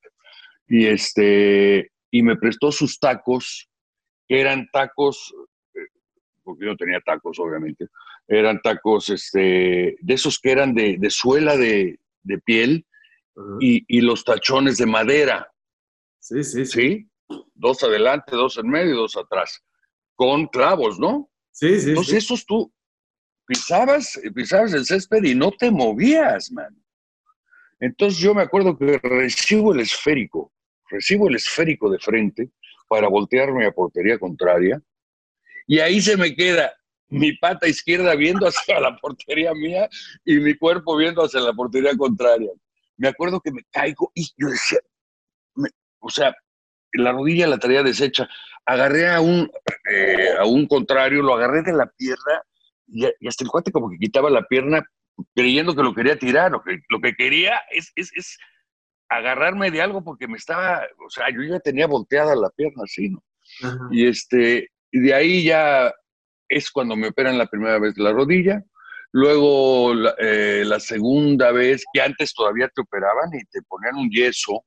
Y, 0.68 0.86
este, 0.86 1.90
y 2.10 2.22
me 2.22 2.36
prestó 2.36 2.72
sus 2.72 2.98
tacos, 2.98 3.68
que 4.28 4.40
eran 4.40 4.68
tacos, 4.72 5.34
eh, 5.74 5.86
porque 6.42 6.66
yo 6.66 6.76
tenía 6.76 7.00
tacos, 7.00 7.38
obviamente, 7.38 7.86
eran 8.30 8.62
tacos 8.62 9.08
este, 9.08 9.96
de 10.00 10.14
esos 10.14 10.38
que 10.38 10.52
eran 10.52 10.72
de, 10.72 10.98
suela 11.10 11.56
de, 11.56 11.98
piel 12.44 12.86
y, 13.60 13.84
y, 13.88 14.00
los 14.00 14.24
tachones 14.24 14.76
de 14.76 14.86
madera. 14.86 15.52
Sí, 16.20 16.44
sí, 16.44 16.64
sí. 16.64 17.08
Dos 17.54 17.82
adelante, 17.82 18.36
dos 18.36 18.56
en 18.58 18.68
medio 18.68 18.92
y 18.92 18.96
dos 18.96 19.16
atrás, 19.16 19.62
con 20.14 20.46
clavos, 20.46 20.98
¿no? 20.98 21.28
Sí, 21.50 21.80
sí. 21.80 21.90
Entonces, 21.90 22.24
esos 22.24 22.46
tú, 22.46 22.72
pisabas, 23.46 24.20
pisabas 24.32 24.74
el 24.74 24.86
césped 24.86 25.24
y 25.24 25.34
no 25.34 25.50
te 25.50 25.70
movías, 25.70 26.52
man. 26.52 26.76
Entonces 27.80 28.20
yo 28.20 28.34
me 28.34 28.42
acuerdo 28.42 28.78
que 28.78 28.98
recibo 28.98 29.72
el 29.72 29.80
esférico, 29.80 30.52
recibo 30.88 31.28
el 31.28 31.34
esférico 31.34 31.90
de 31.90 31.98
frente 31.98 32.50
para 32.88 33.08
voltearme 33.08 33.66
a 33.66 33.72
portería 33.72 34.18
contraria 34.18 34.80
y 35.66 35.78
ahí 35.78 36.00
se 36.00 36.16
me 36.16 36.34
queda 36.36 36.72
mi 37.10 37.36
pata 37.36 37.68
izquierda 37.68 38.14
viendo 38.14 38.46
hacia 38.46 38.80
la 38.80 38.96
portería 38.96 39.52
mía 39.54 39.88
y 40.24 40.36
mi 40.36 40.54
cuerpo 40.54 40.96
viendo 40.96 41.24
hacia 41.24 41.40
la 41.40 41.52
portería 41.52 41.96
contraria. 41.96 42.50
Me 42.96 43.08
acuerdo 43.08 43.40
que 43.40 43.52
me 43.52 43.62
caigo 43.70 44.12
y 44.14 44.26
yo 44.36 44.48
decía, 44.48 44.78
o 46.00 46.10
sea, 46.10 46.34
la 46.92 47.12
rodilla 47.12 47.46
la 47.46 47.58
traía 47.58 47.82
deshecha. 47.82 48.28
Agarré 48.66 49.08
a 49.08 49.20
un, 49.20 49.50
eh, 49.90 50.30
a 50.38 50.44
un 50.44 50.66
contrario, 50.66 51.22
lo 51.22 51.34
agarré 51.34 51.62
de 51.62 51.72
la 51.72 51.86
pierna 51.86 52.42
y, 52.86 53.06
hasta 53.26 53.44
el 53.44 53.50
cuate 53.50 53.72
como 53.72 53.90
que 53.90 53.98
quitaba 53.98 54.30
la 54.30 54.42
pierna 54.46 54.84
creyendo 55.34 55.74
que 55.74 55.82
lo 55.82 55.94
quería 55.94 56.18
tirar, 56.18 56.50
lo 56.50 56.62
que, 56.62 56.80
lo 56.88 57.00
que 57.00 57.14
quería 57.14 57.60
es, 57.70 57.92
es, 57.94 58.38
agarrarme 59.08 59.70
de 59.70 59.82
algo 59.82 60.04
porque 60.04 60.28
me 60.28 60.36
estaba, 60.36 60.82
o 61.04 61.10
sea, 61.10 61.26
yo 61.30 61.42
ya 61.42 61.58
tenía 61.60 61.86
volteada 61.86 62.34
la 62.36 62.48
pierna 62.50 62.84
así, 62.84 63.08
¿no? 63.08 63.22
Y 63.90 64.06
este, 64.06 64.68
y 64.92 65.00
de 65.00 65.14
ahí 65.14 65.44
ya 65.44 65.92
es 66.50 66.70
cuando 66.70 66.96
me 66.96 67.08
operan 67.08 67.38
la 67.38 67.46
primera 67.46 67.78
vez 67.78 67.96
la 67.96 68.12
rodilla, 68.12 68.62
luego 69.12 69.94
la, 69.94 70.14
eh, 70.18 70.64
la, 70.66 70.80
segunda 70.80 71.52
vez, 71.52 71.84
que 71.92 72.02
antes 72.02 72.34
todavía 72.34 72.68
te 72.68 72.82
operaban 72.82 73.30
y 73.32 73.44
te 73.46 73.62
ponían 73.62 73.96
un 73.96 74.10
yeso, 74.10 74.64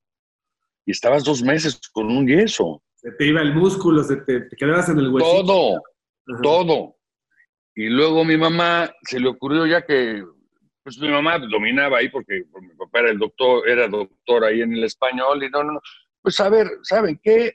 y 0.86 0.92
estabas 0.92 1.24
dos 1.24 1.44
meses 1.44 1.80
con 1.92 2.08
un 2.08 2.28
yeso. 2.28 2.82
Se 2.96 3.12
te 3.12 3.28
iba 3.28 3.42
el 3.42 3.54
músculo, 3.54 4.04
se 4.04 4.18
te, 4.18 4.48
quedabas 4.58 4.90
en 4.90 5.00
el 5.00 5.10
hueso. 5.10 5.44
Todo, 5.44 5.82
todo. 6.42 6.96
Y 7.76 7.90
luego 7.90 8.24
mi 8.24 8.38
mamá 8.38 8.90
se 9.04 9.20
le 9.20 9.28
ocurrió 9.28 9.66
ya 9.66 9.86
que, 9.86 10.24
pues 10.84 10.98
mi 11.00 11.10
mamá 11.10 11.40
dominaba 11.40 11.98
ahí 11.98 12.10
porque, 12.10 12.44
mi 12.62 12.76
papá 12.76 13.00
era 13.00 13.12
el 13.12 13.20
doctor, 13.20 13.68
era 13.68 13.88
doctor 13.88 14.46
ahí 14.46 14.62
en 14.62 14.74
el 14.74 14.84
español 14.84 15.44
y 15.44 15.50
no, 15.50 15.64
no, 15.64 15.74
no. 15.74 15.82
Pues 16.22 16.40
a 16.40 16.50
ver, 16.50 16.68
¿saben 16.84 17.20
qué? 17.22 17.54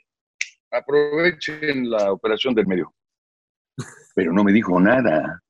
Aprovechen 0.70 1.88
la 1.88 2.12
operación 2.12 2.54
del 2.54 2.66
medio. 2.66 2.92
Pero 4.18 4.32
no 4.32 4.42
me 4.42 4.52
dijo 4.52 4.80
nada. 4.80 5.40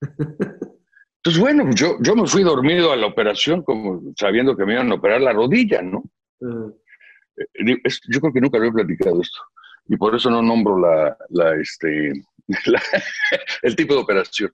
Entonces, 0.00 1.40
bueno, 1.40 1.70
yo, 1.72 1.98
yo 2.00 2.16
me 2.16 2.26
fui 2.26 2.42
dormido 2.42 2.90
a 2.90 2.96
la 2.96 3.06
operación 3.06 3.62
como 3.62 4.12
sabiendo 4.18 4.56
que 4.56 4.64
me 4.66 4.72
iban 4.72 4.90
a 4.90 4.96
operar 4.96 5.20
la 5.20 5.32
rodilla, 5.32 5.82
¿no? 5.82 6.02
Eh, 6.40 7.76
yo 8.08 8.20
creo 8.20 8.32
que 8.32 8.40
nunca 8.40 8.58
lo 8.58 8.64
he 8.64 8.72
platicado 8.72 9.22
esto. 9.22 9.40
Y 9.86 9.96
por 9.96 10.16
eso 10.16 10.30
no 10.30 10.42
nombro 10.42 10.80
la, 10.80 11.16
la 11.28 11.54
este, 11.54 12.12
el 13.62 13.76
tipo 13.76 13.94
de 13.94 14.00
operación. 14.00 14.50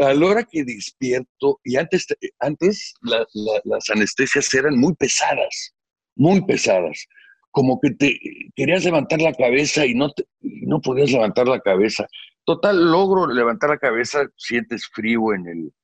A 0.00 0.14
la 0.14 0.26
hora 0.26 0.44
que 0.50 0.64
despierto, 0.64 1.60
y 1.64 1.76
antes, 1.76 2.06
antes 2.38 2.94
las 3.02 3.90
anestesias 3.90 4.54
eran 4.54 4.78
muy 4.78 4.94
pesadas, 4.94 5.74
muy 6.14 6.42
pesadas, 6.46 7.06
como 7.50 7.78
que 7.78 7.90
te 7.90 8.18
querías 8.54 8.86
levantar 8.86 9.20
la 9.20 9.34
cabeza 9.34 9.84
y 9.84 9.94
no, 9.94 10.10
no 10.40 10.80
podías 10.80 11.12
levantar 11.12 11.46
la 11.46 11.60
cabeza. 11.60 12.06
Total, 12.46 12.90
logro 12.92 13.26
levantar 13.26 13.70
la 13.70 13.78
cabeza, 13.78 14.24
sientes 14.36 14.86
frío 14.86 15.34
en 15.34 15.48
el, 15.48 15.74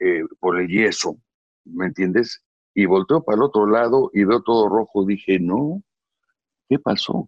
eh, 0.00 0.22
por 0.38 0.60
el 0.60 0.68
yeso, 0.68 1.16
¿me 1.64 1.86
entiendes? 1.86 2.44
Y 2.74 2.84
volteo 2.84 3.24
para 3.24 3.36
el 3.36 3.42
otro 3.42 3.66
lado 3.66 4.10
y 4.12 4.24
veo 4.24 4.42
todo 4.42 4.68
rojo. 4.68 5.06
Dije, 5.06 5.40
no, 5.40 5.82
¿qué 6.68 6.78
pasó? 6.78 7.26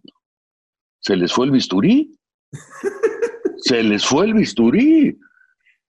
¿Se 0.99 1.15
les 1.15 1.33
fue 1.33 1.47
el 1.47 1.51
bisturí? 1.51 2.15
se 3.57 3.81
les 3.81 4.05
fue 4.05 4.25
el 4.25 4.35
bisturí. 4.35 5.19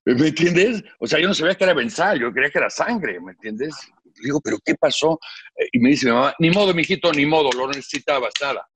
¿Me 0.06 0.28
entiendes? 0.28 0.82
O 0.98 1.06
sea, 1.06 1.20
yo 1.20 1.28
no 1.28 1.34
sabía 1.34 1.54
que 1.56 1.64
era 1.64 1.74
benzal, 1.74 2.18
yo 2.18 2.32
creía 2.32 2.50
que 2.50 2.58
era 2.58 2.70
sangre, 2.70 3.20
¿me 3.20 3.32
entiendes? 3.32 3.74
digo, 4.22 4.40
¿pero 4.40 4.58
qué 4.64 4.74
pasó? 4.74 5.18
Eh, 5.56 5.68
y 5.72 5.78
me 5.78 5.90
dice 5.90 6.06
mi 6.06 6.12
mamá, 6.12 6.34
ni 6.38 6.50
modo, 6.50 6.72
mijito, 6.72 7.12
ni 7.12 7.26
modo, 7.26 7.50
lo 7.52 7.68
necesitabas, 7.68 8.32
nada. 8.40 8.66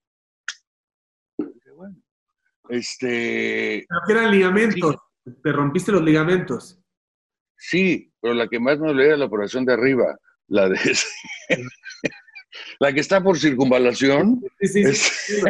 Este... 2.68 3.86
Eran 4.08 4.30
ligamentos, 4.30 4.96
te 5.42 5.52
rompiste 5.52 5.92
los 5.92 6.02
ligamentos. 6.02 6.80
Sí, 7.56 8.12
pero 8.20 8.34
la 8.34 8.48
que 8.48 8.60
más 8.60 8.78
me 8.78 8.88
dolía 8.88 9.06
era 9.06 9.16
la 9.16 9.24
operación 9.24 9.64
de 9.64 9.72
arriba, 9.72 10.16
la 10.48 10.68
de... 10.68 10.78
la 12.80 12.92
que 12.92 13.00
está 13.00 13.22
por 13.22 13.38
circunvalación. 13.38 14.40
Sí, 14.60 14.68
sí, 14.68 14.94
sí. 14.94 15.42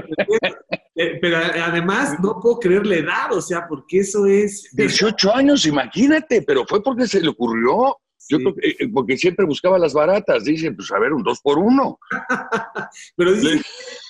Eh, 1.00 1.16
pero 1.20 1.36
además 1.36 2.18
no 2.20 2.40
puedo 2.40 2.58
creer 2.58 2.84
la 2.84 2.96
edad, 2.96 3.32
o 3.32 3.40
sea, 3.40 3.68
porque 3.68 4.00
eso 4.00 4.26
es... 4.26 4.68
18 4.72 5.32
años, 5.32 5.64
imagínate, 5.64 6.42
pero 6.42 6.66
fue 6.66 6.82
porque 6.82 7.06
se 7.06 7.20
le 7.20 7.28
ocurrió. 7.28 7.96
Yo 8.28 8.38
creo 8.38 8.54
que, 8.54 8.68
eh, 8.68 8.88
porque 8.92 9.16
siempre 9.16 9.46
buscaba 9.46 9.78
las 9.78 9.94
baratas, 9.94 10.42
dicen, 10.42 10.74
pues 10.74 10.90
a 10.90 10.98
ver, 10.98 11.12
un 11.12 11.22
dos 11.22 11.40
por 11.40 11.56
uno. 11.56 12.00
pero, 13.16 13.32
dicen, 13.32 13.62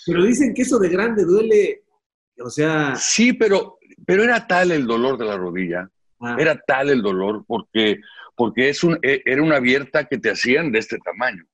pero 0.07 0.25
dicen 0.25 0.55
que 0.55 0.63
eso 0.63 0.79
de 0.79 0.89
grande 0.89 1.25
duele, 1.25 1.83
o 2.43 2.51
sea... 2.51 2.95
Sí, 2.97 3.33
pero, 3.33 3.79
pero 4.07 4.25
era 4.25 4.47
tal 4.47 4.73
el 4.73 4.87
dolor 4.87 5.19
de 5.19 5.25
la 5.25 5.37
rodilla, 5.37 5.89
ah. 6.21 6.37
era 6.39 6.59
tal 6.67 6.91
el 6.91 7.03
dolor, 7.03 7.45
porque, 7.47 8.01
porque 8.37 8.69
es 8.69 8.83
un, 8.85 8.99
e, 9.03 9.23
era 9.25 9.43
una 9.43 9.57
abierta 9.57 10.05
que 10.05 10.19
te 10.19 10.31
hacían 10.31 10.73
de 10.73 10.79
este 10.79 10.99
tamaño. 10.99 11.45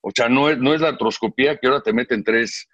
O 0.00 0.10
sea, 0.14 0.28
no 0.28 0.48
es, 0.48 0.58
no 0.58 0.74
es 0.74 0.80
la 0.80 0.88
artroscopía 0.88 1.56
que 1.56 1.66
ahora 1.66 1.82
te 1.82 1.92
meten 1.92 2.24
tres, 2.24 2.68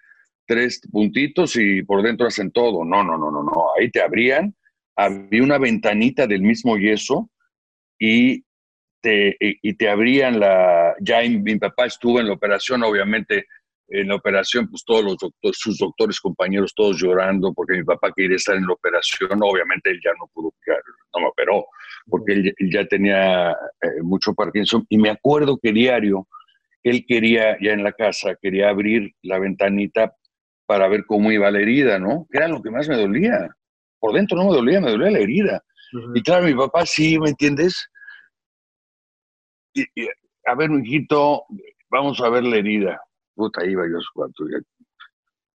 tres 0.47 0.81
puntitos 0.91 1.57
y 1.57 1.83
por 1.83 2.03
dentro 2.03 2.27
hacen 2.27 2.51
todo. 2.51 2.85
No, 2.85 3.03
no, 3.03 3.19
no, 3.19 3.31
no, 3.31 3.43
no. 3.43 3.67
Ahí 3.79 3.91
te 3.91 4.03
abrían, 4.03 4.55
había 4.95 5.43
una 5.43 5.59
ventanita 5.59 6.27
del 6.27 6.43
mismo 6.43 6.77
yeso 6.77 7.31
y 7.99 8.45
te, 9.01 9.37
y 9.41 9.75
te 9.75 9.89
abrían 9.89 10.39
la... 10.39 10.95
Ya 11.01 11.21
mi 11.23 11.57
papá 11.57 11.87
estuvo 11.87 12.21
en 12.21 12.27
la 12.27 12.35
operación, 12.35 12.83
obviamente 12.83 13.47
en 13.89 14.09
la 14.09 14.17
operación, 14.17 14.69
pues 14.69 14.85
todos 14.85 15.05
los 15.05 15.17
doctores, 15.17 15.59
sus 15.59 15.79
doctores, 15.79 16.21
compañeros, 16.21 16.73
todos 16.75 16.97
llorando 17.01 17.53
porque 17.55 17.79
mi 17.79 17.85
papá 17.85 18.13
quería 18.15 18.37
estar 18.37 18.57
en 18.57 18.67
la 18.67 18.73
operación. 18.73 19.39
Obviamente 19.43 19.91
él 19.91 20.01
ya 20.05 20.11
no 20.19 20.29
pudo, 20.33 20.53
no 21.15 21.21
me 21.21 21.29
operó, 21.29 21.67
porque 22.09 22.33
él, 22.33 22.55
ya 22.71 22.85
tenía 22.87 23.51
eh, 23.51 24.03
mucho 24.03 24.35
Parkinson. 24.35 24.85
Y 24.89 24.99
me 24.99 25.11
acuerdo 25.11 25.59
que 25.63 25.73
diario, 25.73 26.27
él 26.83 27.05
quería, 27.07 27.57
ya 27.61 27.73
en 27.73 27.85
la 27.85 27.93
casa, 27.93 28.37
quería 28.41 28.71
abrir 28.71 29.13
la 29.23 29.39
ventanita 29.39 30.15
para 30.67 30.89
ver 30.89 31.05
cómo 31.07 31.31
iba 31.31 31.51
la 31.51 31.61
herida, 31.61 31.99
¿no? 31.99 32.27
Que 32.31 32.39
era 32.39 32.49
lo 32.49 32.63
que 32.63 32.71
más 32.71 32.89
me 32.89 32.97
dolía. 32.97 33.49
Por 33.99 34.15
dentro 34.15 34.37
no 34.37 34.47
me 34.47 34.57
dolía, 34.57 34.81
me 34.81 34.91
dolía 34.91 35.11
la 35.11 35.19
herida. 35.19 35.63
Y 36.15 36.23
claro, 36.23 36.47
mi 36.47 36.55
papá 36.55 36.85
sí, 36.85 37.19
¿me 37.19 37.31
entiendes? 37.31 37.89
Y, 39.73 39.85
a 40.47 40.55
ver, 40.55 40.71
hijito, 40.71 41.45
vamos 41.91 42.21
a 42.21 42.29
ver 42.29 42.45
la 42.45 42.57
herida. 42.57 43.01
Puta, 43.37 43.65
iba 43.65 43.87
yo 43.89 43.99
a 43.99 44.01
su 44.01 44.13
cuarto. 44.15 44.45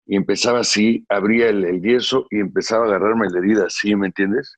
Y 0.07 0.15
empezaba 0.15 0.59
así, 0.59 1.05
abría 1.09 1.49
el, 1.49 1.82
yeso 1.82 2.28
y 2.32 2.39
empezaba 2.39 2.86
a 2.86 2.88
agarrarme 2.89 3.30
la 3.30 3.39
herida 3.39 3.65
así, 3.67 3.95
¿me 3.95 4.07
entiendes? 4.07 4.53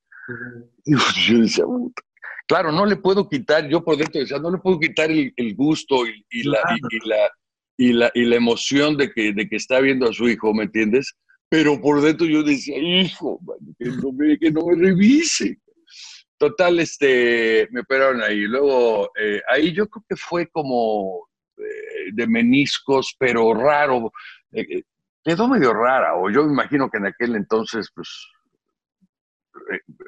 Y 0.85 0.95
yo 1.27 1.39
decía, 1.39 1.65
puta. 1.65 2.01
Claro, 2.47 2.71
no 2.71 2.85
le 2.85 2.95
puedo 2.95 3.29
quitar, 3.29 3.67
yo 3.67 3.83
por 3.83 3.95
dentro 3.95 4.21
decía, 4.21 4.39
no 4.39 4.49
le 4.49 4.57
puedo 4.57 4.79
quitar 4.79 5.11
el, 5.11 5.55
gusto 5.55 6.07
y, 6.07 6.43
la, 6.43 6.57
y, 6.89 7.07
la, 7.07 7.29
y, 7.77 7.93
la, 7.93 8.11
y 8.15 8.25
la 8.25 8.35
emoción 8.37 8.97
de 8.97 9.11
que, 9.11 9.33
de 9.33 9.47
que 9.47 9.55
está 9.55 9.79
viendo 9.79 10.09
a 10.09 10.13
su 10.13 10.27
hijo, 10.27 10.51
¿me 10.51 10.63
entiendes? 10.63 11.15
Pero 11.49 11.79
por 11.79 12.01
dentro 12.01 12.25
yo 12.25 12.41
decía, 12.41 12.77
hijo, 12.77 13.39
que, 13.77 13.85
no 13.85 14.11
me, 14.13 14.37
que 14.39 14.51
no 14.51 14.65
me 14.65 14.75
revise. 14.75 15.59
Total, 16.39 16.79
este, 16.79 17.67
me 17.71 17.81
operaron 17.81 18.23
ahí. 18.23 18.41
Luego, 18.41 19.11
eh, 19.19 19.41
ahí 19.47 19.73
yo 19.73 19.87
creo 19.87 20.05
que 20.07 20.15
fue 20.15 20.47
como 20.47 21.28
de 22.13 22.27
meniscos, 22.27 23.15
pero 23.17 23.53
raro. 23.53 24.11
Eh, 24.51 24.83
quedó 25.23 25.47
medio 25.47 25.73
rara, 25.73 26.15
o 26.15 26.29
yo 26.29 26.43
me 26.45 26.53
imagino 26.53 26.89
que 26.89 26.97
en 26.97 27.07
aquel 27.07 27.35
entonces, 27.35 27.91
pues, 27.93 28.09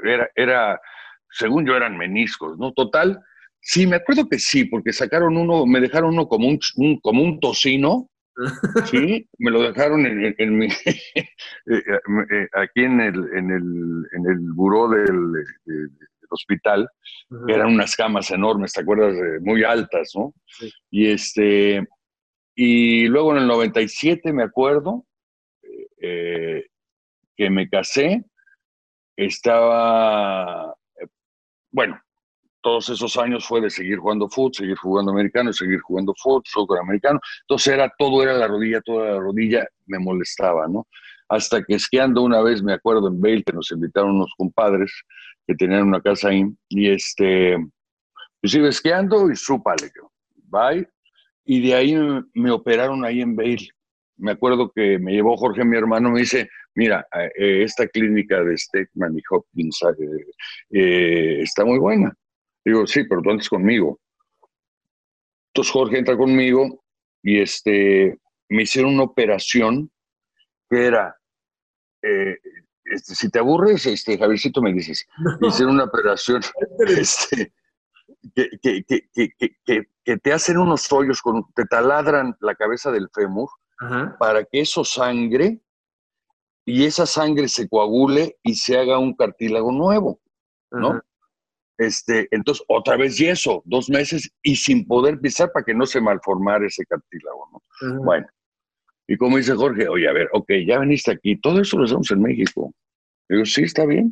era, 0.04 0.30
era, 0.36 0.82
según 1.30 1.66
yo 1.66 1.76
eran 1.76 1.98
meniscos, 1.98 2.58
¿no? 2.58 2.72
Total, 2.74 3.22
sí, 3.60 3.86
me 3.86 3.98
acuerdo 3.98 4.28
que 4.28 4.40
sí, 4.40 4.66
porque 4.66 4.94
sacaron 4.94 5.38
uno, 5.38 5.66
me 5.66 5.80
dejaron 5.80 6.14
uno 6.14 6.28
como 6.28 6.48
un, 6.48 6.60
como 7.02 7.24
un 7.24 7.40
tocino, 7.40 8.10
Sí, 8.86 9.28
me 9.40 9.52
lo 9.52 9.62
dejaron 9.62 10.06
en, 10.06 10.58
mi, 10.58 10.66
eh, 10.86 11.28
eh, 11.68 12.48
aquí 12.54 12.84
en 12.84 13.02
el, 13.02 13.30
en 13.36 13.52
el, 13.52 14.08
en 14.14 14.32
el 14.32 14.40
buró 14.54 14.90
del, 14.90 15.34
hospital, 16.32 16.90
eran 17.48 17.74
unas 17.74 17.96
camas 17.96 18.32
enormes, 18.32 18.74
¿te 18.74 18.82
acuerdas? 18.82 19.16
muy 19.42 19.64
altas, 19.64 20.12
¿no? 20.16 20.34
Y 20.90 21.08
este, 21.08 21.88
y 22.56 23.08
luego 23.08 23.32
en 23.32 23.44
el 23.44 23.48
97 23.48 24.34
me 24.34 24.44
acuerdo 24.44 25.06
eh, 26.02 26.66
que 27.36 27.50
me 27.50 27.70
casé, 27.70 28.26
estaba, 29.16 30.76
bueno, 31.72 32.00
todos 32.62 32.90
esos 32.90 33.18
años 33.18 33.46
fue 33.46 33.62
de 33.62 33.70
seguir 33.70 33.98
jugando 33.98 34.30
fútbol, 34.30 34.54
seguir 34.54 34.78
jugando 34.78 35.12
americano, 35.12 35.52
seguir 35.52 35.80
jugando 35.82 36.14
fútbol, 36.18 36.44
soccer 36.46 36.80
americano. 36.80 37.20
Entonces 37.42 37.74
era 37.74 37.92
todo, 37.98 38.24
era 38.24 38.34
la 38.34 38.48
rodilla, 38.48 38.82
toda 38.82 39.12
la 39.12 39.20
rodilla 39.20 39.68
me 39.88 40.00
molestaba, 40.00 40.68
¿no? 40.68 40.88
Hasta 41.30 41.64
que 41.64 41.76
esquiando 41.76 42.22
una 42.22 42.42
vez, 42.42 42.62
me 42.62 42.74
acuerdo 42.74 43.08
en 43.08 43.20
Bale, 43.20 43.44
que 43.44 43.54
nos 43.54 43.72
invitaron 43.72 44.16
unos 44.16 44.34
compadres 44.38 44.92
que 45.48 45.56
tenían 45.56 45.88
una 45.88 46.02
casa 46.02 46.30
ahí, 46.30 46.46
y 46.70 46.90
este, 46.90 47.58
pues 48.42 48.54
iba 48.54 48.70
esquiando 48.70 49.30
y 49.32 49.36
súpale, 49.36 49.92
bye. 50.36 50.88
Y 51.46 51.68
de 51.68 51.76
ahí 51.76 51.96
me, 52.34 52.52
operaron 52.52 53.04
ahí 53.04 53.22
en 53.22 53.36
Bale. 53.36 53.68
Me 54.18 54.32
acuerdo 54.32 54.72
que 54.72 55.00
me 55.00 55.14
llevó 55.14 55.36
Jorge, 55.36 55.66
mi 55.66 55.78
hermano, 55.78 56.12
me 56.12 56.20
dice, 56.20 56.50
mira, 56.76 57.06
eh, 57.38 57.64
esta 57.64 57.88
clínica 57.88 58.44
de 58.44 58.58
Steckman 58.58 59.18
y 59.18 59.22
Hopkins 59.30 59.80
eh, 59.84 60.26
eh, 60.70 61.42
está 61.42 61.66
muy 61.66 61.80
buena 61.80 62.16
Digo, 62.64 62.86
sí, 62.86 63.04
pero 63.06 63.22
tú 63.22 63.32
antes 63.32 63.50
conmigo. 63.50 64.00
Entonces 65.48 65.74
Jorge 65.74 65.98
entra 65.98 66.16
conmigo 66.16 66.84
y 67.24 67.42
este, 67.42 68.18
me 68.50 68.64
hicieron 68.64 68.94
una 68.94 69.04
operación 69.04 69.92
que 70.70 70.86
era, 70.86 71.18
eh, 72.04 72.38
este, 72.86 73.16
si 73.16 73.30
te 73.30 73.40
aburres, 73.40 73.86
este, 73.86 74.18
Javiercito 74.18 74.62
me 74.62 74.74
dices, 74.74 75.08
me 75.40 75.48
hicieron 75.48 75.76
una 75.76 75.86
operación 75.86 76.42
este, 76.88 77.54
que, 78.36 80.18
te 80.18 80.34
hacen 80.34 80.58
unos 80.58 80.92
hoyos, 80.92 81.22
con, 81.22 81.46
te 81.54 81.66
taladran 81.66 82.36
la 82.40 82.56
cabeza 82.56 82.92
del 82.92 83.10
fémur 83.14 83.50
para 84.20 84.44
que 84.44 84.62
eso 84.62 84.84
sangre 84.84 85.60
y 86.66 86.86
esa 86.86 87.08
sangre 87.08 87.48
se 87.48 87.68
coagule 87.68 88.38
y 88.44 88.54
se 88.54 88.78
haga 88.78 89.00
un 89.00 89.16
cartílago 89.16 89.72
nuevo, 89.72 90.20
¿no? 90.70 91.02
Este, 91.78 92.28
entonces, 92.30 92.64
otra 92.68 92.96
vez 92.96 93.18
yeso, 93.18 93.64
dos 93.66 93.90
meses 93.90 94.32
y 94.44 94.56
sin 94.56 94.86
poder 94.86 95.20
pisar 95.20 95.52
para 95.52 95.66
que 95.66 95.74
no 95.74 95.88
se 95.88 96.00
malformara 96.00 96.68
ese 96.68 96.86
cartílago, 96.86 97.50
¿no? 97.52 98.04
Bueno, 98.04 98.28
y 99.12 99.18
como 99.18 99.36
dice 99.36 99.54
Jorge, 99.56 99.90
oye, 99.90 100.08
a 100.08 100.14
ver, 100.14 100.30
ok, 100.32 100.50
ya 100.66 100.80
veniste 100.80 101.12
aquí, 101.12 101.36
todo 101.36 101.60
eso 101.60 101.78
lo 101.78 101.84
hacemos 101.84 102.10
en 102.12 102.22
México. 102.22 102.74
Digo, 103.28 103.44
sí, 103.44 103.64
está 103.64 103.86
bien. 103.86 104.10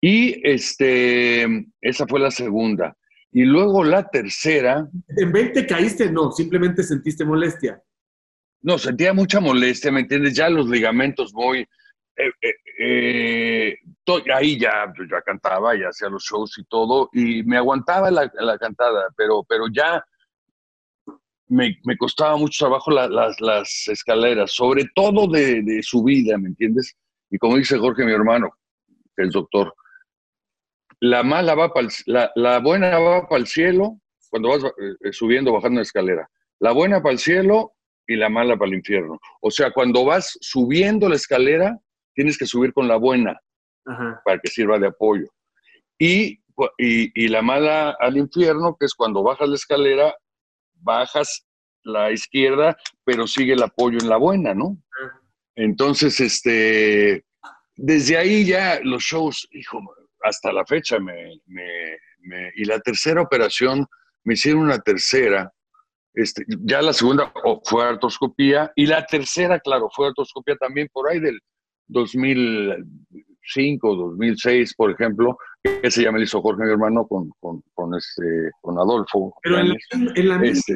Y 0.00 0.40
este, 0.48 1.66
esa 1.82 2.06
fue 2.06 2.18
la 2.18 2.30
segunda. 2.30 2.96
Y 3.32 3.44
luego 3.44 3.84
la 3.84 4.08
tercera. 4.08 4.88
¿En 5.14 5.30
20 5.30 5.66
caíste? 5.66 6.10
No, 6.10 6.32
simplemente 6.32 6.82
sentiste 6.84 7.22
molestia. 7.22 7.82
No, 8.62 8.78
sentía 8.78 9.12
mucha 9.12 9.40
molestia, 9.40 9.92
¿me 9.92 10.00
entiendes? 10.00 10.32
Ya 10.32 10.48
los 10.48 10.70
ligamentos 10.70 11.30
voy, 11.30 11.60
eh, 12.16 12.32
eh, 12.40 12.54
eh 12.78 13.76
ahí 14.34 14.58
ya, 14.58 14.90
pues, 14.96 15.06
ya 15.10 15.20
cantaba, 15.20 15.76
ya 15.76 15.88
hacía 15.88 16.08
los 16.08 16.24
shows 16.24 16.56
y 16.56 16.64
todo, 16.64 17.10
y 17.12 17.42
me 17.42 17.58
aguantaba 17.58 18.10
la, 18.10 18.58
cantada, 18.58 19.08
pero, 19.14 19.44
pero 19.46 19.66
ya 19.70 20.02
me, 21.48 21.96
costaba 21.98 22.36
mucho 22.36 22.66
trabajo 22.66 22.90
las, 22.90 23.88
escaleras, 23.88 24.52
sobre 24.52 24.84
todo 24.94 25.26
de, 25.26 25.62
de 25.62 25.82
su 25.82 26.02
vida, 26.04 26.38
¿me 26.38 26.48
entiendes? 26.48 26.96
Y 27.30 27.38
como 27.38 27.56
dice 27.56 27.78
Jorge, 27.78 28.04
mi 28.04 28.12
hermano, 28.12 28.50
que 29.16 29.24
es 29.24 29.32
doctor, 29.32 29.74
la 31.00 31.22
mala 31.22 31.54
va 31.54 31.72
para 31.72 31.88
la, 32.06 32.30
la 32.34 32.58
buena 32.58 32.98
va 32.98 33.28
para 33.28 33.40
el 33.40 33.46
cielo 33.46 34.00
cuando 34.30 34.48
vas 34.50 34.64
eh, 34.64 35.12
subiendo, 35.12 35.52
bajando 35.52 35.76
la 35.76 35.82
escalera. 35.82 36.30
La 36.60 36.72
buena 36.72 37.02
para 37.02 37.12
el 37.12 37.18
cielo 37.18 37.74
y 38.06 38.16
la 38.16 38.28
mala 38.28 38.56
para 38.56 38.70
el 38.70 38.78
infierno. 38.78 39.18
O 39.40 39.50
sea, 39.50 39.70
cuando 39.70 40.04
vas 40.04 40.36
subiendo 40.40 41.08
la 41.08 41.16
escalera, 41.16 41.78
tienes 42.14 42.36
que 42.36 42.46
subir 42.46 42.72
con 42.72 42.88
la 42.88 42.96
buena 42.96 43.38
para 44.24 44.38
que 44.38 44.50
sirva 44.50 44.78
de 44.78 44.88
apoyo. 44.88 45.28
Y, 45.98 46.40
y, 46.76 47.28
la 47.28 47.40
mala 47.40 47.96
al 47.98 48.18
infierno, 48.18 48.76
que 48.78 48.84
es 48.86 48.94
cuando 48.94 49.22
bajas 49.22 49.48
la 49.48 49.54
escalera, 49.54 50.14
bajas 50.80 51.46
la 51.82 52.12
izquierda, 52.12 52.76
pero 53.04 53.26
sigue 53.26 53.54
el 53.54 53.62
apoyo 53.62 53.98
en 54.00 54.08
la 54.08 54.16
buena, 54.16 54.54
¿no? 54.54 54.78
Entonces, 55.54 56.20
este, 56.20 57.24
desde 57.76 58.16
ahí 58.16 58.44
ya 58.44 58.80
los 58.82 59.02
shows, 59.02 59.48
hijo, 59.52 59.80
hasta 60.22 60.52
la 60.52 60.66
fecha 60.66 60.98
me, 60.98 61.40
me, 61.46 61.98
y 62.54 62.64
la 62.64 62.80
tercera 62.80 63.22
operación, 63.22 63.86
me 64.24 64.34
hicieron 64.34 64.62
una 64.62 64.78
tercera, 64.78 65.52
este, 66.14 66.44
ya 66.60 66.82
la 66.82 66.92
segunda 66.92 67.32
fue 67.64 67.84
artroscopía 67.84 68.72
y 68.74 68.86
la 68.86 69.06
tercera, 69.06 69.60
claro, 69.60 69.88
fue 69.94 70.08
artroscopía 70.08 70.56
también 70.56 70.88
por 70.92 71.08
ahí 71.08 71.20
del 71.20 71.38
2005, 71.86 73.94
2006, 73.94 74.74
por 74.74 74.90
ejemplo, 74.90 75.38
que 75.62 75.90
se 75.90 76.02
llama 76.02 76.18
el 76.18 76.24
hizo 76.24 76.40
Jorge, 76.40 76.64
mi 76.64 76.70
hermano, 76.70 77.06
con, 77.06 77.30
con, 77.40 77.62
con, 77.74 77.94
este, 77.94 78.50
con 78.60 78.78
Adolfo. 78.78 79.34
Pero 79.42 79.58
en 79.58 79.68
la, 80.28 80.38
misma 80.38 80.58
este, 80.58 80.74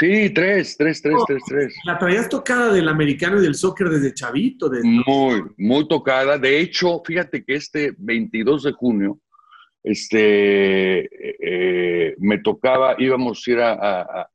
Sí, 0.00 0.30
tres, 0.30 0.76
tres, 0.78 1.02
tres, 1.02 1.16
tres, 1.26 1.42
tres. 1.46 1.74
La 1.84 1.98
traías 1.98 2.28
tocada 2.28 2.72
del 2.72 2.88
americano 2.88 3.38
y 3.38 3.42
del 3.42 3.54
soccer 3.54 3.90
desde 3.90 4.14
chavito. 4.14 4.70
Muy, 4.82 5.42
muy 5.58 5.88
tocada. 5.88 6.38
De 6.38 6.58
hecho, 6.58 7.02
fíjate 7.04 7.44
que 7.44 7.56
este 7.56 7.94
22 7.98 8.62
de 8.62 8.72
junio, 8.72 9.18
este, 9.82 11.08
eh, 11.42 12.14
me 12.18 12.38
tocaba, 12.38 12.94
íbamos 12.98 13.42
a 13.46 13.50
ir 13.50 13.60
a, 13.60 14.30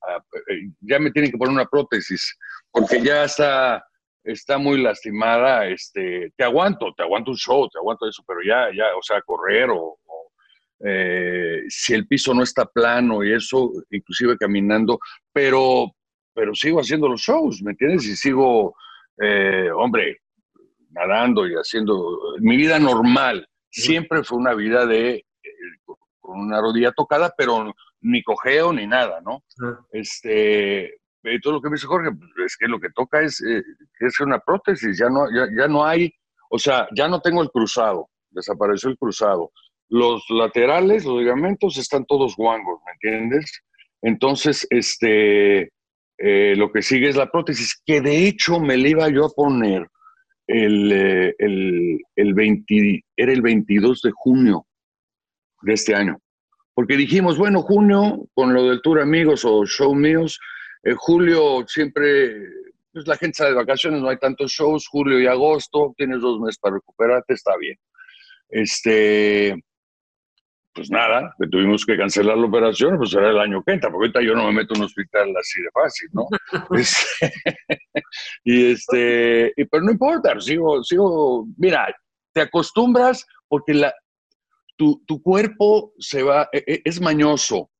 ya 0.81 0.99
me 0.99 1.11
tienen 1.11 1.31
que 1.31 1.37
poner 1.37 1.53
una 1.53 1.65
prótesis, 1.65 2.37
porque 2.71 3.01
ya 3.01 3.23
está 3.23 3.83
está 4.25 4.57
muy 4.57 4.81
lastimada, 4.81 5.67
este, 5.67 6.33
te 6.35 6.43
aguanto, 6.43 6.93
te 6.95 7.03
aguanto 7.03 7.31
un 7.31 7.37
show, 7.37 7.69
te 7.69 7.77
aguanto 7.77 8.09
eso, 8.09 8.23
pero 8.27 8.39
ya, 8.45 8.69
ya, 8.75 8.95
o 8.97 9.01
sea, 9.01 9.21
correr 9.21 9.69
o, 9.71 9.97
eh, 10.83 11.63
si 11.69 11.93
el 11.93 12.07
piso 12.07 12.33
no 12.33 12.43
está 12.43 12.65
plano 12.65 13.23
y 13.23 13.31
eso, 13.31 13.71
inclusive 13.91 14.37
caminando, 14.37 14.99
pero, 15.31 15.91
pero 16.33 16.53
sigo 16.53 16.81
haciendo 16.81 17.07
los 17.07 17.21
shows, 17.21 17.61
¿me 17.61 17.71
entiendes? 17.71 18.05
Y 18.05 18.15
sigo, 18.15 18.75
eh, 19.21 19.69
hombre, 19.73 20.19
nadando 20.89 21.47
y 21.47 21.53
haciendo 21.53 22.17
mi 22.39 22.57
vida 22.57 22.79
normal. 22.79 23.47
Siempre 23.69 24.23
fue 24.23 24.37
una 24.37 24.53
vida 24.53 24.85
de 24.85 25.15
eh, 25.15 25.25
con 26.19 26.39
una 26.39 26.59
rodilla 26.59 26.91
tocada, 26.91 27.33
pero 27.37 27.73
ni 28.01 28.23
cojeo 28.23 28.73
ni 28.73 28.87
nada, 28.87 29.21
¿no? 29.21 29.43
Este, 29.91 30.97
y 31.33 31.39
todo 31.39 31.53
lo 31.53 31.61
que 31.61 31.69
me 31.69 31.75
dice 31.75 31.87
Jorge, 31.87 32.11
pues, 32.11 32.31
es 32.45 32.57
que 32.57 32.67
lo 32.67 32.79
que 32.79 32.89
toca 32.91 33.21
es, 33.21 33.41
eh, 33.41 33.63
es 33.99 34.19
una 34.19 34.39
prótesis, 34.39 34.97
ya 34.97 35.09
no, 35.09 35.25
ya, 35.31 35.67
no 35.67 35.85
hay, 35.85 36.13
o 36.49 36.59
sea, 36.59 36.87
ya 36.95 37.07
no 37.07 37.21
tengo 37.21 37.41
el 37.41 37.49
cruzado, 37.49 38.09
desapareció 38.29 38.89
el 38.89 38.97
cruzado. 38.97 39.51
Los 39.89 40.23
laterales, 40.29 41.05
los 41.05 41.19
ligamentos 41.19 41.77
están 41.77 42.05
todos 42.05 42.35
guangos, 42.35 42.79
¿me 42.85 42.91
entiendes? 42.93 43.61
Entonces, 44.01 44.67
este, 44.69 45.71
eh, 46.17 46.55
lo 46.55 46.71
que 46.71 46.81
sigue 46.81 47.09
es 47.09 47.15
la 47.15 47.31
prótesis, 47.31 47.81
que 47.85 48.01
de 48.01 48.27
hecho 48.27 48.59
me 48.59 48.77
la 48.77 48.87
iba 48.87 49.09
yo 49.09 49.25
a 49.25 49.29
poner 49.29 49.87
el, 50.47 50.91
eh, 50.91 51.35
el, 51.39 52.01
el 52.15 52.33
20, 52.33 53.03
era 53.15 53.31
el 53.31 53.41
22 53.41 54.01
de 54.01 54.11
junio 54.13 54.65
de 55.61 55.73
este 55.73 55.95
año. 55.95 56.19
Porque 56.73 56.97
dijimos, 56.97 57.37
bueno, 57.37 57.61
junio, 57.61 58.27
con 58.33 58.53
lo 58.53 58.65
del 58.65 58.81
Tour 58.81 58.99
Amigos 58.99 59.45
o 59.45 59.65
Show 59.65 59.95
Míos, 59.95 60.39
en 60.85 60.95
julio 60.95 61.65
siempre, 61.67 62.47
pues 62.93 63.07
la 63.07 63.17
gente 63.17 63.37
sale 63.37 63.49
de 63.49 63.55
vacaciones, 63.55 64.01
no 64.01 64.09
hay 64.09 64.17
tantos 64.17 64.51
shows, 64.51 64.87
julio 64.87 65.19
y 65.19 65.25
agosto, 65.25 65.93
tienes 65.97 66.21
dos 66.21 66.39
meses 66.39 66.59
para 66.59 66.75
recuperarte, 66.75 67.33
está 67.33 67.57
bien. 67.57 67.77
Este, 68.49 69.55
pues 70.73 70.91
nada, 70.91 71.33
tuvimos 71.51 71.85
que 71.85 71.97
cancelar 71.97 72.37
la 72.37 72.45
operación, 72.45 72.97
pues 72.97 73.13
era 73.15 73.31
el 73.31 73.39
año 73.39 73.63
que 73.63 73.73
entra, 73.73 73.89
porque 73.89 74.05
ahorita 74.05 74.21
yo 74.21 74.35
no 74.35 74.45
me 74.45 74.59
meto 74.59 74.75
en 74.75 74.81
un 74.81 74.85
hospital 74.85 75.33
así 75.35 75.61
de 75.61 75.71
fácil, 75.73 76.09
¿no? 76.13 76.27
Este, 76.79 77.33
y 78.43 78.71
este, 78.71 79.53
y, 79.57 79.65
pero 79.65 79.83
no 79.83 79.91
importa, 79.91 80.39
sigo, 80.39 80.83
sigo, 80.83 81.47
mira, 81.57 81.95
te 82.31 82.41
acostumbras 82.41 83.25
porque 83.47 83.73
la, 83.73 83.91
tu, 84.75 85.03
tu 85.07 85.19
cuerpo 85.23 85.93
se 85.97 86.21
va, 86.21 86.47
e, 86.51 86.63
e, 86.67 86.81
es 86.85 87.01
mañoso, 87.01 87.71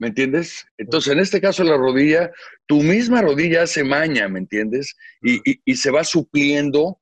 ¿me 0.00 0.08
entiendes? 0.08 0.66
Entonces, 0.78 1.12
en 1.12 1.20
este 1.20 1.40
caso 1.40 1.62
la 1.62 1.76
rodilla, 1.76 2.32
tu 2.66 2.82
misma 2.82 3.22
rodilla 3.22 3.66
se 3.66 3.84
maña, 3.84 4.28
¿me 4.28 4.40
entiendes? 4.40 4.96
Y, 5.22 5.40
y, 5.64 5.76
se 5.76 5.90
va 5.90 6.02
supliendo, 6.02 6.98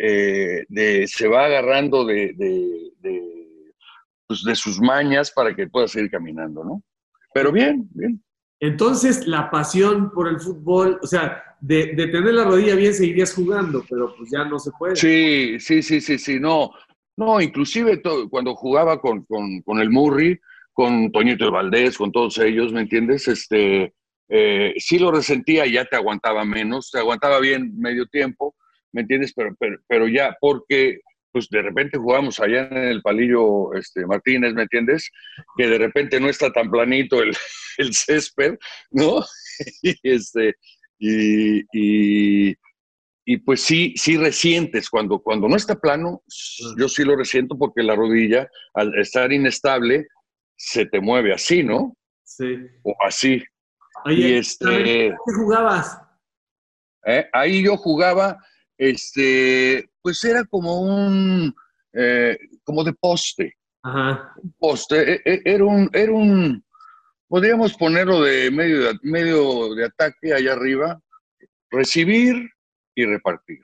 eh, 0.00 0.64
de, 0.68 1.06
se 1.06 1.28
va 1.28 1.44
agarrando 1.44 2.04
de, 2.06 2.32
de, 2.34 2.92
de, 3.00 3.72
pues 4.26 4.42
de 4.42 4.56
sus 4.56 4.80
mañas 4.80 5.30
para 5.30 5.54
que 5.54 5.68
pueda 5.68 5.86
seguir 5.86 6.10
caminando, 6.10 6.64
¿no? 6.64 6.82
Pero 7.34 7.52
bien, 7.52 7.88
bien. 7.92 8.22
Entonces, 8.58 9.26
la 9.26 9.50
pasión 9.50 10.10
por 10.10 10.26
el 10.26 10.40
fútbol, 10.40 10.98
o 11.02 11.06
sea, 11.06 11.42
de, 11.60 11.94
de, 11.94 12.06
tener 12.08 12.34
la 12.34 12.44
rodilla 12.44 12.74
bien 12.74 12.94
seguirías 12.94 13.34
jugando, 13.34 13.84
pero 13.88 14.14
pues 14.16 14.30
ya 14.30 14.44
no 14.46 14.58
se 14.58 14.70
puede. 14.78 14.96
Sí, 14.96 15.60
sí, 15.60 15.82
sí, 15.82 16.00
sí, 16.00 16.18
sí, 16.18 16.40
no. 16.40 16.72
No, 17.16 17.38
inclusive 17.38 18.00
cuando 18.30 18.54
jugaba 18.54 18.98
con, 18.98 19.26
el 19.78 19.90
Murray, 19.90 20.40
con 20.72 21.12
Toñito 21.12 21.50
Valdés, 21.50 21.96
con 21.96 22.12
todos 22.12 22.38
ellos, 22.38 22.72
¿me 22.72 22.82
entiendes? 22.82 23.28
Este, 23.28 23.94
eh, 24.28 24.74
sí 24.76 24.98
lo 24.98 25.10
resentía 25.10 25.66
y 25.66 25.72
ya 25.72 25.84
te 25.84 25.96
aguantaba 25.96 26.44
menos, 26.44 26.90
te 26.90 26.98
aguantaba 26.98 27.40
bien 27.40 27.76
medio 27.78 28.06
tiempo, 28.06 28.54
¿me 28.92 29.02
entiendes? 29.02 29.32
Pero, 29.34 29.56
pero, 29.88 30.08
ya, 30.08 30.36
porque 30.40 31.00
pues 31.32 31.48
de 31.48 31.62
repente 31.62 31.98
jugamos 31.98 32.40
allá 32.40 32.68
en 32.70 32.76
el 32.76 33.02
palillo 33.02 33.72
este, 33.74 34.04
Martínez, 34.06 34.54
¿me 34.54 34.62
entiendes? 34.62 35.10
Que 35.56 35.68
de 35.68 35.78
repente 35.78 36.18
no 36.18 36.28
está 36.28 36.50
tan 36.52 36.70
planito 36.70 37.22
el, 37.22 37.32
el 37.78 37.94
césped, 37.94 38.56
¿no? 38.90 39.24
y, 39.82 39.94
este, 40.02 40.54
y, 40.98 41.62
y 43.30 43.36
pues 43.36 43.60
sí, 43.60 43.94
sí 43.96 44.16
resientes. 44.16 44.90
Cuando, 44.90 45.20
cuando 45.20 45.48
no 45.48 45.54
está 45.54 45.76
plano, 45.76 46.22
yo 46.76 46.88
sí 46.88 47.04
lo 47.04 47.14
resiento 47.14 47.56
porque 47.56 47.82
la 47.84 47.94
rodilla, 47.94 48.48
al 48.74 48.98
estar 48.98 49.32
inestable, 49.32 50.08
se 50.60 50.84
te 50.84 51.00
mueve 51.00 51.32
así, 51.32 51.62
¿no? 51.62 51.96
Sí. 52.22 52.58
O 52.82 52.94
así. 53.00 53.42
y 54.04 54.34
este, 54.34 54.66
¿qué 54.66 55.32
jugabas? 55.34 55.98
¿eh? 57.06 57.28
Ahí 57.32 57.64
yo 57.64 57.76
jugaba, 57.78 58.38
este, 58.76 59.88
pues 60.02 60.22
era 60.22 60.44
como 60.44 60.80
un, 60.80 61.54
eh, 61.94 62.38
como 62.62 62.84
de 62.84 62.92
poste. 62.92 63.56
Ajá. 63.82 64.34
Un 64.36 64.54
poste, 64.58 65.14
e, 65.14 65.22
e, 65.24 65.42
era 65.46 65.64
un, 65.64 65.88
era 65.94 66.12
un, 66.12 66.62
podríamos 67.26 67.74
ponerlo 67.74 68.22
de 68.22 68.50
medio 68.50 68.84
de, 68.84 68.98
medio 69.02 69.74
de 69.74 69.86
ataque 69.86 70.34
allá 70.34 70.52
arriba, 70.52 71.00
recibir, 71.70 72.50
y 72.94 73.06
repartir. 73.06 73.60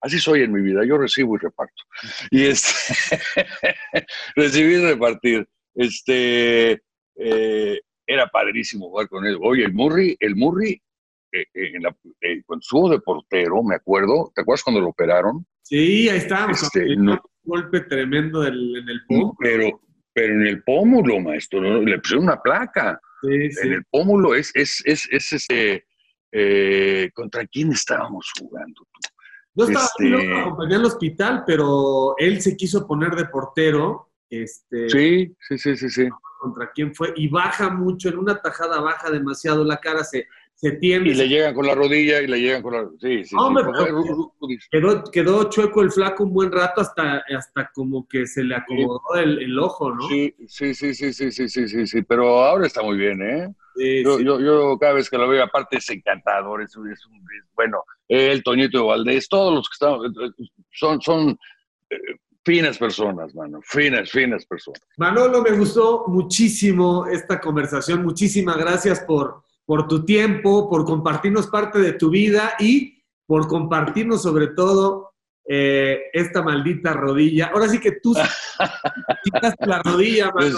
Así 0.00 0.18
soy 0.18 0.42
en 0.42 0.52
mi 0.52 0.60
vida, 0.60 0.84
yo 0.84 0.98
recibo 0.98 1.36
y 1.36 1.38
reparto. 1.38 1.82
Y 2.30 2.46
este, 2.46 3.20
recibir 4.36 4.80
y 4.80 4.86
repartir. 4.86 5.48
Este, 5.78 6.82
eh, 7.14 7.80
era 8.04 8.26
padrísimo 8.26 8.88
jugar 8.88 9.08
con 9.08 9.24
él. 9.24 9.38
Oye, 9.40 9.64
el 9.64 9.72
Murray, 9.72 10.16
el 10.18 10.34
Murray, 10.34 10.72
eh, 11.32 11.44
eh, 11.54 11.70
en 11.74 11.84
la, 11.84 11.96
cuando 12.44 12.60
estuvo 12.60 12.90
de 12.90 12.98
portero, 12.98 13.62
me 13.62 13.76
acuerdo, 13.76 14.32
¿te 14.34 14.42
acuerdas 14.42 14.64
cuando 14.64 14.80
lo 14.80 14.88
operaron? 14.88 15.46
Sí, 15.62 16.08
ahí 16.08 16.18
estábamos. 16.18 16.62
Este, 16.62 16.96
un 16.96 17.18
golpe 17.44 17.82
tremendo 17.82 18.44
en 18.44 18.54
el 18.54 19.04
pómulo. 19.06 19.36
Pero, 19.38 19.80
pero 20.12 20.34
en 20.34 20.46
el 20.46 20.62
pómulo, 20.64 21.20
maestro, 21.20 21.60
le 21.60 21.98
pusieron 22.00 22.24
una 22.24 22.42
placa. 22.42 23.00
En 23.22 23.72
el 23.72 23.84
pómulo 23.84 24.34
es, 24.34 24.50
es, 24.54 24.82
es, 24.84 25.08
es 25.10 25.46
eh, 26.32 27.10
¿Contra 27.14 27.46
quién 27.46 27.72
estábamos 27.72 28.32
jugando 28.38 28.82
tú? 28.92 29.00
Yo 29.54 29.64
estaba 29.64 29.86
este... 29.86 30.40
acompañé 30.40 30.76
al 30.76 30.84
hospital, 30.84 31.42
pero 31.46 32.14
él 32.18 32.40
se 32.40 32.56
quiso 32.56 32.86
poner 32.86 33.14
de 33.14 33.26
portero. 33.26 34.07
Este, 34.30 34.90
sí, 34.90 35.34
sí, 35.40 35.58
sí, 35.58 35.76
sí, 35.76 35.90
sí. 35.90 36.08
¿Contra 36.40 36.70
quién 36.72 36.94
fue? 36.94 37.12
Y 37.16 37.28
baja 37.28 37.70
mucho, 37.70 38.08
en 38.08 38.18
una 38.18 38.40
tajada 38.40 38.80
baja 38.80 39.10
demasiado 39.10 39.64
la 39.64 39.78
cara, 39.78 40.04
se, 40.04 40.26
se 40.54 40.72
tiende. 40.72 41.10
Y 41.10 41.14
le 41.14 41.28
llegan 41.28 41.54
con 41.54 41.66
la 41.66 41.74
rodilla 41.74 42.20
y 42.20 42.26
le 42.26 42.40
llegan 42.40 42.62
con 42.62 42.72
la. 42.74 42.88
Sí, 43.00 43.24
sí, 43.24 43.36
sí. 43.36 44.68
Quedó, 44.70 45.04
quedó, 45.04 45.44
chueco 45.48 45.82
el 45.82 45.90
flaco 45.90 46.24
un 46.24 46.32
buen 46.32 46.52
rato 46.52 46.80
hasta, 46.80 47.24
hasta 47.36 47.70
como 47.74 48.06
que 48.06 48.26
se 48.26 48.44
le 48.44 48.56
acomodó 48.56 49.14
el, 49.16 49.42
el, 49.42 49.58
ojo, 49.58 49.94
¿no? 49.94 50.08
Sí, 50.08 50.34
sí, 50.46 50.74
sí, 50.74 50.94
sí, 50.94 51.12
sí, 51.12 51.32
sí, 51.32 51.48
sí, 51.48 51.68
sí, 51.68 51.86
sí, 51.86 52.02
pero 52.02 52.44
ahora 52.44 52.66
está 52.66 52.82
muy 52.82 52.96
bien, 52.96 53.22
¿eh? 53.22 53.54
yo, 54.04 54.18
yo, 54.18 54.40
yo, 54.40 54.76
cada 54.78 54.94
vez 54.94 55.08
que 55.08 55.18
lo 55.18 55.28
veo, 55.28 55.42
aparte 55.42 55.78
es 55.78 55.88
encantador, 55.90 56.62
es, 56.62 56.70
es, 56.70 57.06
un, 57.06 57.24
bueno, 57.54 57.84
el 58.08 58.42
Toñito 58.42 58.78
de 58.78 58.84
Valdés, 58.84 59.28
todos 59.28 59.54
los 59.54 59.68
que 59.68 59.74
están, 59.74 60.34
son, 60.72 61.00
son 61.00 61.38
eh, 61.90 61.96
finas 62.48 62.78
personas, 62.78 63.34
mano, 63.34 63.60
finas, 63.62 64.10
finas 64.10 64.46
personas. 64.46 64.80
Manolo, 64.96 65.42
me 65.42 65.50
gustó 65.50 66.04
muchísimo 66.06 67.06
esta 67.06 67.38
conversación, 67.40 68.02
muchísimas 68.02 68.56
gracias 68.56 69.00
por 69.00 69.42
por 69.68 69.86
tu 69.86 70.02
tiempo, 70.06 70.66
por 70.70 70.86
compartirnos 70.86 71.48
parte 71.48 71.78
de 71.78 71.92
tu 71.92 72.08
vida 72.08 72.54
y 72.58 73.04
por 73.26 73.46
compartirnos 73.46 74.22
sobre 74.22 74.46
todo 74.46 75.12
eh, 75.46 76.04
esta 76.14 76.40
maldita 76.40 76.94
rodilla. 76.94 77.50
Ahora 77.52 77.68
sí 77.68 77.78
que 77.78 77.92
tú 78.02 78.14
quitaste 79.24 79.66
la 79.66 79.82
rodilla, 79.82 80.30
pues, 80.30 80.54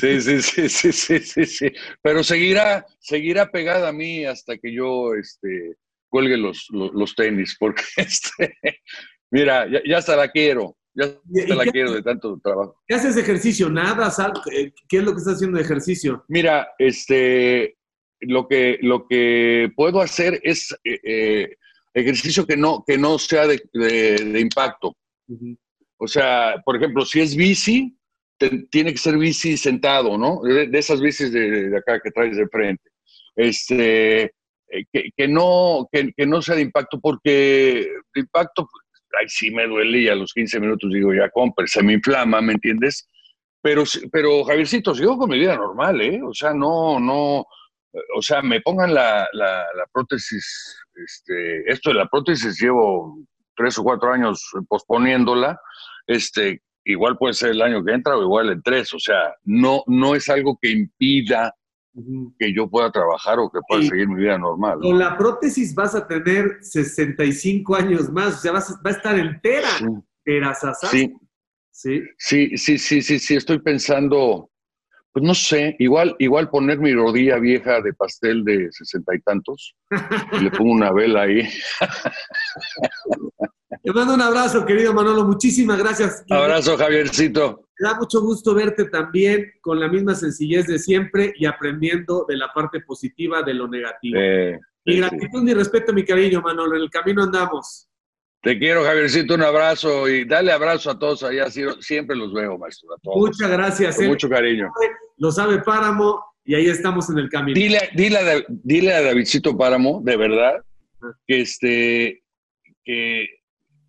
Sí, 0.00 0.18
sí, 0.22 0.40
sí, 0.40 0.68
sí, 0.70 0.92
sí, 0.92 1.18
sí, 1.18 1.44
sí. 1.44 1.72
Pero 2.00 2.24
seguirá, 2.24 2.86
seguirá 3.00 3.50
pegada 3.50 3.90
a 3.90 3.92
mí 3.92 4.24
hasta 4.24 4.56
que 4.56 4.72
yo 4.72 5.12
este, 5.12 5.76
cuelgue 6.08 6.38
los, 6.38 6.68
los, 6.70 7.14
tenis, 7.14 7.54
porque 7.60 7.82
este, 7.98 8.56
mira, 9.30 9.70
ya, 9.70 9.82
ya 9.86 9.98
hasta 9.98 10.16
la 10.16 10.30
quiero. 10.30 10.74
Ya 10.94 11.04
hasta 11.04 11.54
la 11.54 11.64
quiero 11.66 11.92
de 11.92 12.02
tanto 12.02 12.38
trabajo. 12.42 12.82
¿Qué 12.86 12.94
haces 12.94 13.14
de 13.14 13.22
ejercicio? 13.22 13.70
¿Nada? 13.70 14.12
¿Qué 14.88 14.96
es 14.98 15.02
lo 15.02 15.12
que 15.12 15.18
estás 15.18 15.34
haciendo 15.34 15.56
de 15.56 15.64
ejercicio? 15.64 16.24
Mira, 16.28 16.68
este, 16.78 17.78
lo 18.20 18.46
que, 18.46 18.78
lo 18.82 19.06
que 19.06 19.70
puedo 19.74 20.00
hacer 20.00 20.40
es 20.42 20.72
eh, 20.84 21.00
eh, 21.02 21.56
ejercicio 21.94 22.46
que 22.46 22.56
no, 22.56 22.84
que 22.86 22.98
no 22.98 23.18
sea 23.18 23.46
de, 23.46 23.62
de, 23.72 24.40
impacto. 24.40 24.96
O 25.96 26.06
sea, 26.06 26.60
por 26.64 26.76
ejemplo, 26.76 27.04
si 27.04 27.20
es 27.20 27.34
bici, 27.36 27.96
tiene 28.70 28.92
que 28.92 28.98
ser 28.98 29.16
bici 29.16 29.56
sentado, 29.56 30.18
¿no? 30.18 30.42
De, 30.42 30.68
esas 30.78 31.00
bicis 31.00 31.32
de, 31.32 31.74
acá 31.76 32.00
que 32.00 32.10
traes 32.10 32.36
de 32.36 32.48
frente. 32.48 32.90
Este, 33.34 34.22
eh, 34.24 34.84
que, 34.92 35.10
que, 35.16 35.28
no, 35.28 35.88
que, 35.90 36.12
que, 36.16 36.26
no 36.26 36.42
sea 36.42 36.56
de 36.56 36.62
impacto, 36.62 37.00
porque 37.00 37.88
de 38.14 38.20
impacto, 38.20 38.68
ay, 39.18 39.28
sí 39.28 39.50
me 39.50 39.66
duele 39.66 40.00
y 40.00 40.08
a 40.08 40.14
los 40.14 40.32
15 40.32 40.60
minutos 40.60 40.90
digo, 40.92 41.12
ya 41.12 41.30
compre, 41.30 41.66
se 41.66 41.82
me 41.82 41.94
inflama, 41.94 42.40
¿me 42.40 42.54
entiendes? 42.54 43.08
Pero, 43.60 43.84
pero 44.10 44.44
Javiercito, 44.44 44.94
sigo 44.94 45.16
con 45.16 45.30
mi 45.30 45.38
vida 45.38 45.56
normal, 45.56 46.00
¿eh? 46.00 46.20
O 46.22 46.34
sea, 46.34 46.52
no, 46.52 46.98
no, 46.98 47.46
o 48.16 48.22
sea, 48.22 48.42
me 48.42 48.60
pongan 48.60 48.94
la, 48.94 49.28
la, 49.32 49.64
prótesis, 49.92 50.76
este, 50.94 51.70
esto 51.70 51.90
de 51.90 51.96
la 51.96 52.06
prótesis 52.06 52.60
llevo 52.60 53.18
tres 53.54 53.78
o 53.78 53.84
cuatro 53.84 54.12
años 54.12 54.42
posponiéndola, 54.68 55.60
este, 56.06 56.62
igual 56.84 57.16
puede 57.18 57.34
ser 57.34 57.50
el 57.50 57.62
año 57.62 57.84
que 57.84 57.92
entra 57.92 58.16
o 58.16 58.22
igual 58.22 58.50
en 58.50 58.62
tres, 58.62 58.92
o 58.94 58.98
sea, 58.98 59.34
no, 59.44 59.84
no 59.86 60.14
es 60.14 60.28
algo 60.28 60.58
que 60.60 60.70
impida 60.70 61.54
que 62.38 62.54
yo 62.54 62.68
pueda 62.68 62.90
trabajar 62.90 63.38
o 63.38 63.50
que 63.50 63.60
pueda 63.68 63.82
seguir 63.82 64.08
mi 64.08 64.22
vida 64.22 64.38
normal. 64.38 64.78
Con 64.80 64.98
la 64.98 65.16
prótesis 65.16 65.74
vas 65.74 65.94
a 65.94 66.06
tener 66.06 66.58
65 66.60 67.74
años 67.76 68.10
más, 68.10 68.38
o 68.38 68.38
sea, 68.38 68.52
vas, 68.52 68.74
va 68.84 68.90
a 68.90 68.94
estar 68.94 69.18
entera, 69.18 69.68
sí. 70.90 71.14
sí. 71.70 72.02
Sí, 72.16 72.56
sí, 72.56 72.78
sí, 72.78 73.02
sí, 73.02 73.18
sí, 73.18 73.36
estoy 73.36 73.58
pensando, 73.58 74.50
pues 75.12 75.24
no 75.24 75.34
sé, 75.34 75.76
igual, 75.78 76.16
igual 76.18 76.48
poner 76.48 76.78
mi 76.78 76.94
rodilla 76.94 77.38
vieja 77.38 77.80
de 77.80 77.92
pastel 77.92 78.44
de 78.44 78.70
sesenta 78.72 79.14
y 79.14 79.20
tantos, 79.20 79.74
y 80.32 80.44
le 80.44 80.50
pongo 80.50 80.72
una 80.72 80.92
vela 80.92 81.22
ahí. 81.22 81.48
Te 83.82 83.92
mando 83.92 84.14
un 84.14 84.20
abrazo, 84.20 84.64
querido 84.64 84.94
Manolo. 84.94 85.24
Muchísimas 85.24 85.76
gracias. 85.76 86.24
Abrazo, 86.30 86.76
Javiercito. 86.76 87.66
Me 87.80 87.88
da 87.88 87.96
mucho 87.96 88.20
gusto 88.20 88.54
verte 88.54 88.84
también 88.84 89.50
con 89.60 89.80
la 89.80 89.88
misma 89.88 90.14
sencillez 90.14 90.68
de 90.68 90.78
siempre 90.78 91.32
y 91.36 91.46
aprendiendo 91.46 92.24
de 92.28 92.36
la 92.36 92.52
parte 92.52 92.80
positiva 92.80 93.42
de 93.42 93.54
lo 93.54 93.66
negativo. 93.66 94.20
mi 94.84 94.96
gratitud, 94.98 95.42
mi 95.42 95.52
respeto, 95.52 95.92
mi 95.92 96.04
cariño, 96.04 96.40
Manolo. 96.40 96.76
En 96.76 96.82
el 96.82 96.90
camino 96.90 97.24
andamos. 97.24 97.88
Te 98.40 98.56
quiero, 98.56 98.84
Javiercito, 98.84 99.34
un 99.34 99.42
abrazo 99.42 100.08
y 100.08 100.26
dale 100.26 100.52
abrazo 100.52 100.92
a 100.92 100.98
todos 100.98 101.24
allá. 101.24 101.50
Siempre 101.80 102.14
los 102.14 102.32
veo, 102.32 102.56
maestro. 102.58 102.90
Muchas 103.02 103.50
gracias. 103.50 103.96
Con 103.96 104.04
eh. 104.04 104.08
mucho 104.08 104.28
cariño. 104.28 104.72
Lo 105.16 105.32
sabe 105.32 105.60
Páramo 105.60 106.24
y 106.44 106.54
ahí 106.54 106.68
estamos 106.68 107.10
en 107.10 107.18
el 107.18 107.28
camino. 107.28 107.58
Dile, 107.58 107.90
dile, 107.94 108.44
dile 108.48 108.94
a 108.94 109.02
Davidcito 109.02 109.56
Páramo, 109.56 110.00
de 110.04 110.16
verdad, 110.16 110.62
que 111.26 111.40
este, 111.40 112.22
que 112.84 113.26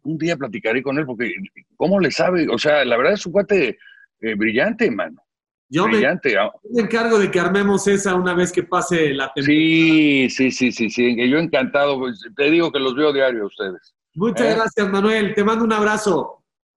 un 0.03 0.17
día 0.17 0.37
platicaré 0.37 0.81
con 0.83 0.97
él, 0.97 1.05
porque 1.05 1.33
¿cómo 1.75 1.99
le 1.99 2.11
sabe? 2.11 2.47
O 2.49 2.57
sea, 2.57 2.85
la 2.85 2.97
verdad 2.97 3.13
es 3.13 3.25
un 3.25 3.31
cuate 3.31 3.77
eh, 4.21 4.35
brillante, 4.35 4.89
mano. 4.91 5.23
Yo 5.69 5.85
brillante. 5.85 6.37
Ah. 6.37 6.51
Me, 6.69 6.83
encargo 6.83 7.17
de 7.17 7.31
que 7.31 7.39
armemos 7.39 7.87
esa 7.87 8.13
una 8.13 8.35
vez 8.35 8.51
que 8.51 8.61
pase 8.61 9.13
la 9.13 9.33
temporada. 9.33 9.45
Sí, 9.45 10.29
sí, 10.29 10.51
sí, 10.51 10.71
sí, 10.71 10.89
sí. 10.89 11.29
Yo 11.29 11.39
encantado. 11.39 11.97
Pues, 11.97 12.21
te 12.35 12.51
digo 12.51 12.71
que 12.71 12.79
los 12.79 12.95
veo 12.95 13.11
diario 13.11 13.43
a 13.43 13.47
ustedes. 13.47 13.95
Muchas 14.13 14.47
¿Eh? 14.47 14.55
gracias, 14.55 14.89
Manuel. 14.91 15.33
Te 15.33 15.43
mando 15.43 15.65
un 15.65 15.73
abrazo. 15.73 16.42